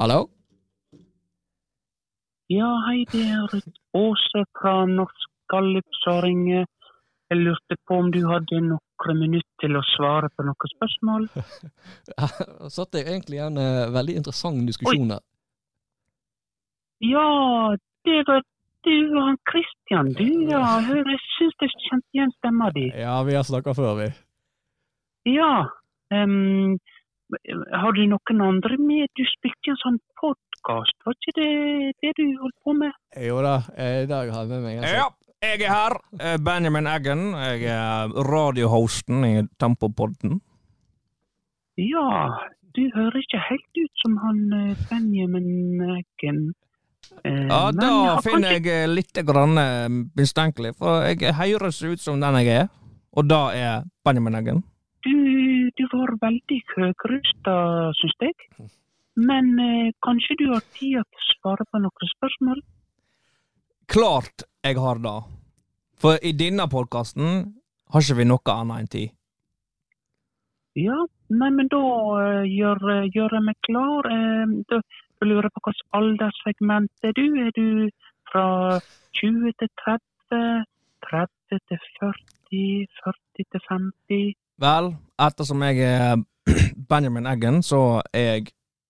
Hallo? 0.00 0.20
Ja, 2.52 2.70
hei, 2.86 3.04
det 3.10 3.26
er 3.26 3.60
Åse 3.96 4.44
fra 4.56 4.74
Norsk 4.88 5.30
Gallup 5.50 6.00
som 6.04 6.20
ringer. 6.22 6.66
Jeg 7.30 7.42
lurte 7.42 7.76
på 7.88 7.98
om 7.98 8.12
du 8.14 8.20
hadde 8.30 8.60
noen 8.62 9.18
minutter 9.18 9.64
til 9.64 9.76
å 9.76 9.82
svare 9.96 10.30
på 10.36 10.46
noen 10.46 10.72
spørsmål. 10.76 11.26
Satt 12.76 12.94
jeg 12.94 13.08
egentlig 13.08 13.40
i 13.40 13.46
en 13.48 13.58
veldig 13.92 14.20
interessant 14.20 14.62
diskusjon 14.68 15.16
her. 15.16 15.24
Ja, 17.04 17.76
det 18.04 18.22
var 18.28 18.42
du 18.86 18.94
og 19.16 19.22
han 19.26 19.38
Christian, 19.50 20.12
du. 20.14 20.26
Ja, 20.50 20.62
hør, 20.86 21.02
jeg 21.10 21.22
syns 21.34 21.56
jeg 21.60 21.72
kjente 21.88 22.06
igjen 22.14 22.32
stemma 22.38 22.70
di. 22.74 22.86
Ja, 22.94 23.18
vi 23.26 23.34
har 23.36 23.46
snakka 23.46 23.74
før, 23.76 23.96
vi. 24.00 24.08
Ja. 25.34 25.66
Um, 26.14 26.78
har 27.74 27.96
du 27.96 28.04
noen 28.06 28.42
andre 28.46 28.78
med? 28.78 29.10
Du 29.18 29.24
spilte 29.26 29.72
en 29.72 29.80
sånn 29.80 30.00
podkast, 30.20 30.94
var 31.04 31.16
ikke 31.18 31.34
det 31.40 31.94
det 32.04 32.12
du 32.20 32.24
holdt 32.38 32.58
på 32.62 32.76
med? 32.78 32.94
Jo 33.18 33.40
da, 33.42 33.56
eh, 33.74 34.04
i 34.04 34.10
dag 34.10 34.30
har 34.30 34.44
jeg 34.44 34.52
med 34.52 34.62
meg 34.62 34.78
en 34.78 34.86
Ja, 34.86 35.08
jeg 35.42 35.64
er 35.66 35.72
her. 35.74 35.96
Eh, 36.20 36.36
Benjamin 36.38 36.86
Eggen. 36.86 37.32
Jeg 37.34 37.66
er 37.74 38.14
radiohosten 38.30 39.26
i 39.26 39.34
Tempopodden. 39.58 40.38
Ja, 41.76 42.38
du 42.78 42.86
hører 42.94 43.18
ikke 43.20 43.42
helt 43.50 43.82
ut 43.82 44.04
som 44.04 44.16
han 44.22 44.38
eh, 44.54 44.86
Benjamin 44.88 45.82
Eggen. 45.98 46.54
Eh, 47.24 47.46
Ja, 47.48 47.70
da 47.72 47.90
har 48.14 48.22
finner 48.24 48.56
jeg 48.56 48.88
litt 48.90 49.20
grann 49.26 49.58
eh, 49.58 49.88
mistenkelig, 50.18 50.74
for 50.78 51.06
jeg 51.06 51.34
høres 51.34 51.82
ut 51.82 52.02
som 52.02 52.20
den 52.20 52.40
jeg 52.42 52.62
er. 52.64 52.72
Og 53.16 53.28
da 53.28 53.42
er 53.56 53.84
Benjamin 54.04 54.36
Eggen. 54.36 54.62
Du, 55.06 55.14
du 55.78 55.84
var 55.92 56.12
veldig 56.20 56.58
høyrusta, 56.74 57.54
syns 58.00 58.16
jeg. 58.20 58.68
Men 59.16 59.54
eh, 59.62 59.92
kanskje 60.04 60.36
du 60.42 60.48
har 60.52 60.64
tid 60.76 60.98
til 60.98 61.00
å 61.00 61.28
svare 61.30 61.64
på 61.70 61.80
noen 61.80 62.10
spørsmål? 62.16 62.60
Klart 63.88 64.44
jeg 64.66 64.76
har 64.82 65.00
det. 65.00 65.18
For 65.96 66.20
i 66.20 66.34
denne 66.36 66.66
podkasten 66.68 67.54
har 67.92 68.04
ikke 68.04 68.18
vi 68.18 68.26
noe 68.28 68.52
annet 68.52 68.82
enn 68.82 68.90
tid. 68.92 69.14
Ja, 70.76 70.98
nei, 71.32 71.48
men 71.56 71.70
da 71.72 71.80
uh, 71.80 72.42
gjør, 72.44 72.82
gjør 73.08 73.38
jeg 73.38 73.44
meg 73.46 73.56
klar. 73.64 74.08
Uh, 74.12 74.58
da 74.68 74.82
da 75.20 75.26
lurer 75.26 75.48
på 75.52 75.60
hvilket 75.64 75.86
alderssegment 75.98 76.92
er 77.08 77.12
du? 77.16 77.26
Er 77.46 77.50
du 77.56 77.88
fra 78.30 78.46
20 79.20 79.52
til 79.60 79.70
30, 79.84 80.64
30 81.08 81.60
til 81.68 81.78
40, 82.00 82.86
40 83.04 83.46
til 83.52 83.60
50? 83.70 84.34
Vel, 84.66 84.92
ettersom 85.28 85.62
jeg 85.62 85.76
er 85.84 86.16
Benjamin 86.90 87.26
Eggen, 87.26 87.62
så 87.62 88.02
er 88.12 88.26
jeg 88.32 88.46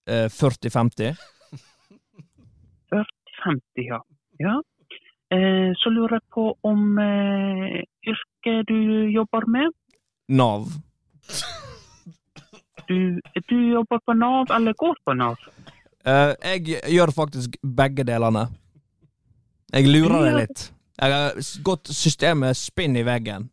eh, 0.07 0.29
40-50. 0.31 1.15
40-50, 2.93 3.87
ja. 3.93 4.01
ja. 4.41 4.57
Eh, 5.35 5.71
så 5.75 5.91
lurer 5.91 6.19
jeg 6.19 6.27
på 6.35 6.45
om 6.63 6.99
eh, 6.99 7.83
yrket 8.07 8.69
du 8.69 8.81
jobber 9.15 9.47
med. 9.51 9.71
Nav. 10.29 10.67
Du, 12.89 13.21
du 13.51 13.57
jobber 13.73 13.99
på 14.07 14.13
Nav 14.13 14.47
eller 14.57 14.73
går 14.73 14.97
på 15.05 15.15
Nav? 15.15 15.37
Eh, 16.07 16.33
jeg 16.57 16.81
gjør 16.95 17.13
faktisk 17.15 17.57
begge 17.77 18.05
delene. 18.07 18.47
Jeg 19.75 19.89
lurer 19.91 20.23
deg 20.29 20.37
litt. 20.45 20.65
Jeg 20.97 21.13
har 21.13 21.41
gått 21.67 21.91
systemet 21.93 22.57
spinn 22.57 22.97
i 22.97 23.03
veggen. 23.05 23.49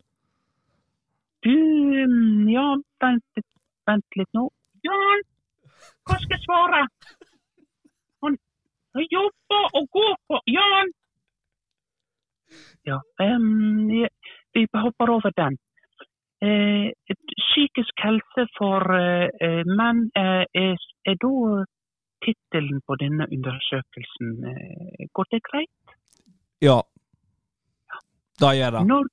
Du, 1.44 1.52
mm, 1.52 2.48
ja, 2.54 2.68
vent, 3.04 3.24
litt- 3.36 3.50
vent 3.90 4.20
litt 4.20 4.30
nå. 4.38 4.46
Jan, 4.86 5.24
hva 6.08 6.18
skal 6.22 6.38
jeg 6.38 6.44
svare? 6.46 6.84
Han 8.24 8.38
han 8.96 9.08
jobber 9.12 9.64
og 9.80 9.88
går 9.98 10.16
på 10.30 10.40
Jan! 10.54 10.92
Ja, 12.86 13.00
um, 13.20 13.88
vi 14.54 14.68
hopper 14.76 15.10
over 15.10 15.32
den. 15.36 15.58
Eh, 16.44 16.92
psykisk 17.40 18.04
helse 18.04 18.46
for 18.58 18.84
eh, 18.94 19.30
eh, 19.42 19.64
menn 19.66 20.10
eh, 20.20 20.44
er, 20.54 20.76
er 21.08 21.16
da 21.24 21.32
tittelen 22.26 22.82
på 22.88 22.98
denne 23.02 23.28
undersøkelsen. 23.36 24.34
Eh, 24.52 25.08
går 25.14 25.30
det 25.32 25.42
greit? 25.50 25.96
Ja. 26.62 26.80
Da 28.42 28.54
gjør 28.58 28.78
det. 28.78 28.84
Når, 28.88 29.10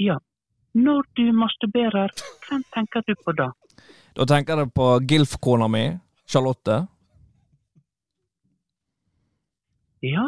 ja. 0.00 0.18
Når 0.74 1.02
du 1.16 1.24
masturberer, 1.34 2.12
hvem 2.48 2.62
tenker 2.74 3.02
du 3.06 3.14
på 3.24 3.34
da? 3.38 3.50
Da 4.16 4.26
tenker 4.26 4.62
jeg 4.62 4.72
på 4.74 4.86
Gilf-kona 5.08 5.68
mi, 5.70 5.84
Charlotte. 6.28 6.80
Ja. 10.02 10.26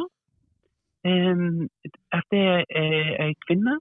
Er 1.04 2.22
det 2.30 2.46
eh, 2.68 3.12
ei 3.24 3.32
kvinne? 3.46 3.78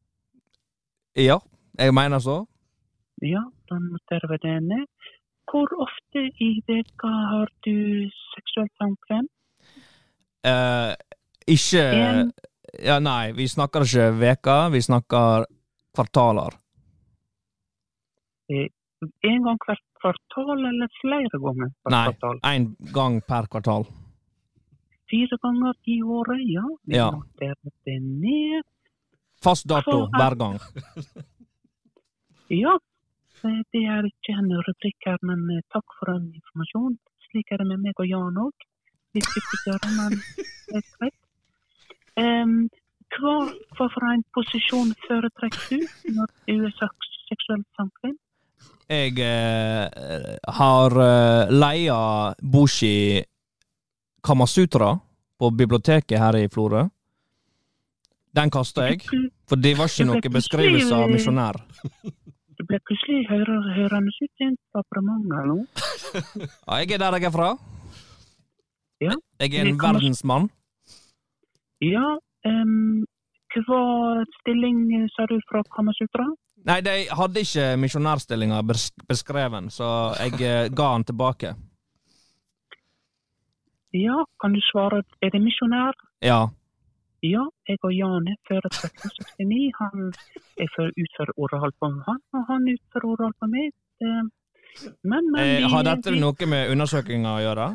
Ja, 1.15 1.37
jeg 1.77 1.93
mener 1.93 2.19
så. 2.19 2.45
Ja, 3.21 3.43
da 3.69 3.77
noterer 3.77 4.31
vi 4.31 4.37
det 4.41 4.55
ned. 4.63 4.87
Hvor 5.51 5.67
ofte 5.83 6.21
i 6.39 6.49
veka 6.67 7.09
har 7.31 7.49
du 7.65 7.73
seksuelt 8.35 8.71
samkvem? 8.79 9.27
Uh, 10.47 10.93
ikke 11.47 11.81
En- 11.91 12.31
Ja, 12.81 12.99
nei, 13.03 13.33
vi 13.35 13.47
snakker 13.51 13.83
ikke 13.83 14.05
veka, 14.15 14.69
vi 14.71 14.79
snakker 14.81 15.43
kvartaler. 15.93 16.55
En 18.51 19.43
gang 19.43 19.57
hvert 19.65 19.83
kvartal, 20.01 20.53
eller 20.69 20.87
flere 21.01 21.29
ganger 21.41 21.67
hvert 21.83 21.91
Nei. 21.93 22.03
kvartal? 22.07 22.39
Én 22.47 22.69
gang 22.95 23.19
per 23.27 23.47
kvartal. 23.51 23.85
Fire 25.11 25.37
ganger 25.43 25.73
i 25.91 25.97
året, 26.01 26.41
ja. 26.47 26.63
Vi 26.87 26.95
Ja. 26.95 27.09
noterer 27.11 27.71
det 27.85 28.01
ned. 28.01 28.63
Fast 29.43 29.67
dato 29.67 30.03
er- 30.05 30.09
hver 30.15 30.35
gang. 30.37 30.59
Ja, 32.49 32.77
det 33.43 33.83
er 33.95 34.07
ikke 34.07 34.35
en 34.37 34.51
rubrikk 34.67 35.07
her, 35.07 35.17
men 35.27 35.43
eh, 35.55 35.63
takk 35.73 35.97
for 35.99 36.13
den 36.13 36.29
informasjonen. 36.39 36.97
Slik 37.29 37.51
er 37.51 37.61
det 37.61 37.67
med 37.69 37.83
meg 37.85 37.99
og 38.01 38.09
Jan 38.09 38.39
òg. 38.41 38.67
Vi 39.15 39.21
viktigere, 39.23 39.91
men 39.97 40.17
helt 40.71 40.91
greit. 40.99 41.17
Em, 42.19 42.55
hva, 43.15 43.35
hva 43.75 43.87
for 43.91 44.07
en 44.07 44.23
posisjon 44.35 44.93
foretrekker 45.07 45.81
du 45.81 46.13
når 46.15 46.31
du 46.47 46.53
er 46.67 46.75
seks- 46.79 47.17
seksuelt 47.29 47.67
samkvem? 47.79 48.15
Jeg 48.91 49.15
eh, 49.23 50.37
har 50.59 50.95
uh, 50.99 51.51
leia 51.51 51.99
Boshi 52.43 53.23
Kamasutra 54.23 54.91
på 55.39 55.51
biblioteket 55.57 56.19
her 56.19 56.37
i 56.37 56.49
Florø. 56.51 56.83
Den 58.35 58.51
kasta 58.51 58.87
jeg, 58.87 59.01
for 59.49 59.59
det 59.59 59.73
var 59.79 59.89
ikke 59.91 60.07
noe 60.07 60.31
beskrivelse 60.31 60.95
av 60.95 61.09
misjonær. 61.11 61.57
Det 62.61 62.67
ble 62.69 62.77
plutselig 62.85 63.23
hørende 63.25 64.11
ut 64.21 64.43
i 64.43 64.45
en 64.45 64.57
departement 64.59 65.31
her 65.33 65.47
nå. 65.49 65.55
Ja, 66.67 66.75
jeg 66.83 66.91
er 66.93 66.99
der 67.01 67.15
jeg 67.17 67.25
er 67.31 67.33
fra. 67.33 67.47
Ja. 69.01 69.15
Jeg 69.41 69.55
er 69.57 69.69
en 69.71 69.79
verdensmann. 69.81 70.45
Ja, 71.81 72.03
um, 72.45 73.01
hva 73.55 73.79
stilling 74.37 74.83
sa 75.15 75.25
du 75.25 75.39
fra 75.49 75.63
Kamasutra? 75.73 76.27
Nei, 76.69 76.77
de 76.85 76.93
hadde 77.09 77.41
ikke 77.41 77.65
misjonærstillinga 77.81 78.61
bes- 78.69 78.93
beskreven, 79.09 79.71
så 79.73 80.13
jeg 80.21 80.37
eh, 80.45 80.69
ga 80.77 80.91
den 80.93 81.07
tilbake. 81.09 81.55
Ja, 83.97 84.21
kan 84.37 84.53
du 84.53 84.61
svare, 84.69 85.01
er 85.25 85.33
det 85.33 85.41
misjonær? 85.41 85.97
Ja. 86.21 86.43
Ja, 87.21 87.43
jeg 87.69 87.77
og 87.85 87.93
Jane 87.93 88.33
fører 88.49 88.71
før 88.73 88.89
1369. 88.89 89.71
Han 89.79 90.07
er 90.57 90.69
for 90.75 90.89
utfører 91.03 91.33
oral 91.37 91.73
på 91.79 91.89
han, 92.07 92.21
og 92.33 92.45
han 92.49 92.65
utfører 92.71 93.09
oral 93.13 93.33
på 93.39 93.49
meg. 93.51 93.73
Men, 94.01 95.27
men 95.31 95.41
Eh, 95.41 95.67
har 95.69 95.83
dette 95.83 96.11
vi- 96.11 96.19
noe 96.19 96.47
med 96.47 96.71
undersøkinga 96.73 97.35
å 97.37 97.41
gjøre? 97.45 97.67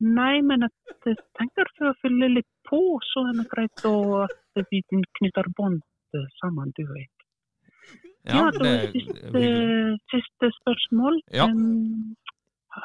Nei, 0.00 0.42
men 0.42 0.60
jeg 0.66 1.16
tenker 1.38 1.70
for 1.78 1.92
å 1.92 1.94
fylle 2.02 2.28
litt 2.34 2.50
på, 2.68 2.80
så 3.12 3.28
er 3.30 3.32
det 3.40 3.48
greit 3.48 3.84
at 3.86 4.66
vi 4.70 4.82
knytter 4.90 5.48
bånd 5.56 5.80
eh, 6.14 6.26
sammen, 6.42 6.72
du 6.76 6.82
og 6.84 6.96
jeg. 6.98 7.08
Ja, 8.26 8.34
ja 8.36 8.50
det 8.50 8.92
siste, 8.92 9.40
er 9.40 9.96
siste 10.12 10.50
spørsmål. 10.60 11.20
Ja. 11.32 11.46
Um, 11.46 12.16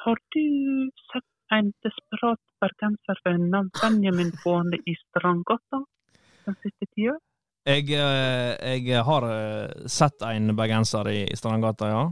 har 0.06 0.18
du 0.36 0.92
sett 1.12 1.26
en 1.56 1.72
desperat 1.86 2.42
bergenser 2.62 3.22
ved 3.26 3.40
navn 3.50 3.72
Benjamin 3.82 4.32
gående 4.44 4.80
i 4.86 4.96
Strandgata 5.00 5.82
den 6.46 6.58
siste 6.64 6.88
tida? 6.96 7.18
Jeg, 7.68 7.90
eh, 7.94 8.78
jeg 8.80 9.04
har 9.06 9.28
eh, 9.30 9.88
sett 9.92 10.24
en 10.26 10.56
bergenser 10.58 11.10
i, 11.12 11.20
Strandgata, 11.38 11.90
ja. 11.90 12.06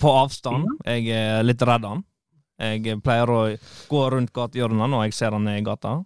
På 0.00 0.14
avstand. 0.22 0.68
Jeg 0.86 1.10
er 1.12 1.42
litt 1.44 1.62
redd 1.66 1.84
han. 1.84 2.06
Jeg 2.60 3.00
pleier 3.04 3.30
å 3.32 3.40
gå 3.88 4.00
rundt 4.12 4.32
gatehjørnet 4.36 4.92
når 4.92 5.06
jeg 5.08 5.16
ser 5.16 5.36
han 5.36 5.48
i 5.48 5.60
gata. 5.64 5.98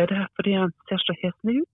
Er 0.00 0.08
det 0.08 0.20
fordi 0.38 0.54
han 0.56 0.70
ser 0.88 1.02
så 1.04 1.16
heslig 1.22 1.60
ut? 1.60 1.70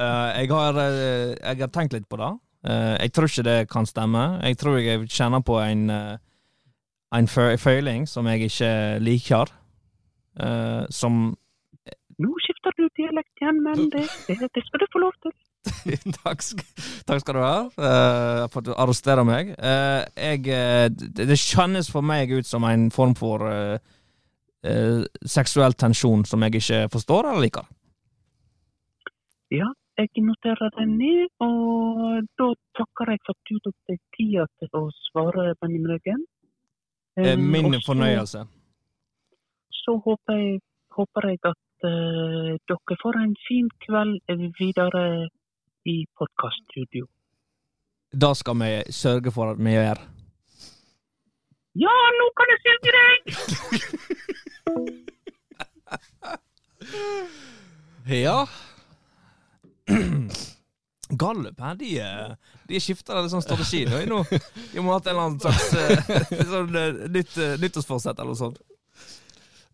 Eh, 0.00 0.28
jeg, 0.40 0.48
har, 0.54 0.76
jeg 0.78 1.58
har 1.60 1.70
tenkt 1.74 1.94
litt 1.96 2.06
på 2.08 2.16
det. 2.16 2.28
Eh, 2.64 2.96
jeg 3.00 3.12
tror 3.12 3.28
ikke 3.28 3.46
det 3.46 3.68
kan 3.70 3.86
stemme. 3.86 4.24
Jeg 4.44 4.58
tror 4.60 4.78
jeg 4.78 5.08
kjenner 5.08 5.40
på 5.40 5.58
en, 5.60 5.90
eh, 5.90 6.16
en 7.16 7.28
føling 7.28 8.08
som 8.08 8.26
jeg 8.26 8.50
ikke 8.50 8.98
liker. 9.00 9.52
eh, 10.40 10.86
som 10.90 11.36
Nå 12.20 12.28
skifter 12.44 12.70
du 12.76 12.88
dialekt 12.96 13.40
igjen, 13.40 13.62
men 13.64 13.88
det, 13.90 14.04
det, 14.28 14.62
skal 14.66 14.80
du 14.80 14.86
få 14.92 15.00
lov 15.00 15.12
til. 15.22 15.32
takk, 16.22 16.42
takk 17.08 17.20
skal 17.20 17.34
du 17.34 17.40
ha 17.40 17.56
uh, 17.64 18.48
for 18.52 18.60
at 18.60 18.66
du 18.68 18.74
arresterer 18.76 19.24
meg. 19.24 19.54
Uh, 19.56 20.04
jeg, 20.16 20.44
eh, 20.52 20.88
det, 20.90 21.26
det 21.30 21.38
kjennes 21.40 21.88
for 21.90 22.04
meg 22.04 22.30
ut 22.32 22.46
som 22.46 22.64
en 22.68 22.90
form 22.90 23.16
for 23.16 23.48
seksuell 25.24 25.72
tensjon 25.72 26.26
som 26.28 26.42
jeg 26.44 26.60
ikke 26.60 26.80
forstår 26.92 27.30
eller 27.30 27.46
liker. 27.46 27.64
Ja, 29.48 29.70
jeg 30.00 30.24
noterer 30.24 30.70
det 30.76 30.86
ned, 30.88 31.28
og 31.46 32.28
da 32.40 32.48
takker 32.78 33.12
jeg 33.12 33.20
for 33.26 33.36
at 33.36 33.42
du 33.50 33.56
tok 33.64 33.76
deg 33.90 33.98
tida 34.16 34.44
til 34.60 34.70
å 34.80 34.82
svare, 35.10 35.54
Benjamin 35.60 35.90
Røggen. 35.92 36.22
Um, 37.20 37.42
min 37.52 37.68
også, 37.68 37.86
fornøyelse. 37.88 38.40
Så 39.82 39.92
håper 40.06 40.38
jeg, 40.40 40.60
håper 40.96 41.28
jeg 41.30 41.40
at 41.50 41.88
uh, 41.88 42.52
dere 42.70 42.94
får 43.02 43.14
en 43.24 43.36
fin 43.48 43.68
kveld 43.84 44.16
videre 44.60 45.04
i 45.88 45.96
podkaststudio. 46.18 47.04
Da 48.10 48.32
skal 48.34 48.56
vi 48.62 48.72
sørge 48.94 49.30
for 49.34 49.52
at 49.52 49.58
vi 49.60 49.76
gjør. 49.76 49.98
Ja, 51.78 51.96
nå 52.18 52.26
kan 52.38 52.46
jeg 52.50 52.58
synge 52.66 52.90
deg! 52.98 53.18
Ja. 58.10 58.48
Gallup 61.20 61.60
her, 61.60 61.76
de, 61.76 61.90
eh, 62.00 62.56
de 62.70 62.80
skifter 62.80 63.18
litt 63.20 63.32
sånn 63.32 63.44
strategi 63.44 63.82
nå. 64.08 64.22
De 64.72 64.80
må 64.80 64.94
ha 64.94 64.98
hatt 64.98 65.10
en 65.10 65.14
eller 65.14 65.26
annen 65.26 65.40
slags 65.42 65.68
eh, 65.76 66.44
sånn, 66.54 66.76
eh, 66.80 67.00
nytt, 67.12 67.36
nyttårsforsett 67.60 68.16
eller 68.18 68.32
noe 68.32 68.40
sånt. 68.40 68.60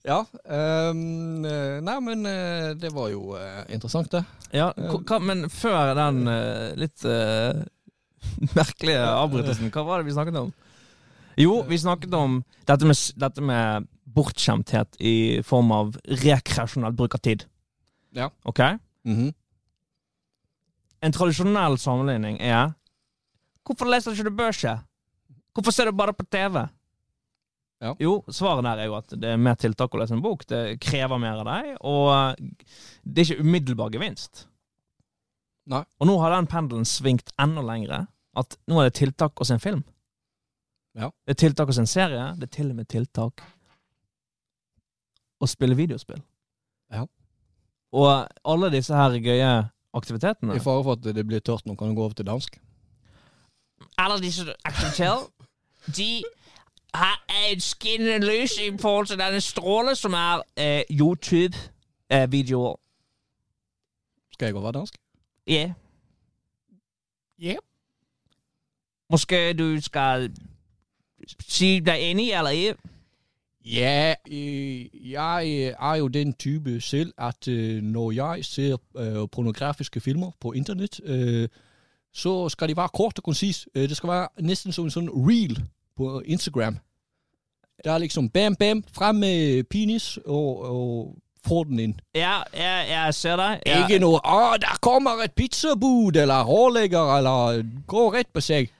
Ja. 0.06 0.20
eh, 0.46 0.90
nei, 0.94 1.96
men 2.08 2.26
det 2.78 2.92
var 2.94 3.10
jo 3.10 3.36
interessant, 3.66 4.10
det. 4.14 4.24
Ja, 4.54 4.70
hva, 4.76 5.18
men 5.22 5.48
før 5.50 5.94
den 5.98 6.20
litt 6.78 7.02
uh, 7.02 7.58
merkelige 8.58 9.02
avbrytelsen, 9.02 9.72
hva 9.74 9.82
var 9.88 10.00
det 10.02 10.10
vi 10.10 10.14
snakket 10.14 10.38
om? 10.44 10.52
Jo, 11.36 11.58
vi 11.68 11.78
snakket 11.82 12.14
om 12.16 12.38
dette 12.68 12.86
med, 12.88 13.00
dette 13.20 13.42
med 13.44 13.88
bortskjemthet 14.16 14.96
i 15.04 15.42
form 15.44 15.74
av 15.74 15.96
rekreasjonell 16.22 16.94
bruk 16.96 17.18
av 17.18 17.22
tid. 17.26 17.44
Ja. 18.16 18.30
Ok? 18.48 18.62
Mhm. 19.04 19.34
En 21.06 21.14
tradisjonell 21.14 21.78
sammenligning 21.78 22.40
er 22.42 22.74
Hvorfor 23.66 23.88
leser 23.90 24.12
du 24.12 24.18
ikke 24.18 24.30
du 24.30 24.38
børser? 24.38 24.82
Hvorfor 25.54 25.74
ser 25.74 25.88
du 25.88 25.96
bare 25.98 26.14
på 26.14 26.26
TV? 26.30 26.60
Ja. 27.82 27.92
Jo, 28.00 28.20
svaret 28.32 28.64
der 28.64 28.80
er 28.80 28.88
jo 28.88 28.94
at 28.96 29.10
det 29.10 29.32
er 29.32 29.40
mer 29.40 29.56
tiltak 29.58 29.92
å 29.92 30.00
lese 30.00 30.14
en 30.16 30.22
bok. 30.24 30.44
Det 30.48 30.78
krever 30.80 31.18
mer 31.20 31.42
av 31.42 31.48
deg, 31.48 31.72
og 31.84 32.38
det 33.02 33.22
er 33.22 33.26
ikke 33.26 33.46
umiddelbar 33.46 33.90
gevinst. 33.92 34.46
Nei. 35.66 35.82
Og 35.98 36.08
nå 36.08 36.14
har 36.22 36.36
den 36.36 36.48
pendelen 36.50 36.86
svingt 36.88 37.34
enda 37.42 37.64
lengre. 37.66 38.04
At 38.38 38.54
nå 38.70 38.78
er 38.80 38.88
det 38.88 38.98
tiltak 39.00 39.40
å 39.40 39.48
se 39.48 39.56
en 39.56 39.62
film. 39.62 39.82
Ja. 40.96 41.10
Det 41.26 41.34
er 41.34 41.42
tiltak 41.42 41.72
å 41.72 41.76
se 41.76 41.82
en 41.82 41.90
serie. 41.90 42.30
Det 42.38 42.48
er 42.48 42.54
til 42.56 42.70
og 42.70 42.78
med 42.78 42.88
tiltak 42.92 43.42
å 45.42 45.48
spille 45.50 45.76
videospill. 45.76 46.22
Ja. 46.94 47.04
Og 47.96 48.12
alle 48.46 48.70
disse 48.72 48.96
her 48.96 49.18
gøye 49.18 49.50
aktivitetene 49.96 50.56
I 50.56 50.62
fare 50.62 50.84
for 50.84 50.96
at 50.96 51.04
det 51.16 51.26
blir 51.26 51.40
tørt 51.44 51.66
nå, 51.66 51.74
kan 51.74 51.88
du 51.88 51.96
gå 51.96 52.04
over 52.04 52.16
til 52.16 52.26
dansk. 52.26 52.58
Alle 53.98 54.18
disse 54.22 54.44
aktivitetene, 54.64 55.28
de 55.96 56.24
har 56.94 57.24
en 57.28 57.60
skinnende 57.60 58.26
lys 58.26 58.58
i 58.58 58.70
forhold 58.80 59.06
til 59.06 59.18
denne 59.18 59.40
stråle 59.40 59.94
som 59.96 60.12
er 60.12 60.42
eh, 60.56 60.82
YouTube-videoer. 60.90 62.76
Skal 64.32 64.46
jeg 64.46 64.56
over 64.56 64.72
dansk? 64.72 64.94
Ja. 65.46 65.72
Yep. 67.42 67.58
Måske 69.10 69.52
du 69.52 69.80
skal 69.80 70.30
si 71.40 71.80
deg 71.80 72.10
enig 72.10 72.32
eller 72.32 72.50
ikke? 72.50 72.95
Ja, 73.66 74.14
øh, 74.30 75.10
jeg 75.12 75.74
er 75.80 75.94
jo 75.94 76.08
den 76.08 76.32
type 76.32 76.80
selv, 76.80 77.12
at 77.18 77.48
øh, 77.48 77.82
når 77.82 78.10
jeg 78.10 78.44
ser 78.44 78.76
øh, 78.96 79.28
pornografiske 79.32 80.00
filmer 80.00 80.30
på 80.40 80.52
internett, 80.52 81.00
øh, 81.04 81.48
så 82.14 82.48
skal 82.48 82.68
de 82.68 82.76
være 82.76 82.88
kort 82.94 83.18
og 83.18 83.24
konsis. 83.24 83.68
Øh, 83.74 83.88
det 83.88 83.96
skal 83.96 84.08
være 84.08 84.28
nesten 84.40 84.72
som 84.72 84.84
en 84.86 84.94
sånn 84.94 85.10
reel 85.10 85.58
på 85.96 86.20
Instagram. 86.20 86.78
Det 87.84 87.92
er 87.92 87.98
liksom 87.98 88.28
bam, 88.28 88.54
bam, 88.56 88.84
frem 88.92 89.14
med 89.14 89.64
penis, 89.64 90.18
og, 90.26 90.62
og 90.62 91.16
få 91.46 91.64
den 91.64 91.78
inn. 91.80 92.00
Ja, 92.14 92.40
ja, 92.54 92.74
jeg 92.90 93.14
ser 93.14 93.36
deg. 93.36 93.60
Ja. 93.66 93.82
Ikke 93.82 93.98
noe 93.98 94.18
'Å, 94.18 94.56
der 94.62 94.78
kommer 94.80 95.22
et 95.24 95.34
pizzabud', 95.40 96.16
eller 96.22 96.42
hårlegger, 96.42 97.16
eller 97.18 97.62
'gå 97.86 98.12
rett 98.14 98.32
på 98.32 98.40
seg'. 98.40 98.72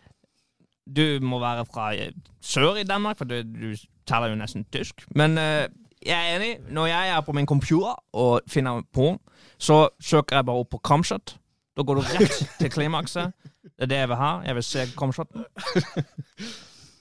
Du 0.87 1.19
må 1.23 1.39
være 1.43 1.67
fra 1.67 1.91
eh, 1.95 2.13
sør 2.41 2.77
i 2.81 2.85
Danmark, 2.85 3.19
for 3.19 3.25
du, 3.25 3.43
du 3.43 3.75
taler 4.07 4.31
jo 4.31 4.39
nesten 4.39 4.65
tysk. 4.73 5.07
Men 5.15 5.39
eh, 5.39 5.67
jeg 6.07 6.15
er 6.33 6.37
enig. 6.37 6.53
Når 6.71 6.87
jeg 6.87 7.09
er 7.17 7.21
på 7.21 7.33
min 7.33 7.47
computer 7.47 7.95
og 8.13 8.41
finner 8.49 8.83
porn, 8.95 9.19
så 9.59 9.89
søker 10.01 10.37
jeg 10.37 10.47
bare 10.47 10.63
opp 10.63 10.71
på 10.71 10.81
camshot. 10.85 11.37
Da 11.77 11.83
går 11.83 11.95
du 11.95 12.01
rett 12.01 12.39
til 12.61 12.71
klimakset. 12.71 13.33
Det 13.65 13.83
er 13.83 13.87
det 13.87 13.97
jeg 13.97 14.09
vil 14.09 14.17
ha. 14.17 14.31
Jeg 14.47 14.55
vil 14.55 14.63
se 14.63 14.87
camshoten. 14.99 15.45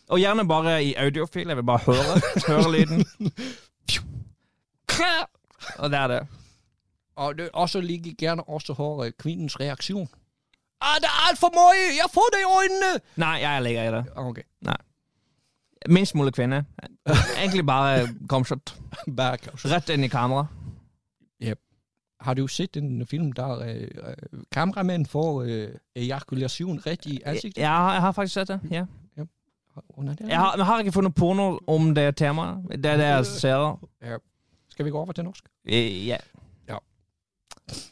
Og 0.10 0.20
gjerne 0.20 0.48
bare 0.48 0.84
i 0.84 0.94
audiofil. 0.98 1.48
Jeg 1.48 1.58
vil 1.58 1.64
bare 1.64 1.80
høre, 1.86 2.22
høre 2.48 2.72
lyden. 2.72 3.06
Og 5.78 5.90
det 5.92 6.00
er 6.00 6.08
det. 6.08 6.20
Og 7.16 7.38
det 7.38 7.50
også 7.54 7.82
liker 7.82 8.12
gjerne 8.20 8.44
også 8.50 8.74
høre 8.74 9.12
kvinnens 9.12 9.60
reaksjon. 9.60 10.08
Ah, 10.86 10.98
det 11.02 11.10
er 11.10 11.22
altfor 11.30 11.50
mye! 11.56 11.88
Jeg 11.98 12.10
får 12.14 12.28
det 12.34 12.42
i 12.44 12.50
øynene! 12.60 12.92
Nei, 13.24 13.36
jeg 13.42 13.64
ligger 13.64 13.84
i 13.84 13.94
det. 13.96 14.04
Ah, 14.18 14.34
Nei. 14.70 14.82
Minst 15.90 16.16
mulig 16.16 16.34
kvinne. 16.34 16.66
Egentlig 17.38 17.66
bare 17.66 18.08
camshot. 18.30 18.76
Bærekraft. 19.18 19.66
Rett 19.72 19.90
inn 19.90 20.04
i 20.04 20.12
kamera. 20.12 20.46
Har 22.26 22.34
du 22.34 22.48
sett 22.48 22.78
en 22.78 23.08
film 23.08 23.32
der 23.32 23.60
øh, 23.60 23.68
øh, 24.08 24.42
kameramenn 24.52 25.06
får 25.06 25.42
uh, 25.42 25.68
ejakulasjon 25.96 26.80
rett 26.86 27.06
i 27.06 27.22
ansiktet? 27.26 27.62
Ja, 27.62 27.90
jeg 27.92 28.02
har 28.02 28.12
faktisk 28.12 28.34
sett 28.34 28.48
det. 28.48 28.60
Ja. 28.72 28.86
Yep. 29.20 29.28
Jeg, 30.20 30.40
har, 30.40 30.54
jeg 30.58 30.66
har 30.66 30.80
ikke 30.80 30.92
funnet 30.92 31.16
porno 31.16 31.60
om 31.68 31.96
det 31.96 32.16
temaet. 32.16 32.64
Det 32.72 32.86
er 32.86 32.98
det 32.98 33.06
jeg 33.06 33.26
ser. 33.26 33.78
Skal 34.70 34.86
vi 34.86 34.90
gå 34.90 35.00
over 35.00 35.12
til 35.12 35.24
norsk? 35.24 35.44
Ja. 35.66 36.18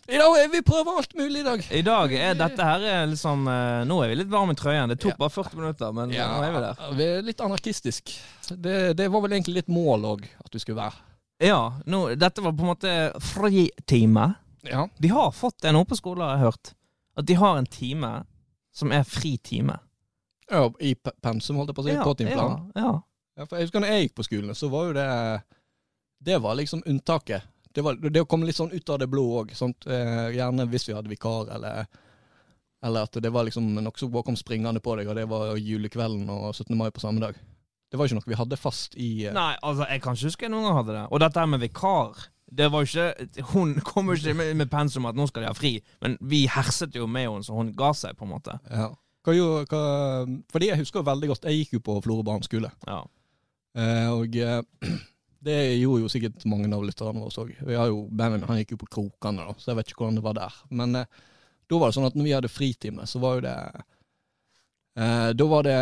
I 0.07 0.17
dag 0.19 0.36
er 0.38 0.49
vi 0.53 0.59
prøver 0.61 0.97
alt 0.99 1.13
mulig 1.17 1.39
i 1.41 1.45
dag. 1.47 1.63
I 1.74 1.82
dag 1.82 2.11
er 2.13 2.36
dette 2.38 2.65
her 2.67 2.84
er 2.86 3.07
liksom 3.09 3.47
eh, 3.49 3.80
Nå 3.89 3.95
er 4.03 4.11
vi 4.11 4.17
litt 4.19 4.30
varme 4.30 4.53
i 4.53 4.59
trøyen. 4.59 4.91
Det 4.91 4.99
tok 5.01 5.13
Ja. 5.15 5.19
bare 5.24 5.34
40 5.34 5.55
minutter, 5.57 5.93
men 5.97 6.11
nå 6.13 6.43
er 6.43 6.51
vi 6.53 6.61
der. 6.65 6.84
vi 6.99 7.07
er 7.07 7.21
litt 7.26 7.41
anarkistisk. 7.41 8.11
Det, 8.53 8.76
det 8.99 9.07
var 9.11 9.24
vel 9.26 9.32
egentlig 9.38 9.55
litt 9.61 9.71
mål 9.74 10.05
òg, 10.11 10.28
at 10.45 10.51
du 10.53 10.59
skulle 10.61 10.78
være. 10.82 10.99
Ja, 11.43 11.61
nå, 11.89 12.03
dette 12.19 12.43
var 12.45 12.53
på 12.53 12.61
en 12.67 12.69
måte 12.74 12.91
fritime. 13.34 14.28
Ja. 14.67 14.86
De 15.01 15.07
har 15.11 15.32
fått 15.36 15.57
det 15.65 15.74
nå 15.74 15.82
på 15.89 15.97
skolen, 15.97 16.21
har 16.28 16.38
jeg 16.38 16.45
hørt. 16.51 16.74
At 17.17 17.26
de 17.28 17.34
har 17.39 17.57
en 17.59 17.65
time 17.67 18.11
som 18.74 18.91
er 18.95 19.03
fri 19.07 19.38
time. 19.43 19.80
ja 20.51 20.67
I 20.82 20.93
pensum, 21.21 21.57
holdt 21.57 21.69
jeg 21.74 21.76
på 21.76 21.82
å 21.84 21.88
si. 21.89 21.97
på 22.03 22.13
timeplanen. 22.21 22.69
ja, 22.76 22.82
ja. 22.86 22.93
Ja, 23.34 23.45
for 23.49 23.57
jeg 23.57 23.65
husker 23.65 23.82
når 23.82 23.89
jeg 23.89 24.03
gikk 24.05 24.15
på 24.19 24.24
skolen, 24.28 24.53
så 24.53 24.67
var 24.69 24.86
jo 24.86 24.93
det 24.93 25.07
Det 26.24 26.38
var 26.41 26.53
liksom 26.55 26.84
unntaket. 26.86 27.41
Det, 27.74 27.82
var, 27.82 27.97
det 27.97 28.21
å 28.21 28.30
komme 28.30 28.45
litt 28.45 28.57
sånn 28.59 28.74
ut 28.74 28.89
av 28.93 28.99
det 29.01 29.09
blå 29.09 29.24
òg. 29.41 29.53
Eh, 29.53 30.28
gjerne 30.38 30.67
hvis 30.69 30.88
vi 30.89 30.97
hadde 30.97 31.11
vikar, 31.11 31.49
eller 31.55 31.86
Eller 32.84 33.07
at 33.07 33.15
det 33.24 33.30
var 33.32 33.45
liksom 33.47 33.69
noe 33.80 33.95
som 33.95 34.11
bare 34.11 34.28
kom 34.28 34.36
springende 34.36 34.82
på 34.84 34.97
deg, 34.99 35.07
og 35.07 35.15
det 35.15 35.24
var 35.32 35.55
julekvelden 35.55 36.28
og 36.30 36.49
17. 36.51 36.76
mai 36.76 36.89
på 36.91 36.99
samme 36.99 37.24
dag. 37.24 37.38
Det 37.93 37.99
var 37.99 38.09
ikke 38.09 38.17
noe 38.17 38.28
vi 38.28 38.36
hadde 38.36 38.57
fast 38.57 38.97
i 38.97 39.26
eh, 39.28 39.34
Nei, 39.34 39.53
altså, 39.61 39.86
jeg 39.88 40.01
kan 40.03 40.17
ikke 40.17 40.32
huske 40.32 40.49
noen 40.51 40.67
gang 40.67 40.80
hadde 40.82 40.95
det. 40.97 41.03
Og 41.13 41.21
dette 41.24 41.39
her 41.39 41.49
med 41.49 41.63
vikar 41.63 42.26
det 42.53 42.67
var 42.74 42.86
ikke, 42.86 43.28
Hun 43.53 43.76
kom 43.89 44.11
jo 44.11 44.17
ikke 44.17 44.36
med, 44.38 44.53
med 44.59 44.69
pensum 44.71 45.07
at 45.09 45.17
nå 45.17 45.28
skal 45.30 45.45
de 45.45 45.51
ha 45.51 45.57
fri, 45.57 45.78
men 46.03 46.17
vi 46.21 46.43
herset 46.51 46.95
jo 46.97 47.07
med 47.07 47.30
henne 47.30 47.45
så 47.45 47.55
hun 47.57 47.71
ga 47.78 47.93
seg, 47.97 48.17
på 48.17 48.28
en 48.28 48.34
måte. 48.36 48.57
ja. 48.69 48.91
hva, 49.24 49.36
hva, 49.69 49.84
Fordi 50.51 50.69
jeg 50.69 50.82
husker 50.82 51.05
veldig 51.05 51.30
godt 51.32 51.47
Jeg 51.47 51.61
gikk 51.61 51.78
jo 51.78 51.84
på 51.88 51.99
Florø 52.03 52.26
barneskole. 52.28 52.74
Ja. 52.89 53.03
Eh, 53.78 54.09
og 54.13 54.36
eh, 54.38 54.61
det 55.44 55.58
gjorde 55.78 56.06
jo 56.06 56.12
sikkert 56.12 56.46
mange 56.50 56.70
av 56.76 56.86
lytterne 56.86 57.24
våre 57.24 57.44
òg. 57.44 57.98
Benjamin 58.10 58.46
han 58.48 58.62
gikk 58.62 58.76
jo 58.76 58.84
på 58.84 58.91
Krokane, 58.96 59.48
da, 59.48 59.56
så 59.60 59.72
jeg 59.72 59.80
vet 59.80 59.91
ikke 59.91 60.04
hvordan 60.04 60.20
det 60.20 60.26
var 60.26 60.38
der. 60.38 60.62
Men 60.72 61.02
eh, 61.02 61.26
da 61.70 61.80
var 61.80 61.89
det 61.89 61.98
sånn 61.98 62.08
at 62.08 62.16
når 62.18 62.28
vi 62.28 62.36
hadde 62.36 62.52
fritime, 62.52 63.08
så 63.10 63.22
var 63.24 63.38
jo 63.38 63.44
det 63.48 63.58
eh, 65.00 65.30
Da 65.36 65.50
var 65.50 65.68
det 65.68 65.78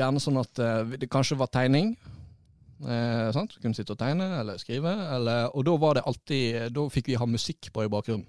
gjerne 0.00 0.22
sånn 0.22 0.40
at 0.40 0.62
eh, 0.64 0.96
det 1.00 1.10
kanskje 1.12 1.38
var 1.40 1.52
tegning. 1.52 1.94
Eh, 2.80 3.28
sant? 3.36 3.56
Kunne 3.60 3.76
sitte 3.76 3.96
og 3.96 4.00
tegne 4.00 4.28
eller 4.40 4.60
skrive. 4.60 4.92
Eller, 5.16 5.48
og 5.52 5.66
da 5.68 5.76
var 5.80 5.98
det 5.98 6.06
alltid 6.08 6.70
Da 6.76 6.86
fikk 6.92 7.10
vi 7.12 7.18
ha 7.20 7.28
musikk 7.28 7.72
på 7.74 7.84
i 7.84 7.92
bakgrunnen. 7.92 8.28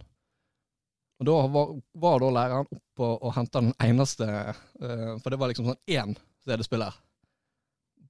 Og 1.22 1.28
da 1.30 1.38
var, 1.54 1.76
var 2.02 2.24
da 2.24 2.32
læreren 2.34 2.66
oppe 2.66 3.06
og, 3.06 3.20
og 3.22 3.36
henta 3.36 3.62
den 3.62 3.76
eneste 3.78 4.26
eh, 4.26 5.14
For 5.22 5.30
det 5.30 5.38
var 5.39 5.52
liksom 5.52 5.70
sånn 5.70 5.84
én 5.93 6.16
CD-spiller 6.47 6.97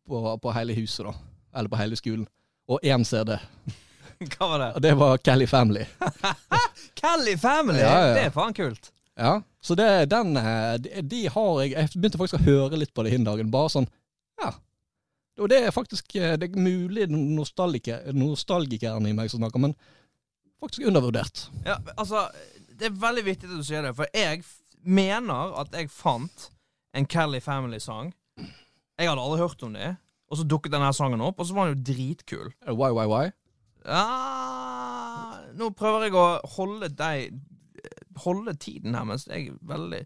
på, 0.07 0.21
på 0.41 0.53
hele 0.55 0.75
huset, 0.77 1.03
da. 1.05 1.13
Eller 1.53 1.69
på 1.69 1.79
hele 1.79 1.97
skolen. 1.99 2.27
Og 2.71 2.79
én 2.83 3.03
CD. 3.07 3.35
Hva 4.35 4.47
var 4.47 4.59
det? 4.61 4.71
Og 4.77 4.81
det 4.85 4.95
var 4.99 5.21
Kelly 5.25 5.47
Family. 5.49 5.85
Kelly 7.01 7.37
Family! 7.41 7.81
Ja, 7.81 7.93
ja. 8.07 8.11
Det 8.15 8.25
er 8.29 8.35
faen 8.35 8.53
kult. 8.57 8.91
Ja, 9.19 9.41
så 9.61 9.75
det, 9.75 9.87
den 10.09 10.37
eh, 10.37 10.75
de, 10.81 11.01
de 11.05 11.25
har 11.29 11.57
jeg 11.61 11.71
Jeg 11.73 11.89
begynte 11.93 12.19
faktisk 12.21 12.39
å 12.39 12.45
høre 12.45 12.79
litt 12.79 12.93
på 12.95 13.03
det 13.05 13.11
hin 13.13 13.25
dagen. 13.27 13.51
Bare 13.53 13.71
sånn 13.73 13.89
Ja. 14.41 14.53
Og 15.41 15.49
det 15.51 15.59
er 15.65 15.73
faktisk 15.75 16.15
eh, 16.15 16.37
Det 16.39 16.51
er 16.51 16.61
mulig 16.61 17.07
nostalgiker, 17.11 18.07
nostalgikeren 18.15 19.09
i 19.09 19.13
meg 19.17 19.31
som 19.33 19.41
snakker, 19.41 19.61
men 19.63 19.75
faktisk 20.61 20.87
undervurdert. 20.87 21.47
Ja, 21.65 21.79
altså, 21.97 22.27
det 22.77 22.91
er 22.91 22.97
veldig 23.01 23.23
viktig 23.25 23.49
at 23.49 23.57
du 23.57 23.65
sier 23.65 23.85
det, 23.87 23.95
for 23.97 24.09
jeg 24.13 24.43
mener 24.85 25.55
at 25.61 25.73
jeg 25.73 25.89
fant 25.93 26.51
en 26.93 27.07
Kelly 27.09 27.39
Family-sang. 27.41 28.11
Jeg 28.37 29.09
hadde 29.09 29.23
aldri 29.23 29.41
hørt 29.41 29.63
om 29.65 29.73
det, 29.73 29.95
og 30.31 30.39
så 30.39 30.45
dukket 30.47 30.71
denne 30.71 30.89
sangen 30.95 31.21
opp, 31.25 31.39
og 31.43 31.47
så 31.49 31.55
var 31.57 31.67
den 31.69 31.75
jo 31.75 31.83
dritkul. 31.91 32.51
Why, 32.71 32.89
why, 32.95 33.05
why? 33.11 33.25
Ja, 33.83 34.03
nå 35.57 35.71
prøver 35.75 36.05
jeg 36.07 36.15
å 36.15 36.25
holde 36.55 36.91
deg 36.95 37.39
Holde 38.21 38.53
tiden 38.61 38.93
her 38.93 39.07
mens 39.09 39.23
jeg 39.25 39.47
er 39.49 39.55
veldig 39.65 40.01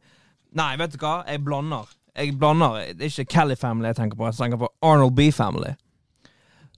Nei, 0.55 0.69
vet 0.79 0.93
du 0.93 1.01
hva? 1.01 1.17
Jeg 1.27 1.41
blander. 1.43 1.89
Jeg 2.15 2.37
blander. 2.39 2.77
Det 2.95 3.03
er 3.03 3.11
ikke 3.11 3.33
Kelly 3.33 3.57
Family 3.59 3.89
jeg 3.89 3.97
tenker 3.97 4.15
på. 4.15 4.29
Jeg 4.29 4.37
tenker 4.37 4.61
på 4.61 4.69
Arnold 4.87 5.11
B 5.17 5.25
Family. 5.35 5.73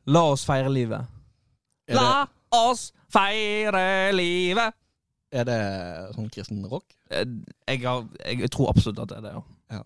La 0.10 0.24
oss 0.32 0.46
feire 0.48 0.72
livet. 0.74 1.06
Det, 1.86 1.94
La 1.94 2.24
oss 2.58 2.88
feire 3.14 3.84
livet. 4.18 4.74
er 5.30 5.46
det 5.46 5.60
sånn 6.16 6.32
kristen 6.34 6.66
rock? 6.72 6.88
Jeg, 7.12 7.30
Jeg, 7.68 7.84
har, 7.86 8.08
jeg 8.26 8.50
tror 8.56 8.72
absolutt 8.74 9.04
at 9.04 9.12
det 9.14 9.20
er 9.20 9.28
det, 9.28 9.36
ja. 9.78 9.84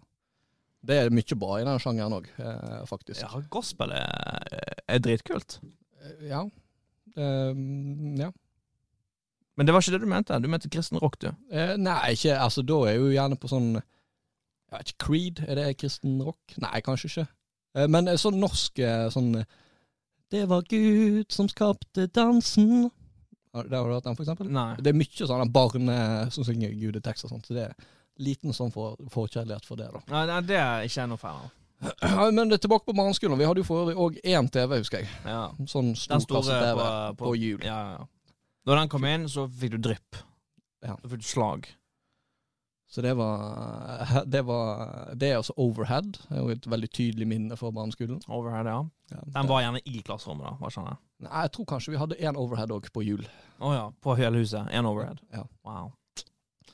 Det 0.81 0.97
er 0.97 1.13
mye 1.13 1.37
bra 1.37 1.59
i 1.61 1.65
den 1.67 1.79
sjangeren 1.81 2.15
òg, 2.17 2.27
eh, 2.41 2.81
faktisk. 2.89 3.21
Ja, 3.21 3.41
gospel 3.53 3.93
er, 3.93 4.79
er 4.89 4.99
dritkult. 5.03 5.59
Eh, 6.01 6.27
Ja. 6.31 6.45
Um, 7.11 8.15
ja. 8.15 8.29
Men 9.57 9.67
det 9.67 9.73
var 9.75 9.83
ikke 9.83 9.91
det 9.97 10.01
du 10.01 10.07
mente. 10.07 10.37
Du 10.39 10.47
mente 10.47 10.69
kristen 10.71 10.97
rock, 11.01 11.17
du. 11.19 11.27
Eh, 11.51 11.73
nei, 11.77 12.13
ikke 12.15 12.37
Altså, 12.39 12.63
da 12.63 12.77
er 12.85 12.93
jeg 12.93 13.01
jo 13.01 13.09
gjerne 13.11 13.37
på 13.37 13.49
sånn 13.51 13.67
Jeg 13.75 14.71
vet 14.77 14.93
ikke, 14.93 15.05
Creed, 15.05 15.41
er 15.43 15.59
det 15.59 15.65
kristen 15.81 16.21
rock? 16.23 16.55
Nei, 16.63 16.79
kanskje 16.85 17.09
ikke. 17.11 17.25
Eh, 17.75 17.87
men 17.91 18.07
eh, 18.07 18.15
sånn 18.21 18.39
norsk 18.39 18.79
sånn 19.11 19.33
Det 20.31 20.45
var 20.47 20.63
Gud 20.71 21.27
som 21.35 21.49
skapte 21.51 22.07
dansen. 22.07 22.89
Der 23.51 23.75
har 23.75 23.89
du 23.91 23.93
hatt 23.97 24.07
den, 24.07 24.15
for 24.15 24.23
eksempel? 24.23 24.47
Nei. 24.47 24.77
Det 24.79 24.93
er 24.93 24.99
mye 25.01 25.27
sånn 25.27 25.51
barne 25.51 25.97
som 26.31 26.47
synger 26.47 26.71
gudetekster 26.79 27.27
og 27.27 27.33
sånt, 27.35 27.49
så 27.51 27.57
det 27.57 27.65
er 27.67 27.89
liten 28.23 28.55
sånn 28.55 28.71
for, 28.73 28.99
forkjærlighet 29.13 29.67
for 29.67 29.81
det, 29.81 29.89
da. 29.93 30.03
Nei, 30.13 30.23
nei, 30.29 30.39
det 30.47 30.59
er 30.61 30.87
ikke 30.87 31.01
jeg 31.01 31.11
noe 31.11 31.21
fan 31.21 31.41
av. 31.41 31.57
Men 32.37 32.49
det 32.49 32.61
tilbake 32.61 32.85
på 32.85 32.93
barneskolen. 32.93 33.39
Vi 33.39 33.45
hadde 33.49 33.63
jo 33.63 33.67
for 33.67 33.83
øvrig 33.83 33.97
òg 33.97 34.17
én 34.21 34.49
TV, 34.53 34.77
husker 34.77 35.01
jeg. 35.01 35.11
Ja. 35.25 35.47
Sånn 35.69 35.95
storkasse-TV 35.97 36.77
på, 36.77 36.89
på, 37.17 37.25
på, 37.25 37.35
jul. 37.39 37.61
Ja, 37.65 37.79
ja. 37.97 38.35
Når 38.69 38.83
den 38.83 38.91
kom 38.93 39.05
inn, 39.09 39.29
så 39.31 39.47
fikk 39.49 39.77
du 39.77 39.85
drypp. 39.89 40.19
Ja. 40.85 40.97
Så 41.01 41.09
fikk 41.09 41.23
du 41.23 41.29
slag. 41.29 41.69
Så 42.91 43.01
det 43.01 43.13
var 43.13 44.23
Det 44.25 44.41
var 44.41 45.15
Det 45.15 45.31
er 45.31 45.37
også 45.37 45.53
overhead. 45.57 46.17
Det 46.27 46.37
er 46.37 46.41
jo 46.41 46.49
et 46.49 46.67
veldig 46.69 46.89
tydelig 46.91 47.27
minne 47.27 47.57
fra 47.57 47.71
barneskolen. 47.71 48.21
Overhead, 48.27 48.67
ja. 48.67 48.83
Ja, 49.11 49.23
Den 49.39 49.47
var 49.47 49.61
gjerne 49.61 49.81
i 49.85 50.01
klasserommet, 50.05 50.45
da. 50.45 50.57
Var 50.59 50.75
sånn, 50.75 50.91
ja. 50.91 50.99
Nei, 51.25 51.41
jeg 51.45 51.53
tror 51.55 51.67
kanskje 51.73 51.95
vi 51.95 52.01
hadde 52.01 52.19
én 52.19 52.37
overhead 52.39 52.73
òg 52.73 52.91
på 52.93 53.03
jul. 53.05 53.25
Å 53.61 53.73
ja. 53.73 53.87
På 54.03 54.15
hele 54.19 54.43
huset. 54.43 54.69
Én 54.69 54.87
overhead. 54.89 55.21
Ja. 55.33 55.47
Wow. 55.67 55.91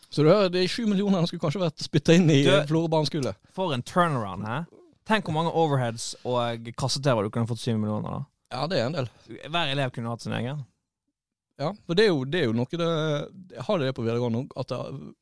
Så 0.10 0.24
det 0.24 0.32
hører, 0.32 0.49
de 0.53 0.62
sju 0.72 0.86
millionene 0.88 1.28
skulle 1.28 1.43
kanskje 1.43 1.62
vært 1.66 1.84
spytta 1.84 2.16
inn 2.16 2.30
i 2.32 2.43
Du- 2.45 2.66
Florø 2.70 2.88
barneskole. 2.93 3.34
For 3.53 3.74
en 3.76 3.84
turnaround, 3.84 4.45
hæ? 4.47 4.62
Tenk 5.08 5.26
hvor 5.28 5.34
mange 5.36 5.51
overheads 5.51 6.16
og 6.28 6.66
kasse-TV 6.80 7.24
du 7.24 7.30
kunne 7.30 7.47
fått 7.47 7.60
syv 7.64 7.78
millioner 7.80 8.10
av. 8.22 8.26
Ja, 8.51 8.66
det 8.68 8.80
er 8.80 8.86
en 8.88 8.93
del. 8.95 9.10
Hver 9.51 9.72
elev 9.74 9.91
kunne 9.95 10.10
hatt 10.12 10.22
sin 10.24 10.34
egen. 10.36 10.66
Ja, 11.60 11.72
for 11.88 11.97
det 11.97 12.05
er 12.05 12.12
jo, 12.14 12.24
det 12.24 12.41
er 12.41 12.45
jo 12.45 12.53
noe 12.53 12.70
det 12.70 12.88
Jeg 13.55 13.64
Har 13.66 13.80
det 13.82 13.95
på 13.97 14.03
videregående 14.05 14.43
òg? 14.45 14.51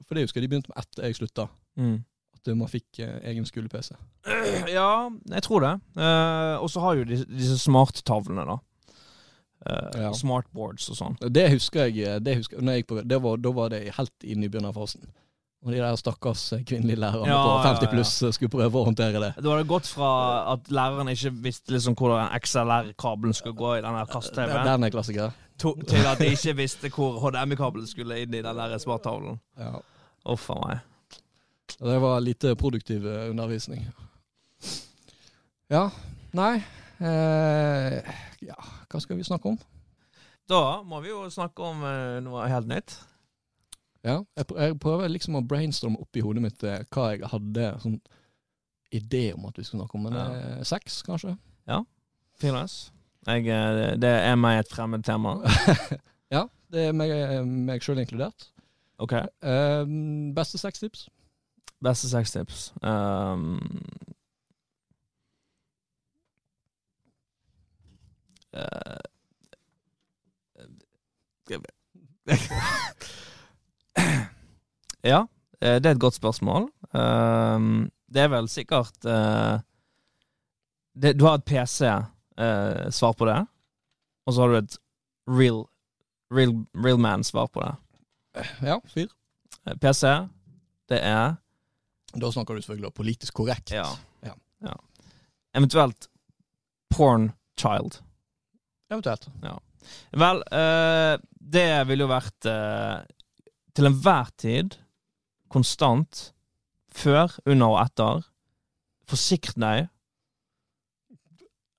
For 0.06 0.18
det 0.18 0.26
husker 0.26 0.42
jeg 0.42 0.50
de 0.50 0.52
begynte 0.52 0.70
med 0.74 0.82
etter 0.84 1.04
jeg 1.08 1.16
slutta. 1.16 1.46
Mm. 1.80 2.04
At 2.36 2.52
man 2.60 2.68
fikk 2.70 3.00
eh, 3.00 3.20
egen 3.32 3.46
skole-PC. 3.48 3.94
Ja, 4.70 5.10
jeg 5.32 5.44
tror 5.48 5.64
det. 5.64 5.74
Eh, 5.98 6.56
og 6.62 6.70
så 6.70 6.82
har 6.84 6.96
jo 7.00 7.06
disse, 7.08 7.26
disse 7.30 7.58
smarttavlene, 7.64 8.46
da. 8.46 8.58
Eh, 9.66 10.02
Ja. 10.02 10.12
Smartboards 10.14 10.90
og 10.90 10.98
sånn. 11.00 11.16
Det 11.34 11.50
husker 11.52 11.88
jeg, 11.90 11.98
eh, 12.06 12.20
det 12.20 12.36
husker, 12.38 12.62
når 12.62 12.74
jeg 12.76 12.84
gikk 12.84 12.88
på, 12.92 13.08
det 13.08 13.22
var, 13.22 13.38
Da 13.38 13.52
var 13.52 13.70
det 13.70 13.94
helt 13.98 14.24
i 14.24 14.36
nybegynnerfasen. 14.36 15.08
Og 15.66 15.72
de 15.74 15.80
der 15.82 15.96
stakkars 15.98 16.54
eh, 16.54 16.62
kvinnelige 16.62 17.00
lærerne 17.02 17.26
Ja, 17.26 17.40
på 17.42 17.64
50 17.66 17.90
pluss 17.90 18.22
ja, 18.22 18.30
skulle 18.32 18.52
prøve 18.54 18.78
å 18.78 18.86
håndtere 18.86 19.20
det. 19.20 19.32
Da 19.42 19.50
var 19.50 19.58
det 19.58 19.68
gått 19.68 19.88
fra 19.90 20.12
at 20.54 20.70
læreren 20.70 21.10
ikke 21.10 21.32
visste 21.42 21.74
liksom 21.74 21.96
hvordan 21.98 22.30
XLR-kabelen 22.40 23.34
skulle 23.34 23.58
gå 23.58 23.72
i 23.80 23.82
den 23.82 23.98
der 23.98 24.06
kast-TV, 24.06 24.54
den 24.64 24.84
er 24.84 24.90
klassiker. 24.94 25.34
til 25.58 26.06
at 26.06 26.20
de 26.20 26.26
ikke 26.30 26.56
visste 26.56 26.90
hvor 26.94 27.18
HDMI-kabelen 27.24 27.88
skulle 27.88 28.22
inn 28.22 28.34
i 28.34 28.42
den 28.44 28.56
der 28.56 28.78
smarttavlen. 28.78 29.40
Ja. 29.58 29.80
Uff 30.30 30.50
a 30.52 30.60
meg. 30.62 30.80
Det 31.80 32.02
var 32.02 32.20
lite 32.22 32.56
produktiv 32.56 33.06
undervisning. 33.06 33.88
Ja, 35.70 35.90
nei 36.34 36.62
eh, 37.02 38.14
Ja, 38.46 38.56
hva 38.92 39.02
skal 39.02 39.18
vi 39.20 39.26
snakke 39.28 39.50
om? 39.54 39.58
Da 40.50 40.82
må 40.86 41.00
vi 41.02 41.10
jo 41.10 41.24
snakke 41.34 41.64
om 41.66 41.84
eh, 41.84 42.20
noe 42.26 42.46
helt 42.52 42.68
nytt. 42.70 42.98
Ja, 44.06 44.20
jeg, 44.38 44.46
pr- 44.52 44.60
jeg 44.62 44.76
prøver 44.80 45.10
liksom 45.10 45.40
å 45.40 45.46
brainstorme 45.50 45.98
opp 46.04 46.16
i 46.16 46.22
hodet 46.22 46.44
mitt 46.46 46.64
eh, 46.64 46.84
hva 46.94 47.08
jeg 47.16 47.26
hadde 47.32 47.72
sånn 47.82 47.96
idé 48.94 49.32
om 49.34 49.48
at 49.50 49.58
vi 49.58 49.66
skulle 49.66 49.82
snakke 49.82 49.98
om. 49.98 50.04
Men 50.06 50.20
Ja. 50.20 50.26
eh, 50.60 50.64
sex, 50.64 51.00
kanskje? 51.08 51.34
Ja. 51.68 51.82
Finnes. 52.38 52.92
Jeg, 53.26 53.48
det 54.00 54.12
er 54.22 54.36
meg 54.38 54.60
et 54.62 54.70
fremmed 54.74 55.04
tema. 55.08 55.40
Ja, 56.34 56.48
det 56.74 56.88
er 56.90 56.94
meg, 56.98 57.12
meg 57.46 57.84
sjøl 57.86 58.00
inkludert. 58.02 58.48
Ok. 59.02 59.12
Eh, 59.14 59.84
beste 60.36 60.58
sextips? 60.62 61.04
Beste 61.86 62.10
sextips. 62.10 62.72
Um, 62.82 63.60
ja, 75.12 75.28
eh, 75.62 75.82
det 75.82 75.86
er 75.86 75.96
et 75.96 76.02
godt 76.02 76.18
spørsmål. 76.18 76.70
Um, 76.92 77.92
det 78.10 78.22
er 78.24 78.30
vel 78.32 78.48
sikkert 78.50 79.06
eh, 79.06 79.60
det, 80.96 81.20
Du 81.20 81.26
har 81.28 81.36
et 81.38 81.46
PC-svar 81.46 83.14
på 83.20 83.26
det, 83.30 83.42
og 84.26 84.34
så 84.34 84.42
har 84.42 84.50
du 84.50 84.58
et 84.58 84.78
real, 85.28 85.66
real, 86.34 86.66
real 86.74 87.00
man-svar 87.02 87.48
på 87.54 87.62
det. 87.62 87.76
Ja, 88.62 88.80
fyr. 88.88 89.08
Eh, 89.66 89.78
PC, 89.82 90.02
det 90.90 91.00
er 91.02 91.36
Da 92.16 92.32
snakker 92.32 92.56
du 92.56 92.62
selvfølgelig 92.62 92.94
politisk 92.94 93.34
korrekt. 93.34 93.72
Ja. 93.72 93.86
Ja. 94.24 94.34
ja. 94.62 94.74
Eventuelt 95.56 96.10
porn 96.90 97.32
child. 97.60 98.02
Eventuelt. 98.96 99.28
Vel, 100.18 100.40
eh, 100.56 101.18
det 101.56 101.68
ville 101.90 102.06
jo 102.08 102.10
vært 102.10 102.48
eh, 102.50 103.04
til 103.78 103.90
enhver 103.92 104.32
tid, 104.42 104.78
konstant, 105.54 106.32
før, 106.96 107.36
under 107.46 107.76
og 107.76 107.82
etter, 107.84 108.24
forsikre 109.12 109.54
deg 109.62 109.90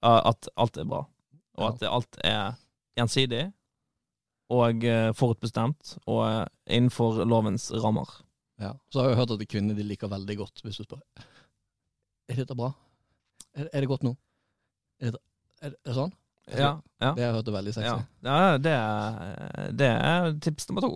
at 0.06 0.48
alt 0.60 0.76
er 0.78 0.84
bra, 0.86 1.00
og 1.56 1.62
Ja. 1.64 1.68
at 1.72 1.82
alt 1.88 2.18
er 2.24 2.54
gjensidig 2.96 3.52
og 4.54 4.84
eh, 4.84 5.10
forutbestemt 5.16 5.96
og 6.06 6.46
innenfor 6.68 7.24
lovens 7.26 7.72
rammer. 7.72 8.06
Ja. 8.60 8.74
Så 8.92 9.00
har 9.02 9.08
jeg 9.10 9.18
hørt 9.18 9.32
at 9.34 9.48
kvinner 9.48 9.74
de 9.74 9.82
liker 9.82 10.08
veldig 10.08 10.36
godt 10.38 10.62
hvis 10.64 10.76
du 10.78 10.84
spør 10.86 11.00
Er 12.28 12.36
dette 12.38 12.54
bra. 12.56 12.70
Er, 13.54 13.68
er 13.72 13.80
det 13.80 13.88
godt 13.88 14.02
nå? 14.06 14.14
Er 15.00 15.10
det, 15.16 15.20
er 15.60 15.70
det, 15.74 15.78
er 15.84 15.90
det 15.90 15.96
sånn? 15.98 16.14
Ja, 16.55 16.76
ja. 17.03 17.11
Det 17.16 17.24
har 17.24 17.32
jeg 17.32 17.34
hørt 17.34 17.49
er 17.51 17.57
veldig 17.57 17.72
sexy. 17.74 17.88
Ja, 17.88 17.97
ja 18.22 18.59
det, 18.62 18.72
er, 18.72 19.72
det 19.74 19.88
er 19.90 20.28
tips 20.44 20.68
nummer 20.68 20.84
to. 20.86 20.92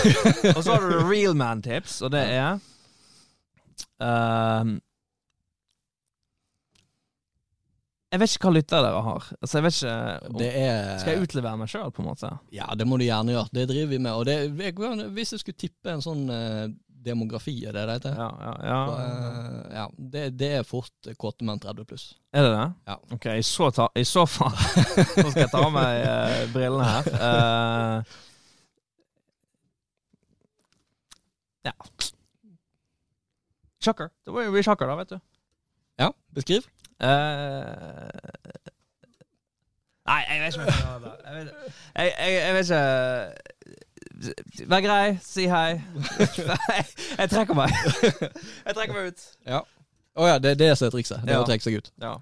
og 0.56 0.62
så 0.64 0.72
har 0.72 0.86
du 0.86 1.04
real 1.04 1.36
man-tips, 1.36 1.98
og 2.06 2.14
det 2.14 2.22
er 2.32 2.56
ehm, 4.00 4.78
Jeg 8.14 8.22
vet 8.22 8.36
ikke 8.36 8.48
hva 8.48 8.54
lytter 8.54 8.84
dere 8.86 9.04
har. 9.04 9.28
Altså, 9.42 9.58
jeg 9.58 9.64
vet 9.66 9.78
ikke 9.82 9.94
om, 10.30 10.36
Det 10.40 10.50
er 10.62 10.98
Skal 11.02 11.16
jeg 11.16 11.26
utlevere 11.26 11.60
meg 11.60 11.68
sjøl, 11.68 11.92
på 11.92 12.00
en 12.00 12.08
måte? 12.08 12.32
Ja, 12.54 12.70
det 12.78 12.86
må 12.88 12.96
du 12.96 13.04
gjerne 13.04 13.34
gjøre. 13.34 13.52
Det 13.52 13.68
driver 13.68 13.92
vi 13.92 13.98
med. 14.00 14.12
Og 14.14 14.24
det, 14.24 14.36
hvis 15.18 15.34
jeg 15.34 15.42
skulle 15.42 15.60
tippe 15.60 15.92
en 15.92 16.04
sånn 16.04 16.24
demografi, 17.06 17.54
er 17.64 17.74
det 17.76 17.84
det 17.88 17.94
heter? 17.98 18.16
Ja, 18.18 18.28
ja, 18.40 18.54
ja. 18.66 18.80
Eh, 19.02 19.76
ja 19.76 19.86
det, 19.96 20.24
det 20.40 20.50
er 20.58 20.66
fort 20.66 21.10
kåte 21.20 21.46
menn 21.46 21.60
30 21.62 21.86
pluss. 21.88 22.06
Er 22.34 22.46
det 22.46 22.52
det? 22.52 22.66
Ja. 22.90 22.96
Ok, 23.16 23.26
i 23.32 23.44
så, 23.46 23.70
ta, 23.74 23.88
i 23.94 24.04
så 24.04 24.26
fall 24.28 24.54
Nå 25.22 25.30
skal 25.30 25.42
jeg 25.44 25.52
ta 25.52 25.62
av 25.62 25.72
meg 25.74 26.02
uh, 26.02 26.42
brillene 26.54 26.88
her. 26.90 27.04
Uh, 27.14 27.98
ja. 31.70 31.74
Sjakker. 33.86 34.10
Det 34.26 34.34
må 34.34 34.42
jo 34.46 34.54
bli 34.54 34.64
sjakker, 34.66 34.90
da, 34.90 34.98
vet 34.98 35.14
du. 35.14 35.18
Ja, 36.02 36.10
beskriv. 36.34 36.66
Uh, 37.02 38.10
Nei, 40.06 40.20
jeg 40.28 40.42
vet 40.44 40.54
ikke. 40.54 40.66
Jeg 40.70 41.34
vet, 41.34 41.48
jeg, 41.96 42.12
jeg, 42.18 42.34
jeg 42.38 42.54
vet 42.54 42.70
ikke 42.70 43.85
Vær 44.66 44.80
grei, 44.80 45.16
si 45.20 45.44
hei. 45.50 45.74
Nei, 45.76 46.78
jeg 47.18 47.30
trekker 47.32 47.54
meg. 47.58 47.72
Jeg 48.16 48.74
trekker 48.74 48.94
meg 48.96 49.10
ut. 49.12 49.24
Ja. 49.46 49.60
Å 50.16 50.28
ja, 50.30 50.38
det 50.40 50.54
er 50.54 50.60
det 50.62 50.70
som 50.80 50.86
er 50.88 50.94
trikset. 50.94 51.20
Det 51.26 51.34
er 51.34 51.36
Ja. 51.36 51.42
å 51.44 51.48
trekke 51.48 51.66
seg 51.66 51.76
ut. 51.76 51.90
Ja. 52.00 52.14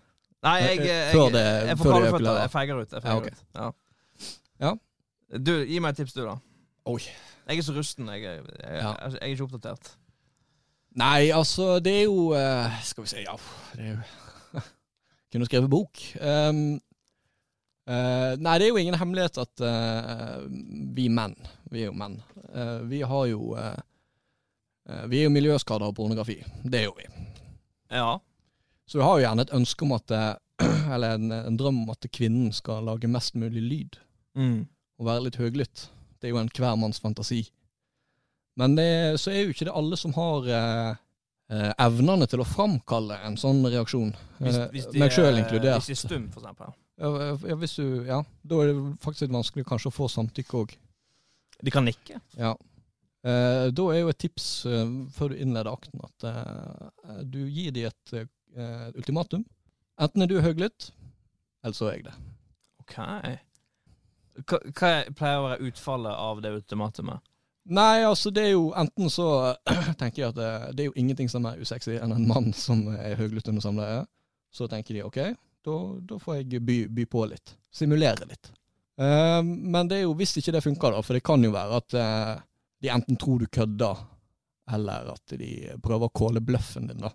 Nei, 0.44 0.56
jeg, 0.64 0.80
jeg, 0.88 1.12
Før 1.14 1.30
det- 1.32 1.44
jeg 1.68 1.78
får 1.78 1.84
før 1.84 2.18
det. 2.18 2.32
Jeg 2.40 2.50
feiger 2.50 2.80
ut. 2.80 2.90
Jeg 2.92 3.02
Ja, 3.04 3.10
feiger 3.10 3.26
ut. 3.26 3.44
Ja. 3.54 3.70
Ja. 4.60 4.72
Du, 5.38 5.52
gi 5.64 5.78
meg 5.80 5.94
et 5.94 5.96
tips, 6.02 6.12
du, 6.18 6.24
da. 6.26 6.34
Oi. 6.86 6.98
Jeg 7.48 7.58
er 7.58 7.62
så 7.62 7.72
rusten. 7.76 8.08
Jeg, 8.08 8.22
jeg, 8.22 8.42
jeg, 8.60 8.82
jeg 8.82 9.20
er 9.22 9.26
ikke 9.36 9.46
oppdatert. 9.46 9.94
Nei, 10.96 11.30
altså, 11.34 11.78
det 11.82 11.94
er 12.00 12.04
jo 12.04 12.32
eh, 12.38 12.76
Skal 12.86 13.02
vi 13.02 13.08
se, 13.10 13.22
ja 13.24 13.32
det 13.74 13.82
er 13.82 13.88
jo 13.96 14.60
Kunne 15.34 15.46
skrevet 15.48 15.70
bok. 15.72 15.98
Um, 16.22 16.80
eh, 17.86 18.34
nei, 18.40 18.54
det 18.58 18.66
er 18.66 18.70
jo 18.70 18.80
ingen 18.80 18.96
hemmelighet 18.98 19.38
at 19.42 19.62
uh, 19.64 20.44
vi 20.96 21.08
menn, 21.12 21.34
vi 21.72 21.82
er 21.82 21.90
jo 21.90 21.96
menn, 21.98 22.18
uh, 22.54 22.80
vi 22.90 23.02
har 23.06 23.26
jo 23.32 23.54
Vi 24.84 25.16
er 25.16 25.24
jo 25.24 25.30
miljøskader 25.32 25.86
av 25.86 25.94
pornografi. 25.96 26.34
Det 26.60 26.82
er 26.82 26.82
jo 26.84 26.92
vi. 26.98 27.06
Ja. 27.88 28.18
Så 28.84 28.98
vi 28.98 29.04
har 29.06 29.14
jo 29.16 29.22
gjerne 29.24 29.46
et 29.46 29.52
ønske 29.56 29.86
om 29.86 29.94
at 29.96 30.12
Eller 30.94 31.14
en, 31.16 31.32
en 31.32 31.56
drøm 31.56 31.78
om 31.86 31.92
at 31.94 32.04
kvinnen 32.12 32.52
skal 32.52 32.84
lage 32.84 33.08
mest 33.08 33.32
mulig 33.34 33.62
lyd. 33.64 33.96
Mm. 34.36 34.66
og 34.98 35.06
være 35.06 35.24
litt 35.24 35.38
høglytt. 35.40 35.86
Det 36.20 36.28
er 36.28 36.34
jo 36.34 36.40
en 36.42 36.50
hvermanns 36.52 37.00
fantasi. 37.00 37.46
Men 38.60 38.76
det, 38.76 39.18
så 39.22 39.30
er 39.32 39.46
jo 39.46 39.54
ikke 39.54 39.70
det 39.70 39.74
alle 39.80 39.96
som 39.96 40.12
har 40.18 40.50
evnene 41.80 42.26
til 42.28 42.44
å 42.44 42.46
framkalle 42.48 43.16
en 43.24 43.36
sånn 43.40 43.64
reaksjon. 43.64 44.12
Hvis, 44.42 44.58
hvis 44.74 44.90
de 44.92 45.00
meg 45.00 45.16
sjøl 45.16 45.30
er- 45.32 45.40
inkludert. 45.46 45.80
Hvis 45.80 45.94
de 45.94 45.96
er 45.96 46.02
stum, 46.04 46.28
for 46.34 46.44
eksempel. 46.44 46.76
Ja, 47.00 47.34
hvis 47.58 47.76
du, 47.80 48.04
ja, 48.06 48.20
da 48.46 48.60
er 48.62 48.70
det 48.70 48.82
faktisk 49.02 49.26
litt 49.26 49.34
vanskelig 49.34 49.66
kanskje 49.66 49.90
å 49.90 49.94
få 49.94 50.08
samtykke 50.12 50.60
òg. 50.60 50.76
De 51.64 51.72
kan 51.74 51.86
nikke. 51.86 52.20
Ja. 52.38 52.52
Eh, 53.24 53.66
da 53.72 53.86
er 53.90 54.02
jo 54.02 54.12
et 54.12 54.20
tips 54.20 54.46
eh, 54.68 54.94
før 55.16 55.32
du 55.32 55.40
innleder 55.40 55.72
akten 55.72 56.02
at 56.04 56.26
eh, 56.28 57.20
du 57.24 57.40
gir 57.48 57.72
dem 57.74 57.88
et 57.88 58.14
eh, 58.18 58.88
ultimatum. 58.94 59.46
Enten 60.00 60.24
er 60.24 60.30
du 60.30 60.40
høylytt, 60.44 60.90
eller 61.64 61.76
så 61.78 61.88
er 61.88 61.98
jeg 61.98 62.06
det. 62.10 62.16
OK. 62.84 62.96
Hva, 64.44 64.58
hva 64.74 64.90
pleier 65.14 65.38
å 65.40 65.46
være 65.48 65.70
utfallet 65.70 66.20
av 66.28 66.42
det 66.44 66.52
ultimatumet? 66.58 67.22
Nei, 67.64 68.04
altså 68.04 68.28
det 68.34 68.42
er 68.44 68.52
jo 68.52 68.68
enten 68.76 69.08
så 69.08 69.54
tenker 70.00 70.20
jeg 70.20 70.34
at 70.34 70.36
det, 70.36 70.50
det 70.76 70.84
er 70.84 70.90
jo 70.90 70.98
ingenting 71.00 71.30
som 71.32 71.46
er 71.48 71.62
usexy 71.62 71.96
enn 71.96 72.12
en 72.12 72.26
mann 72.28 72.52
som 72.52 72.84
er 72.92 73.16
høylytt 73.16 73.48
under 73.48 73.64
samleie. 73.64 74.02
Så 74.54 74.68
tenker 74.70 74.98
de 74.98 75.06
ok, 75.06 75.20
da, 75.64 76.18
får 76.20 76.42
jeg 76.42 76.62
by, 76.64 76.78
by 76.92 77.06
på 77.10 77.24
litt. 77.30 77.56
Simulere 77.74 78.28
litt. 78.28 78.52
Eh, 79.00 79.42
men 79.42 79.88
det 79.90 80.00
er 80.00 80.06
jo 80.06 80.14
hvis 80.18 80.36
ikke 80.38 80.54
det 80.54 80.64
funker, 80.64 80.94
da, 80.94 81.02
for 81.02 81.16
det 81.16 81.24
kan 81.26 81.44
jo 81.44 81.52
være 81.54 81.80
at 81.80 81.96
eh, 81.98 82.34
de 82.84 82.92
enten 82.94 83.18
tror 83.20 83.42
du 83.42 83.50
kødder, 83.50 84.02
eller 84.74 85.12
at 85.14 85.36
de 85.38 85.50
prøver 85.82 86.08
å 86.08 86.14
kåle 86.14 86.42
bløffen 86.44 86.88
din, 86.90 87.02
da. 87.04 87.12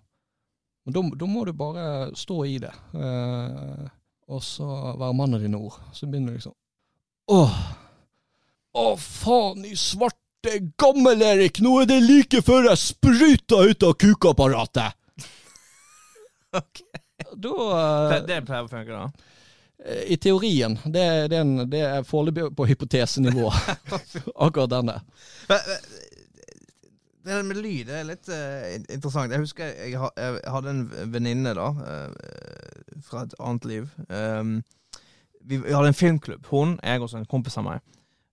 Men 0.86 0.96
da, 0.96 1.26
må 1.28 1.44
du 1.44 1.52
bare 1.56 2.10
stå 2.16 2.40
i 2.48 2.56
det, 2.62 2.72
eh, 2.96 3.86
og 4.30 4.42
så 4.44 4.68
være 4.98 5.16
mann 5.16 5.36
av 5.36 5.44
dine 5.44 5.60
ord. 5.60 5.76
Så 5.94 6.08
begynner 6.08 6.34
du 6.34 6.40
liksom 6.40 6.56
Åh, 7.30 7.58
å 8.74 8.86
faen 8.98 9.62
i 9.68 9.76
svarte 9.78 10.56
gammel-Erik, 10.80 11.60
nå 11.62 11.76
er 11.82 11.90
det 11.90 12.00
like 12.02 12.40
før 12.42 12.70
jeg 12.72 12.82
spruter 12.82 13.70
ut 13.70 13.86
av 13.86 13.94
kukapparatet! 14.00 14.96
Da 17.40 17.52
Det, 18.10 18.18
eh, 18.20 18.26
det 18.30 18.40
pleier 18.48 18.66
å 18.66 18.70
funke, 18.72 18.96
da. 19.00 19.28
I 20.12 20.16
teorien. 20.20 20.74
Det, 20.84 21.04
det 21.32 21.36
er, 21.38 21.40
en- 21.40 21.70
det 21.72 21.80
er 21.88 22.02
foreløpig 22.04 22.50
på 22.58 22.66
hypotesenivå, 22.68 23.46
akkurat 24.44 24.68
denne. 24.74 24.98
Det 27.24 27.34
der 27.34 27.42
med 27.44 27.56
lyd 27.60 27.86
det 27.88 27.96
er 28.00 28.06
litt 28.08 28.28
uh, 28.32 28.66
interessant. 28.94 29.32
Jeg 29.34 29.42
husker 29.42 29.70
jeg, 29.76 29.96
ha- 30.00 30.12
jeg 30.16 30.40
hadde 30.54 30.72
en 30.72 30.82
venninne 31.12 31.52
da, 31.56 31.66
uh, 31.76 33.00
fra 33.04 33.26
et 33.26 33.34
annet 33.40 33.66
liv. 33.68 33.90
Um, 34.08 34.54
vi, 35.44 35.58
vi 35.60 35.72
hadde 35.74 35.90
en 35.92 35.96
filmklubb. 35.98 36.46
Hun, 36.52 36.78
jeg 36.84 37.00
og 37.04 37.12
en 37.18 37.28
kompis 37.28 37.58
av 37.60 37.66
meg. 37.68 37.84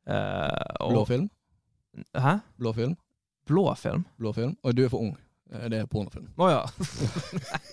Uh, 0.07 0.47
og- 0.83 0.93
Blå 0.95 1.03
film. 1.09 1.27
Hæ? 2.15 2.37
Blå 2.61 2.73
film. 2.77 2.95
Blå 3.47 3.65
film? 3.79 4.05
Blå 4.19 4.31
film. 4.35 4.55
Og 4.63 4.75
du 4.77 4.83
er 4.85 4.89
for 4.93 5.03
ung. 5.03 5.15
Eh, 5.53 5.69
Det 5.69 5.79
er 5.79 5.87
pornofilm. 5.89 6.27
Å 6.37 6.49
ja. 6.51 6.61
Nei, 7.51 7.71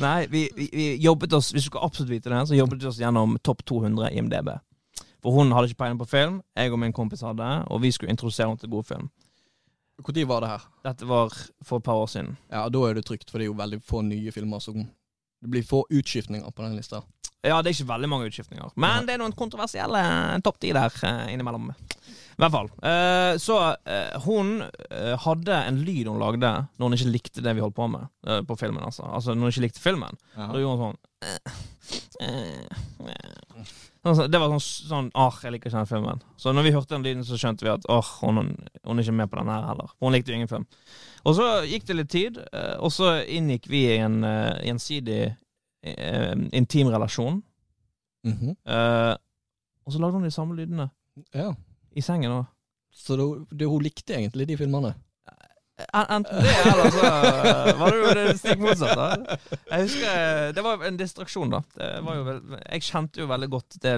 Nei 0.00 0.18
vi, 0.26 0.44
vi, 0.56 0.68
vi 0.72 0.86
jobbet 1.02 1.32
oss 1.38 1.52
Hvis 1.52 1.68
du 1.68 1.72
skal 1.72 1.86
absolutt 1.86 2.10
vite 2.10 2.30
det, 2.32 2.42
så 2.48 2.58
jobbet 2.58 2.82
vi 2.82 2.90
oss 2.90 3.00
gjennom 3.00 3.36
topp 3.42 3.64
200 3.68 4.10
i 4.10 4.18
IMDb. 4.20 4.54
For 5.22 5.36
hun 5.36 5.52
hadde 5.54 5.70
ikke 5.70 5.84
peiling 5.84 6.00
på 6.00 6.08
film, 6.10 6.40
jeg 6.58 6.72
og 6.74 6.80
min 6.82 6.94
kompis 6.94 7.22
hadde, 7.22 7.50
og 7.70 7.82
vi 7.84 7.92
skulle 7.94 8.10
introdusere 8.10 8.48
henne 8.50 8.58
til 8.58 8.72
god 8.72 8.88
film. 8.88 9.10
Når 10.02 10.26
var 10.26 10.40
det 10.42 10.48
her? 10.50 10.62
Dette 10.82 11.06
var 11.06 11.30
for 11.62 11.78
et 11.78 11.84
par 11.86 12.00
år 12.00 12.08
siden. 12.10 12.36
Ja, 12.50 12.68
Da 12.68 12.78
er 12.88 12.94
det 12.94 13.04
trygt, 13.06 13.30
for 13.30 13.38
det 13.38 13.44
er 13.46 13.52
jo 13.52 13.58
veldig 13.60 13.82
få 13.86 14.02
nye 14.02 14.32
filmer 14.32 14.58
som 14.58 14.74
Det 15.42 15.50
blir 15.50 15.62
få 15.62 15.84
utskiftninger 15.90 16.50
på 16.50 16.62
den 16.62 16.76
lista. 16.76 17.02
Ja, 17.42 17.58
det 17.58 17.72
er 17.72 17.74
ikke 17.74 17.90
veldig 17.90 18.08
mange 18.10 18.28
utskiftninger. 18.30 18.70
Men 18.78 19.06
det 19.08 19.16
er 19.16 19.22
noen 19.22 19.34
kontroversielle 19.34 20.02
topp 20.46 20.60
ti 20.62 20.70
der 20.74 20.94
eh, 21.08 21.32
innimellom. 21.34 21.72
I 21.72 22.40
hvert 22.40 22.54
fall. 22.54 22.70
Eh, 22.88 23.34
så 23.42 23.56
eh, 23.84 24.14
hun 24.24 24.62
eh, 24.62 25.14
hadde 25.24 25.58
en 25.68 25.80
lyd 25.84 26.08
hun 26.08 26.22
lagde 26.22 26.52
når 26.78 26.86
hun 26.86 26.96
ikke 26.96 27.12
likte 27.12 27.44
det 27.44 27.56
vi 27.58 27.64
holdt 27.64 27.76
på 27.76 27.88
med 27.92 28.06
eh, 28.26 28.40
på 28.46 28.56
filmen. 28.60 28.82
Altså, 28.86 29.04
altså 29.10 29.34
når 29.34 29.48
hun 29.48 29.54
ikke 29.56 29.66
likte 29.66 29.82
filmen. 29.82 30.18
Da 30.36 30.48
gjorde 30.62 30.78
hun 30.78 30.84
sånn 30.86 31.00
eh, 31.26 31.58
eh, 32.22 33.10
eh. 33.10 33.74
Altså, 34.02 34.26
Det 34.26 34.38
var 34.42 34.50
sånn, 34.50 34.64
sånn 34.90 35.10
Åh, 35.14 35.36
jeg 35.44 35.54
liker 35.54 35.70
ikke 35.70 35.78
den 35.82 35.90
filmen. 35.92 36.22
Så 36.40 36.54
når 36.54 36.66
vi 36.66 36.72
hørte 36.74 36.96
den 36.96 37.04
lyden, 37.06 37.26
så 37.26 37.38
skjønte 37.38 37.66
vi 37.66 37.70
at 37.74 37.84
åh, 37.92 38.14
hun, 38.22 38.40
hun 38.82 38.98
er 38.98 39.04
ikke 39.04 39.18
med 39.18 39.30
på 39.30 39.38
den 39.38 39.50
her 39.52 39.68
heller. 39.68 39.92
Hun 40.02 40.14
likte 40.14 40.32
jo 40.32 40.38
ingen 40.40 40.50
film. 40.50 40.66
Og 41.22 41.36
så 41.38 41.46
gikk 41.68 41.86
det 41.86 41.98
litt 42.00 42.10
tid, 42.10 42.40
eh, 42.50 42.74
og 42.82 42.90
så 42.94 43.16
inngikk 43.22 43.68
vi 43.70 43.84
i 43.92 44.00
en 44.02 44.22
eh, 44.26 44.62
gjensidig 44.66 45.20
eh, 45.82 46.34
intim 46.58 46.88
relasjon. 46.92 47.42
Mhm. 48.26 48.56
Eh, 48.66 49.14
og 49.82 49.92
så 49.92 49.98
lagde 49.98 50.14
hun 50.20 50.22
de 50.28 50.30
samme 50.30 50.54
lydene 50.54 50.90
Ja. 51.34 51.52
i 51.96 52.00
sengen 52.00 52.30
òg. 52.30 52.44
Så 52.94 53.16
det, 53.18 53.24
det, 53.58 53.66
hun 53.66 53.82
likte 53.82 54.14
egentlig 54.14 54.46
de 54.46 54.56
filmene? 54.60 54.94
Enten 55.92 56.36
det, 56.44 56.50
eller 56.68 56.90
så 56.94 57.08
var 57.80 57.90
det 57.90 57.96
jo 58.02 58.10
det 58.14 58.34
stikk 58.38 58.60
motsatte. 58.62 59.38
Jeg 59.72 59.86
husker 59.88 60.10
eh, 60.12 60.50
Det 60.54 60.62
var 60.62 60.84
en 60.86 60.98
distraksjon, 61.00 61.50
da. 61.50 61.62
Det 61.74 61.88
var 62.06 62.18
jo 62.20 62.26
vel, 62.28 62.38
jeg 62.68 62.84
kjente 62.86 63.22
jo 63.24 63.26
veldig 63.32 63.48
godt 63.50 63.78
det 63.82 63.94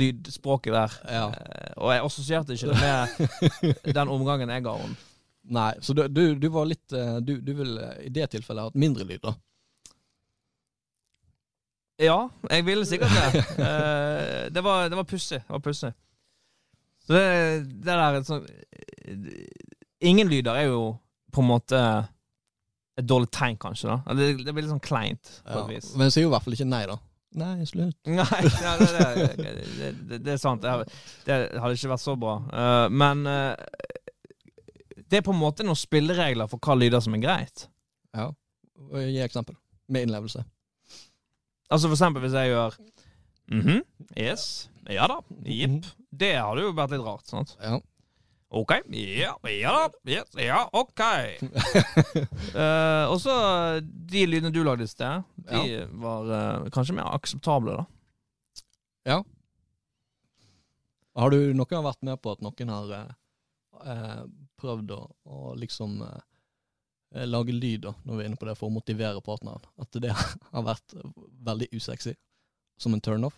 lydspråket 0.00 0.72
der. 0.74 0.96
Ja. 1.12 1.26
Eh, 1.30 1.72
Og 1.76 1.92
jeg 1.94 2.04
assosierte 2.08 2.56
ikke 2.56 2.72
det 2.72 2.80
med 2.80 3.94
den 4.00 4.08
omgangen 4.16 4.50
jeg 4.50 4.64
ga 4.66 4.74
henne. 4.80 4.98
Nei, 5.50 5.70
så 5.82 5.94
du, 5.96 6.02
du, 6.12 6.24
du 6.38 6.48
var 6.52 6.66
litt 6.68 6.92
eh, 6.92 7.16
Du, 7.24 7.36
du 7.40 7.54
ville 7.56 7.86
i 8.04 8.10
det 8.12 8.26
tilfellet 8.34 8.68
hatt 8.70 8.76
mindre 8.78 9.06
lyd, 9.08 9.22
da? 9.24 9.32
Ja, 12.00 12.20
jeg 12.48 12.64
ville 12.66 12.86
sikkert 12.88 13.12
det. 13.12 13.44
Eh, 13.70 14.46
det 14.54 14.62
var, 14.64 14.88
det 14.88 14.96
var 14.96 15.04
pussig. 15.04 15.42
Det 15.42 15.52
var 15.52 15.60
pussig. 15.60 15.92
Så 17.06 17.12
det, 17.12 17.24
det 17.84 17.96
der 17.98 18.22
sånn 18.24 18.46
Ingen 20.00 20.30
lyder 20.30 20.56
er 20.56 20.70
jo 20.70 20.80
på 21.32 21.42
en 21.42 21.48
måte 21.50 21.80
et 23.00 23.06
dårlig 23.08 23.30
tegn, 23.32 23.58
kanskje. 23.60 23.90
da 23.90 24.16
Det, 24.16 24.32
det 24.44 24.52
blir 24.52 24.64
litt 24.64 24.72
sånn 24.72 24.82
kleint. 24.82 25.32
på 25.44 25.62
Ja. 25.68 25.80
Men 26.00 26.12
sier 26.12 26.24
jo 26.24 26.30
i 26.30 26.34
hvert 26.34 26.46
fall 26.46 26.56
ikke 26.56 26.68
nei, 26.68 26.82
da. 26.88 26.96
Nei, 27.40 27.66
slutt. 27.68 27.98
Nei, 28.10 28.40
ja, 28.64 28.72
det, 28.80 29.28
det, 29.38 29.50
det, 29.76 30.18
det, 30.18 30.32
er 30.32 30.40
sant. 30.40 30.64
Det, 30.64 31.36
hadde 31.62 31.76
ikke 31.76 31.92
vært 31.92 32.02
så 32.02 32.16
bra. 32.18 32.36
Eh, 32.50 32.86
men 32.90 33.22
eh, 33.30 33.52
det 35.10 35.20
er 35.20 35.26
på 35.26 35.34
en 35.34 35.42
måte 35.42 35.66
noen 35.66 35.78
spilleregler 35.78 36.50
for 36.50 36.62
hva 36.62 36.78
lyder 36.78 37.02
som 37.04 37.14
er 37.14 37.22
greit. 37.22 37.68
Ja. 38.16 38.30
Gi 38.98 39.20
eksempel. 39.22 39.54
Med 39.90 40.08
innlevelse. 40.08 40.42
Altså 41.70 41.88
for 41.88 41.96
eksempel 41.96 42.24
hvis 42.24 42.34
jeg 42.34 42.50
gjør 42.50 42.76
mm 43.50 43.60
-hmm, 43.60 43.80
yes, 44.18 44.70
ja 44.90 45.06
da, 45.06 45.20
Jepp. 45.46 45.86
Det 46.10 46.34
hadde 46.34 46.62
jo 46.62 46.72
vært 46.74 46.90
litt 46.90 47.06
rart. 47.06 47.26
sant? 47.26 47.56
Ja. 47.62 47.78
OK, 48.50 48.70
ja, 48.90 49.34
ja 49.46 49.72
da, 49.72 49.88
yes, 50.06 50.30
ja, 50.34 50.68
OK. 50.72 51.00
uh, 52.62 53.06
og 53.12 53.20
så 53.20 53.34
de 53.80 54.26
lydene 54.26 54.50
du 54.50 54.62
lagde 54.62 54.84
i 54.84 54.86
sted, 54.86 55.22
de 55.36 55.86
var 55.92 56.22
uh, 56.26 56.70
kanskje 56.70 56.94
mer 56.94 57.14
akseptable, 57.14 57.76
da. 57.76 57.84
Ja. 59.06 59.22
Har 61.16 61.30
du 61.30 61.52
noen 61.54 61.76
har 61.76 61.86
vært 61.86 62.02
med 62.06 62.20
på 62.22 62.34
at 62.34 62.42
noen 62.44 62.70
har 62.72 62.92
eh, 62.96 63.14
eh, 63.92 64.20
prøvd 64.60 64.92
å, 64.94 65.00
å 65.26 65.54
liksom 65.58 65.98
eh, 66.06 66.20
lage 67.10 67.52
lyd, 67.52 67.84
da, 67.88 67.94
når 68.06 68.16
vi 68.16 68.22
er 68.22 68.28
inne 68.30 68.38
på 68.40 68.46
det, 68.48 68.56
for 68.58 68.70
å 68.70 68.74
motivere 68.74 69.22
partneren? 69.24 69.64
At 69.82 70.00
det 70.02 70.12
har 70.54 70.66
vært 70.66 70.94
veldig 71.46 71.70
usexy? 71.74 72.14
Som 72.80 72.94
en 72.96 73.02
turnoff? 73.04 73.36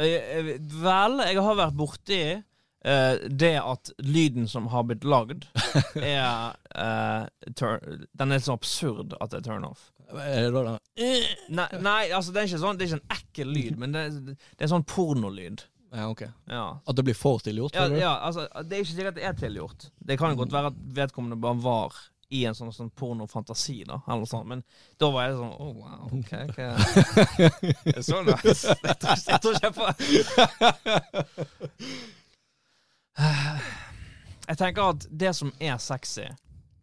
Eh, 0.00 0.38
eh, 0.38 0.52
vel, 0.82 1.20
jeg 1.22 1.42
har 1.44 1.58
vært 1.58 1.76
borti 1.78 2.20
uh, 2.34 3.14
det 3.30 3.54
at 3.60 3.92
lyden 4.02 4.48
som 4.50 4.66
har 4.72 4.86
blitt 4.88 5.04
lagd, 5.06 5.46
er 6.00 6.54
uh, 6.74 7.26
turn, 7.54 8.06
Den 8.12 8.34
er 8.34 8.42
så 8.42 8.56
absurd 8.58 9.14
at 9.20 9.34
det 9.34 9.42
er 9.42 9.46
turn 9.50 9.68
off. 9.68 9.90
Er 10.14 10.48
det 10.48 10.50
da 10.52 10.62
den 10.66 11.54
Nei, 11.56 11.68
nei 11.80 12.00
altså 12.12 12.34
det 12.34 12.42
er 12.42 12.48
ikke 12.50 12.58
sånn 12.60 12.76
Det 12.76 12.84
er 12.84 12.90
ikke 12.90 12.98
en 13.00 13.14
ekkel 13.16 13.48
lyd, 13.54 13.78
men 13.80 13.94
det, 13.94 14.02
er- 14.04 14.34
det 14.36 14.66
er 14.66 14.70
sånn 14.70 14.84
pornolyd. 14.86 15.64
Ja, 15.94 16.08
ok. 16.10 16.24
Ja. 16.50 16.64
At 16.90 16.98
det 16.98 17.04
blir 17.06 17.16
for 17.16 17.38
tilgjort? 17.42 17.76
Ja, 17.78 17.86
ja, 17.94 18.12
altså, 18.26 18.48
det 18.66 18.76
er 18.76 18.82
ikke 18.82 18.96
sikkert 18.96 19.16
det 19.18 19.28
er 19.28 19.38
tilgjort. 19.38 19.86
Det 20.02 20.18
kan 20.18 20.34
godt 20.38 20.52
være 20.52 20.72
at 20.72 20.80
vedkommende 20.96 21.38
bare 21.40 21.60
var 21.62 22.00
i 22.34 22.44
en 22.48 22.56
sånn, 22.56 22.72
sånn 22.74 22.90
pornofantasi, 22.98 23.84
da, 23.88 24.00
eller 24.10 24.26
sånt. 24.28 24.48
Men 24.50 24.62
da 25.00 25.10
var 25.14 25.28
jeg 25.28 25.36
sånn 25.38 25.54
Å, 25.54 25.66
wow, 25.78 26.04
ok, 26.18 26.32
okay. 26.50 26.70
Det 27.86 27.96
er 28.00 28.06
så 28.06 28.22
nice. 28.26 28.74
Jeg 28.88 28.96
tror, 29.00 29.16
jeg 29.28 29.40
tror 29.44 29.52
ikke 29.54 29.68
jeg 29.68 29.74
får 29.78 29.90
Jeg 34.48 34.56
tenker 34.60 34.82
at 34.90 35.06
det 35.24 35.32
som 35.38 35.52
er 35.62 35.76
sexy 35.80 36.26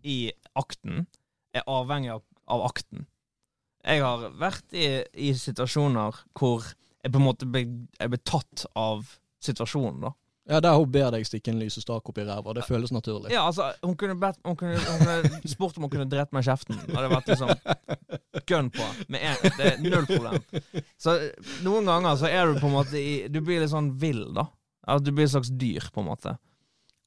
i 0.08 0.32
akten, 0.58 1.06
er 1.54 1.68
avhengig 1.70 2.10
av, 2.16 2.24
av 2.50 2.64
akten. 2.66 3.06
Jeg 3.86 4.02
har 4.02 4.24
vært 4.40 4.74
i, 4.74 5.04
i 5.14 5.34
situasjoner 5.38 6.24
hvor 6.38 6.66
jeg 7.02 7.12
på 7.12 7.20
en 7.20 7.26
måte 7.26 7.46
ble, 7.50 7.66
ble 8.00 8.20
tatt 8.26 8.66
av 8.78 9.06
situasjonen, 9.42 10.02
da. 10.08 10.12
Ja, 10.52 10.60
der 10.60 10.76
hun 10.76 10.90
ber 10.92 11.14
deg 11.16 11.24
stikke 11.28 11.54
en 11.54 11.62
lysestak 11.62 12.10
opp 12.12 12.18
i 12.20 12.26
ræva. 12.28 12.54
Det 12.58 12.66
føles 12.68 12.92
naturlig. 12.92 13.32
Ja, 13.32 13.46
altså, 13.48 13.70
hun 13.86 13.96
kunne, 14.00 14.18
bet, 14.20 14.40
hun 14.44 14.58
kunne, 14.60 14.76
hun 14.76 15.06
kunne 15.06 15.52
spurt 15.54 15.80
om 15.80 15.88
hun 15.88 15.94
kunne 15.94 16.10
drept 16.12 16.36
meg 16.36 16.44
i 16.44 16.50
kjeften. 16.50 16.82
Det 16.84 16.98
hadde 16.98 17.12
vært 17.14 17.32
liksom 17.32 17.54
gun 18.52 18.72
på. 18.76 18.88
Med 19.14 19.24
en, 19.30 19.56
det 19.58 19.70
er 19.70 19.80
null 19.86 20.08
problem. 20.10 20.44
Så 21.00 21.16
noen 21.64 21.88
ganger 21.88 22.20
så 22.20 22.28
er 22.28 22.52
du 22.52 22.60
på 22.60 22.68
en 22.68 22.76
måte 22.76 23.00
i 23.00 23.30
Du 23.32 23.40
blir 23.40 23.64
litt 23.64 23.72
sånn 23.72 23.94
vill, 24.02 24.26
da. 24.36 24.50
Altså, 24.84 25.08
du 25.08 25.14
blir 25.16 25.30
et 25.30 25.34
slags 25.38 25.54
dyr, 25.62 25.88
på 25.94 26.04
en 26.04 26.10
måte. 26.12 26.36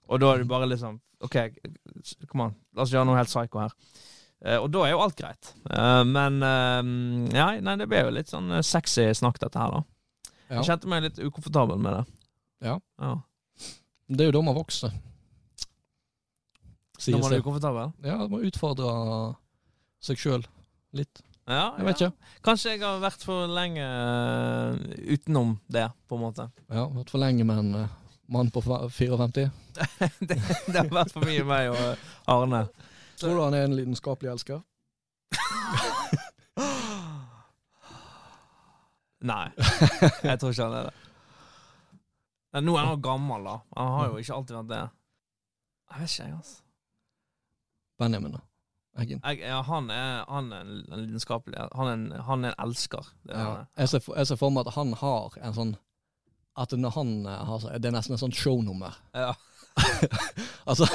Og 0.08 0.20
da 0.22 0.32
er 0.32 0.42
du 0.42 0.48
bare 0.48 0.68
liksom 0.70 1.00
OK, 1.24 1.38
kom 2.28 2.42
an, 2.44 2.56
la 2.76 2.84
oss 2.84 2.92
gjøre 2.92 3.08
noe 3.08 3.16
helt 3.16 3.30
psycho 3.30 3.62
her. 3.62 3.72
Eh, 4.44 4.58
og 4.60 4.68
da 4.72 4.82
er 4.84 4.92
jo 4.92 5.00
alt 5.04 5.16
greit. 5.16 5.52
Eh, 5.72 6.02
men 6.08 6.40
eh, 6.44 6.80
ja, 7.36 7.46
nei, 7.64 7.76
det 7.80 7.88
ble 7.88 8.02
jo 8.04 8.12
litt 8.12 8.32
sånn 8.32 8.58
sexy 8.64 9.06
snakk, 9.16 9.40
dette 9.40 9.60
her, 9.60 9.78
da. 9.78 9.84
Ja. 10.50 10.58
Jeg 10.58 10.68
kjente 10.68 10.90
meg 10.92 11.06
litt 11.06 11.20
ukomfortabel 11.22 11.80
med 11.80 11.96
det. 11.96 12.02
Ja. 12.68 12.76
ja. 13.00 13.14
Det 14.08 14.20
er 14.20 14.28
jo 14.28 14.36
da 14.36 14.42
man 14.44 14.56
vokser. 14.56 14.92
Sier 17.00 17.16
Når 17.16 17.22
man 17.24 17.32
er 17.34 17.42
ukomfortabel? 17.42 17.92
Ja, 18.06 18.16
man 18.30 18.44
utfordrer 18.46 19.34
seg 20.04 20.20
sjøl 20.20 20.44
litt. 20.94 21.22
Ja, 21.48 21.74
Jeg 21.76 21.84
vet 21.88 22.00
ja. 22.00 22.06
ikke. 22.08 22.16
Kanskje 22.46 22.70
jeg 22.72 22.80
har 22.84 23.00
vært 23.02 23.24
for 23.26 23.48
lenge 23.50 23.84
eh, 23.84 24.72
utenom 25.16 25.58
det, 25.68 25.88
på 26.08 26.16
en 26.16 26.22
måte. 26.22 26.46
Ja, 26.72 26.86
Vært 26.94 27.10
for 27.12 27.20
lenge 27.20 27.44
med 27.44 27.58
en 27.60 27.74
eh, 27.82 27.88
mann 28.32 28.48
på 28.54 28.62
54. 28.64 29.50
det, 30.30 30.38
det 30.38 30.78
har 30.78 30.88
vært 30.88 31.12
for 31.12 31.20
mye 31.26 31.44
meg 31.48 31.68
og 31.72 31.82
eh, 31.90 31.96
Arne. 32.32 32.62
Tror 33.20 33.36
du 33.36 33.42
han 33.44 33.56
er 33.58 33.64
en 33.68 33.76
lidenskapelig 33.76 34.30
elsker? 34.32 34.58
Nei, 39.24 39.46
jeg 39.56 40.36
tror 40.40 40.50
ikke 40.52 40.64
han 40.68 40.78
er 40.80 40.84
det. 40.88 40.94
Nå 42.62 42.76
er 42.78 42.84
han 42.86 42.94
jo 42.94 43.00
gammel, 43.02 43.44
da. 43.44 43.54
Han 43.76 43.92
har 43.98 44.08
jo 44.12 44.16
ikke 44.22 44.34
alltid 44.36 44.56
vært 44.56 44.68
det. 44.70 44.82
Jeg 45.90 46.00
vet 46.00 46.10
ikke, 46.10 46.24
jeg, 46.28 46.34
altså. 46.36 46.60
Benjamin, 47.98 48.32
da. 48.36 48.40
Eggen. 49.02 49.20
Jeg, 49.24 49.40
ja, 49.42 49.56
han 49.66 49.88
er, 49.90 50.24
han 50.30 50.52
er 50.54 50.60
en 50.62 50.84
en 50.92 51.00
lidenskapelig 51.02 51.58
Han 51.74 51.88
er 51.88 51.92
en, 51.96 52.04
han 52.28 52.44
er 52.44 52.52
en 52.54 52.64
elsker. 52.68 53.08
Er 53.28 53.38
Ja. 53.38 53.44
han. 53.56 53.66
Jeg, 53.76 53.88
ser 53.88 53.98
for, 54.04 54.14
jeg 54.16 54.26
ser 54.30 54.36
for 54.38 54.50
meg 54.54 54.66
at 54.68 54.74
han 54.74 54.92
har 55.00 55.34
en 55.42 55.54
sånn 55.56 55.72
At 56.56 56.70
når 56.78 56.90
han 56.94 57.26
eh, 57.26 57.44
har 57.48 57.58
så- 57.58 57.72
Det 57.78 57.88
er 57.90 57.96
nesten 57.96 58.14
et 58.14 58.20
sånt 58.20 58.34
shownummer. 58.38 58.94
Ja. 59.14 59.34
Altså 60.66 60.86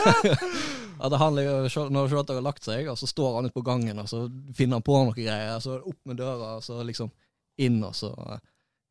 At 1.04 1.12
han 1.20 1.36
ligger- 1.36 1.90
Når 1.92 2.08
Charlotte 2.10 2.34
har 2.34 2.42
lagt 2.42 2.64
seg, 2.64 2.88
og 2.88 2.98
så 2.98 3.08
står 3.08 3.36
han 3.36 3.46
ute 3.46 3.54
på 3.54 3.62
gangen, 3.68 4.00
og 4.00 4.08
så 4.08 4.30
finner 4.56 4.76
han 4.80 4.84
på 4.84 4.96
noen 4.96 5.14
greier. 5.16 5.60
Så 5.60 5.82
opp 5.84 6.00
med 6.06 6.18
døra, 6.18 6.56
og 6.58 6.64
så 6.64 6.80
liksom 6.84 7.12
inn, 7.60 7.84
og 7.84 7.94
så 7.96 8.14
eh, 8.32 8.40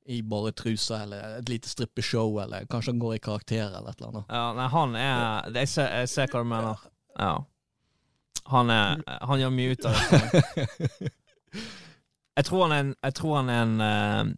i 0.09 0.23
bare 0.25 0.53
truse, 0.57 0.97
eller 0.97 1.39
et 1.39 1.49
lite 1.51 1.69
strippeshow, 1.69 2.39
eller 2.43 2.65
kanskje 2.71 2.95
han 2.95 3.03
går 3.03 3.15
i 3.19 3.23
karakter, 3.25 3.67
eller 3.67 3.91
et 3.91 4.01
eller 4.01 4.09
annet. 4.15 4.31
ja, 4.33 4.45
nei, 4.57 4.69
han 4.73 4.95
er 4.97 5.59
Jeg 5.61 5.69
ser, 5.69 5.91
jeg 6.01 6.09
ser 6.09 6.33
hva 6.33 6.43
du 6.45 6.49
mener. 6.49 6.85
Ja. 7.19 7.33
Han 8.49 8.71
er 8.73 9.03
Han 9.29 9.41
gjør 9.43 9.53
mye 9.53 9.75
ut 9.77 9.89
av 9.89 9.99
det. 9.99 11.11
Jeg 12.39 12.47
tror 12.47 12.63
han 12.69 12.73
er 12.73 12.83
en 12.85 12.95
Jeg 13.03 13.15
tror 13.19 13.37
han 13.41 13.49
er 13.51 13.63
en 13.65 13.81
eh, 13.83 14.29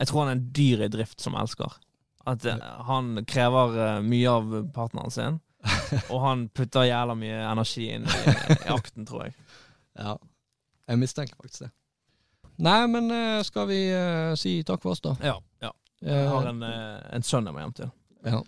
Jeg 0.00 0.08
tror 0.10 0.20
han 0.24 0.30
er 0.32 0.36
en 0.40 0.48
dyr 0.58 0.82
i 0.82 0.88
drift 0.90 1.22
som 1.22 1.36
elsker. 1.38 1.76
At 2.26 2.44
eh, 2.44 2.58
han 2.88 3.24
krever 3.28 3.76
eh, 3.86 4.00
mye 4.02 4.32
av 4.32 4.56
partneren 4.74 5.14
sin. 5.14 5.38
Og 6.10 6.18
han 6.24 6.48
putter 6.50 6.88
jævla 6.88 7.14
mye 7.14 7.38
energi 7.46 7.86
inn 7.94 8.08
i, 8.10 8.34
i 8.56 8.72
akten, 8.74 9.06
tror 9.06 9.28
jeg. 9.28 9.36
Ja. 9.94 10.16
Jeg 10.90 10.98
mistenker 10.98 11.38
faktisk 11.38 11.68
det. 11.68 11.70
Nei, 12.56 12.86
men 12.86 13.10
eh, 13.10 13.42
skal 13.46 13.68
vi 13.70 13.78
uh, 13.94 14.34
si 14.38 14.58
takk 14.66 14.82
for 14.82 14.92
oss, 14.92 15.00
da? 15.00 15.14
Ja. 15.24 15.36
ja. 15.62 15.70
Jeg 16.02 16.28
har 16.28 16.48
en, 16.50 16.62
eh, 16.66 16.98
en 17.16 17.24
sønn 17.26 17.46
jeg 17.48 17.54
må 17.54 17.62
hjem 17.62 17.74
til. 17.78 17.92
Ja. 18.26 18.42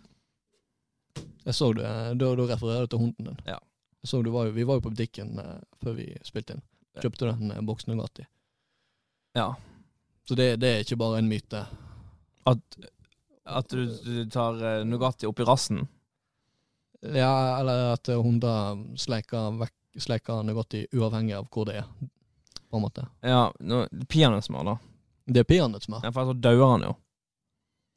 Jeg 1.45 1.55
så 1.55 1.71
det. 1.77 1.87
Da, 2.21 2.31
da 2.37 2.49
refererer 2.51 2.87
du 2.87 2.95
til 2.95 3.03
hunden 3.05 3.31
din. 3.31 3.41
Ja. 3.49 3.59
Jeg 4.05 4.11
så 4.11 4.21
du 4.23 4.31
var 4.35 4.49
jo, 4.49 4.55
vi 4.57 4.67
var 4.69 4.79
jo 4.79 4.85
på 4.85 4.93
butikken 4.93 5.39
uh, 5.41 5.57
før 5.83 5.97
vi 5.99 6.11
spilte 6.27 6.57
inn. 6.57 6.65
Kjøpte 7.01 7.31
den 7.31 7.55
uh, 7.55 7.63
boksen 7.65 7.95
Nugatti. 7.95 8.27
Ja. 9.39 9.53
Så 10.29 10.37
det, 10.39 10.55
det 10.63 10.71
er 10.71 10.85
ikke 10.85 11.01
bare 11.01 11.21
en 11.21 11.31
myte. 11.31 11.65
At, 12.49 12.79
at 13.45 13.73
du, 13.73 13.87
du 13.89 14.25
tar 14.33 14.61
uh, 14.61 14.85
Nugatti 14.87 15.29
i 15.29 15.49
rassen. 15.49 15.87
Ja, 17.13 17.61
eller 17.61 17.93
at 17.93 18.09
eh, 18.09 18.21
hunder 18.21 18.79
sleiker, 18.97 19.51
vekk, 19.61 19.75
sleiker 20.01 20.45
Nugatti 20.47 20.87
uavhengig 20.97 21.37
av 21.37 21.49
hvor 21.53 21.69
det 21.69 21.77
er, 21.83 21.89
på 22.75 22.81
en 22.81 22.87
måte. 22.89 23.07
Ja, 23.25 23.45
no, 23.63 23.85
peanøttsmør, 24.11 24.67
da. 24.73 24.77
Det 25.31 25.45
er 25.45 25.49
peanøttsmør. 25.49 26.03
Ja, 26.05 26.11
for 26.13 26.29
så 26.33 26.35
dauer 26.45 26.75
han 26.75 26.85
jo. 26.89 26.97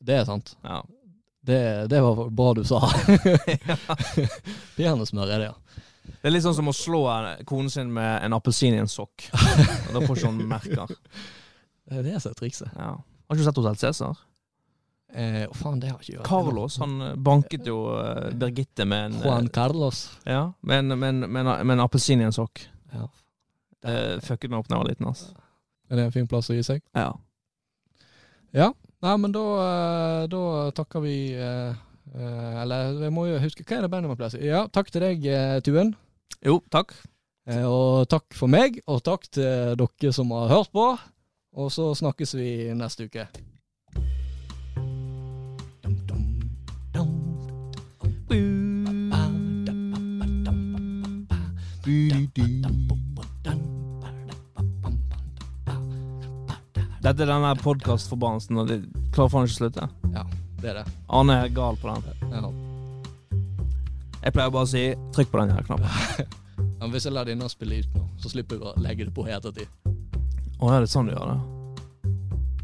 Det 0.07 0.19
er 0.21 0.28
sant. 0.30 0.53
Ja. 0.63 0.84
Det, 1.47 1.59
det 1.91 1.99
var 2.03 2.28
bra 2.30 2.51
du 2.57 2.61
sa. 2.67 2.80
peanøttsmør 4.78 5.34
er 5.34 5.41
det, 5.43 5.49
ja. 5.51 5.82
Det 6.07 6.30
er 6.30 6.34
litt 6.34 6.45
sånn 6.45 6.55
som 6.57 6.69
å 6.71 6.75
slå 6.75 7.01
en- 7.11 7.43
konen 7.47 7.69
sin 7.71 7.89
med 7.93 8.23
en 8.25 8.36
appelsin 8.38 8.75
i 8.78 8.80
en 8.82 8.89
sokk. 8.91 9.28
Og 9.34 9.91
da 9.97 10.01
får 10.05 10.17
ikke 10.21 10.32
hun 10.32 10.47
merker. 10.49 10.93
Det 11.88 12.01
er 12.01 12.03
det 12.03 12.17
som 12.19 12.34
er 12.34 12.36
trikset. 12.36 12.71
Ja. 12.75 12.93
Har 12.99 13.36
ikke 13.36 13.43
du 13.43 13.45
sett 13.47 13.59
Hotell 13.61 13.78
Cæsar? 13.80 14.17
Eh, 15.15 15.45
faen, 15.55 15.80
det 15.80 15.88
har 15.88 16.01
jeg 16.01 16.03
ikke 16.03 16.15
gjort. 16.17 16.28
Carlos 16.28 16.75
han 16.82 16.95
eh, 17.05 17.13
banket 17.15 17.69
jo 17.69 17.78
eh, 17.95 18.25
Birgitte 18.36 18.84
med 18.84 19.05
en, 19.05 19.13
Juan 19.23 19.45
eh, 19.47 19.53
Carlos. 19.55 20.01
ja, 20.28 20.41
med 20.67 20.82
en, 20.84 20.97
med 20.99 21.09
en, 21.13 21.19
med 21.32 21.45
en, 21.47 21.51
med 21.67 21.73
en 21.78 21.84
appelsin 21.86 22.19
i 22.19 22.28
en 22.28 22.36
sokk. 22.36 22.65
Ja. 22.91 23.07
Det 23.86 24.23
fucket 24.25 24.49
meg 24.51 24.59
opp 24.59 24.67
da 24.69 24.75
jeg 24.75 24.84
var 24.84 24.89
liten. 24.89 25.07
Altså. 25.11 25.34
Er 25.89 25.95
det 25.99 26.05
en 26.07 26.15
fin 26.15 26.28
plass 26.28 26.49
å 26.51 26.55
gi 26.57 26.63
seg? 26.65 26.82
Ja. 26.97 27.11
Ja. 28.55 28.71
Nei, 29.05 29.13
men 29.21 29.32
da, 29.36 29.43
eh, 29.63 30.23
da 30.32 30.41
takker 30.73 31.03
vi 31.03 31.15
eh, 31.38 31.75
eh, 32.15 32.53
Eller 32.63 32.95
jeg 33.03 33.13
må 33.13 33.28
jo 33.28 33.36
huske 33.43 33.61
Hva 33.67 33.78
er 33.78 33.86
det 33.86 33.91
Benjamin 33.93 34.17
pleier 34.17 34.32
å 34.32 34.34
si? 34.34 34.41
Ja, 34.47 34.63
takk 34.73 34.89
til 34.89 35.03
deg, 35.05 35.28
eh, 35.30 35.59
Tuen. 35.61 35.91
Jo, 36.41 36.57
takk. 36.73 36.95
Eh, 37.47 37.61
Og 37.67 38.07
takk 38.09 38.34
for 38.34 38.49
meg, 38.51 38.82
og 38.88 39.03
takk 39.05 39.30
til 39.30 39.75
dere 39.78 40.13
som 40.15 40.34
har 40.34 40.49
hørt 40.49 40.73
på. 40.73 40.88
Og 41.57 41.69
så 41.73 41.91
snakkes 41.97 42.34
vi 42.38 42.49
neste 42.78 43.05
uke. 43.07 43.28
Dette 57.07 57.23
er 57.23 57.29
denne 57.29 57.53
podkastforbannelsen, 57.61 58.57
og 58.59 58.67
det 58.67 58.75
klarer 59.15 59.31
faen 59.31 59.45
ikke 59.47 59.55
å 59.55 59.59
slutte. 59.61 59.85
Ja, 60.11 60.25
Det 60.59 60.71
er 60.73 60.79
det. 60.81 60.91
Arne 61.07 61.37
er 61.45 61.53
gal 61.55 61.77
på 61.79 61.87
den. 61.87 62.31
Ja. 62.33 62.49
Jeg 64.25 64.33
pleier 64.35 64.51
bare 64.51 64.65
å 64.65 64.67
si 64.67 64.81
'trykk 65.15 65.31
på 65.31 65.39
den 65.39 65.53
her 65.55 65.63
knappen'. 65.63 66.27
Men 66.81 66.91
hvis 66.91 67.05
jeg 67.07 67.13
lar 67.15 67.23
denne 67.23 67.47
spille 67.47 67.79
ut 67.79 67.95
nå, 67.95 68.03
så 68.19 68.33
slipper 68.33 68.57
jeg 68.57 68.65
å 68.67 68.73
legge 68.83 69.05
det 69.07 69.13
på 69.15 69.23
i 69.23 69.31
ettertid. 69.31 69.71
Å, 70.59 70.73
er 70.73 70.83
det 70.83 70.91
sånn 70.91 71.07
du 71.07 71.13
gjør 71.13 71.31
det? 71.31 71.39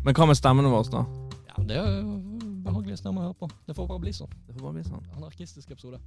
Men 0.03 0.13
hva 0.17 0.27
med 0.27 0.35
stemmene 0.35 0.73
våre, 0.73 0.91
da? 0.91 1.05
Ja, 1.47 1.63
det 1.63 1.79
er 1.79 1.87
jo 2.01 2.19
behagelig 2.67 2.99
stemme 2.99 3.23
å 3.23 3.29
høre 3.29 3.39
på. 3.39 3.49
Det 3.63 3.77
får 3.77 3.87
bare 3.93 4.03
bli 4.03 4.11
sånn. 4.11 4.35
Det 4.43 4.57
får 4.57 4.65
bare 4.65 4.75
bli 4.75 4.83
sånn. 4.89 5.07
Anarkistisk 5.21 5.71
episode. 5.71 6.01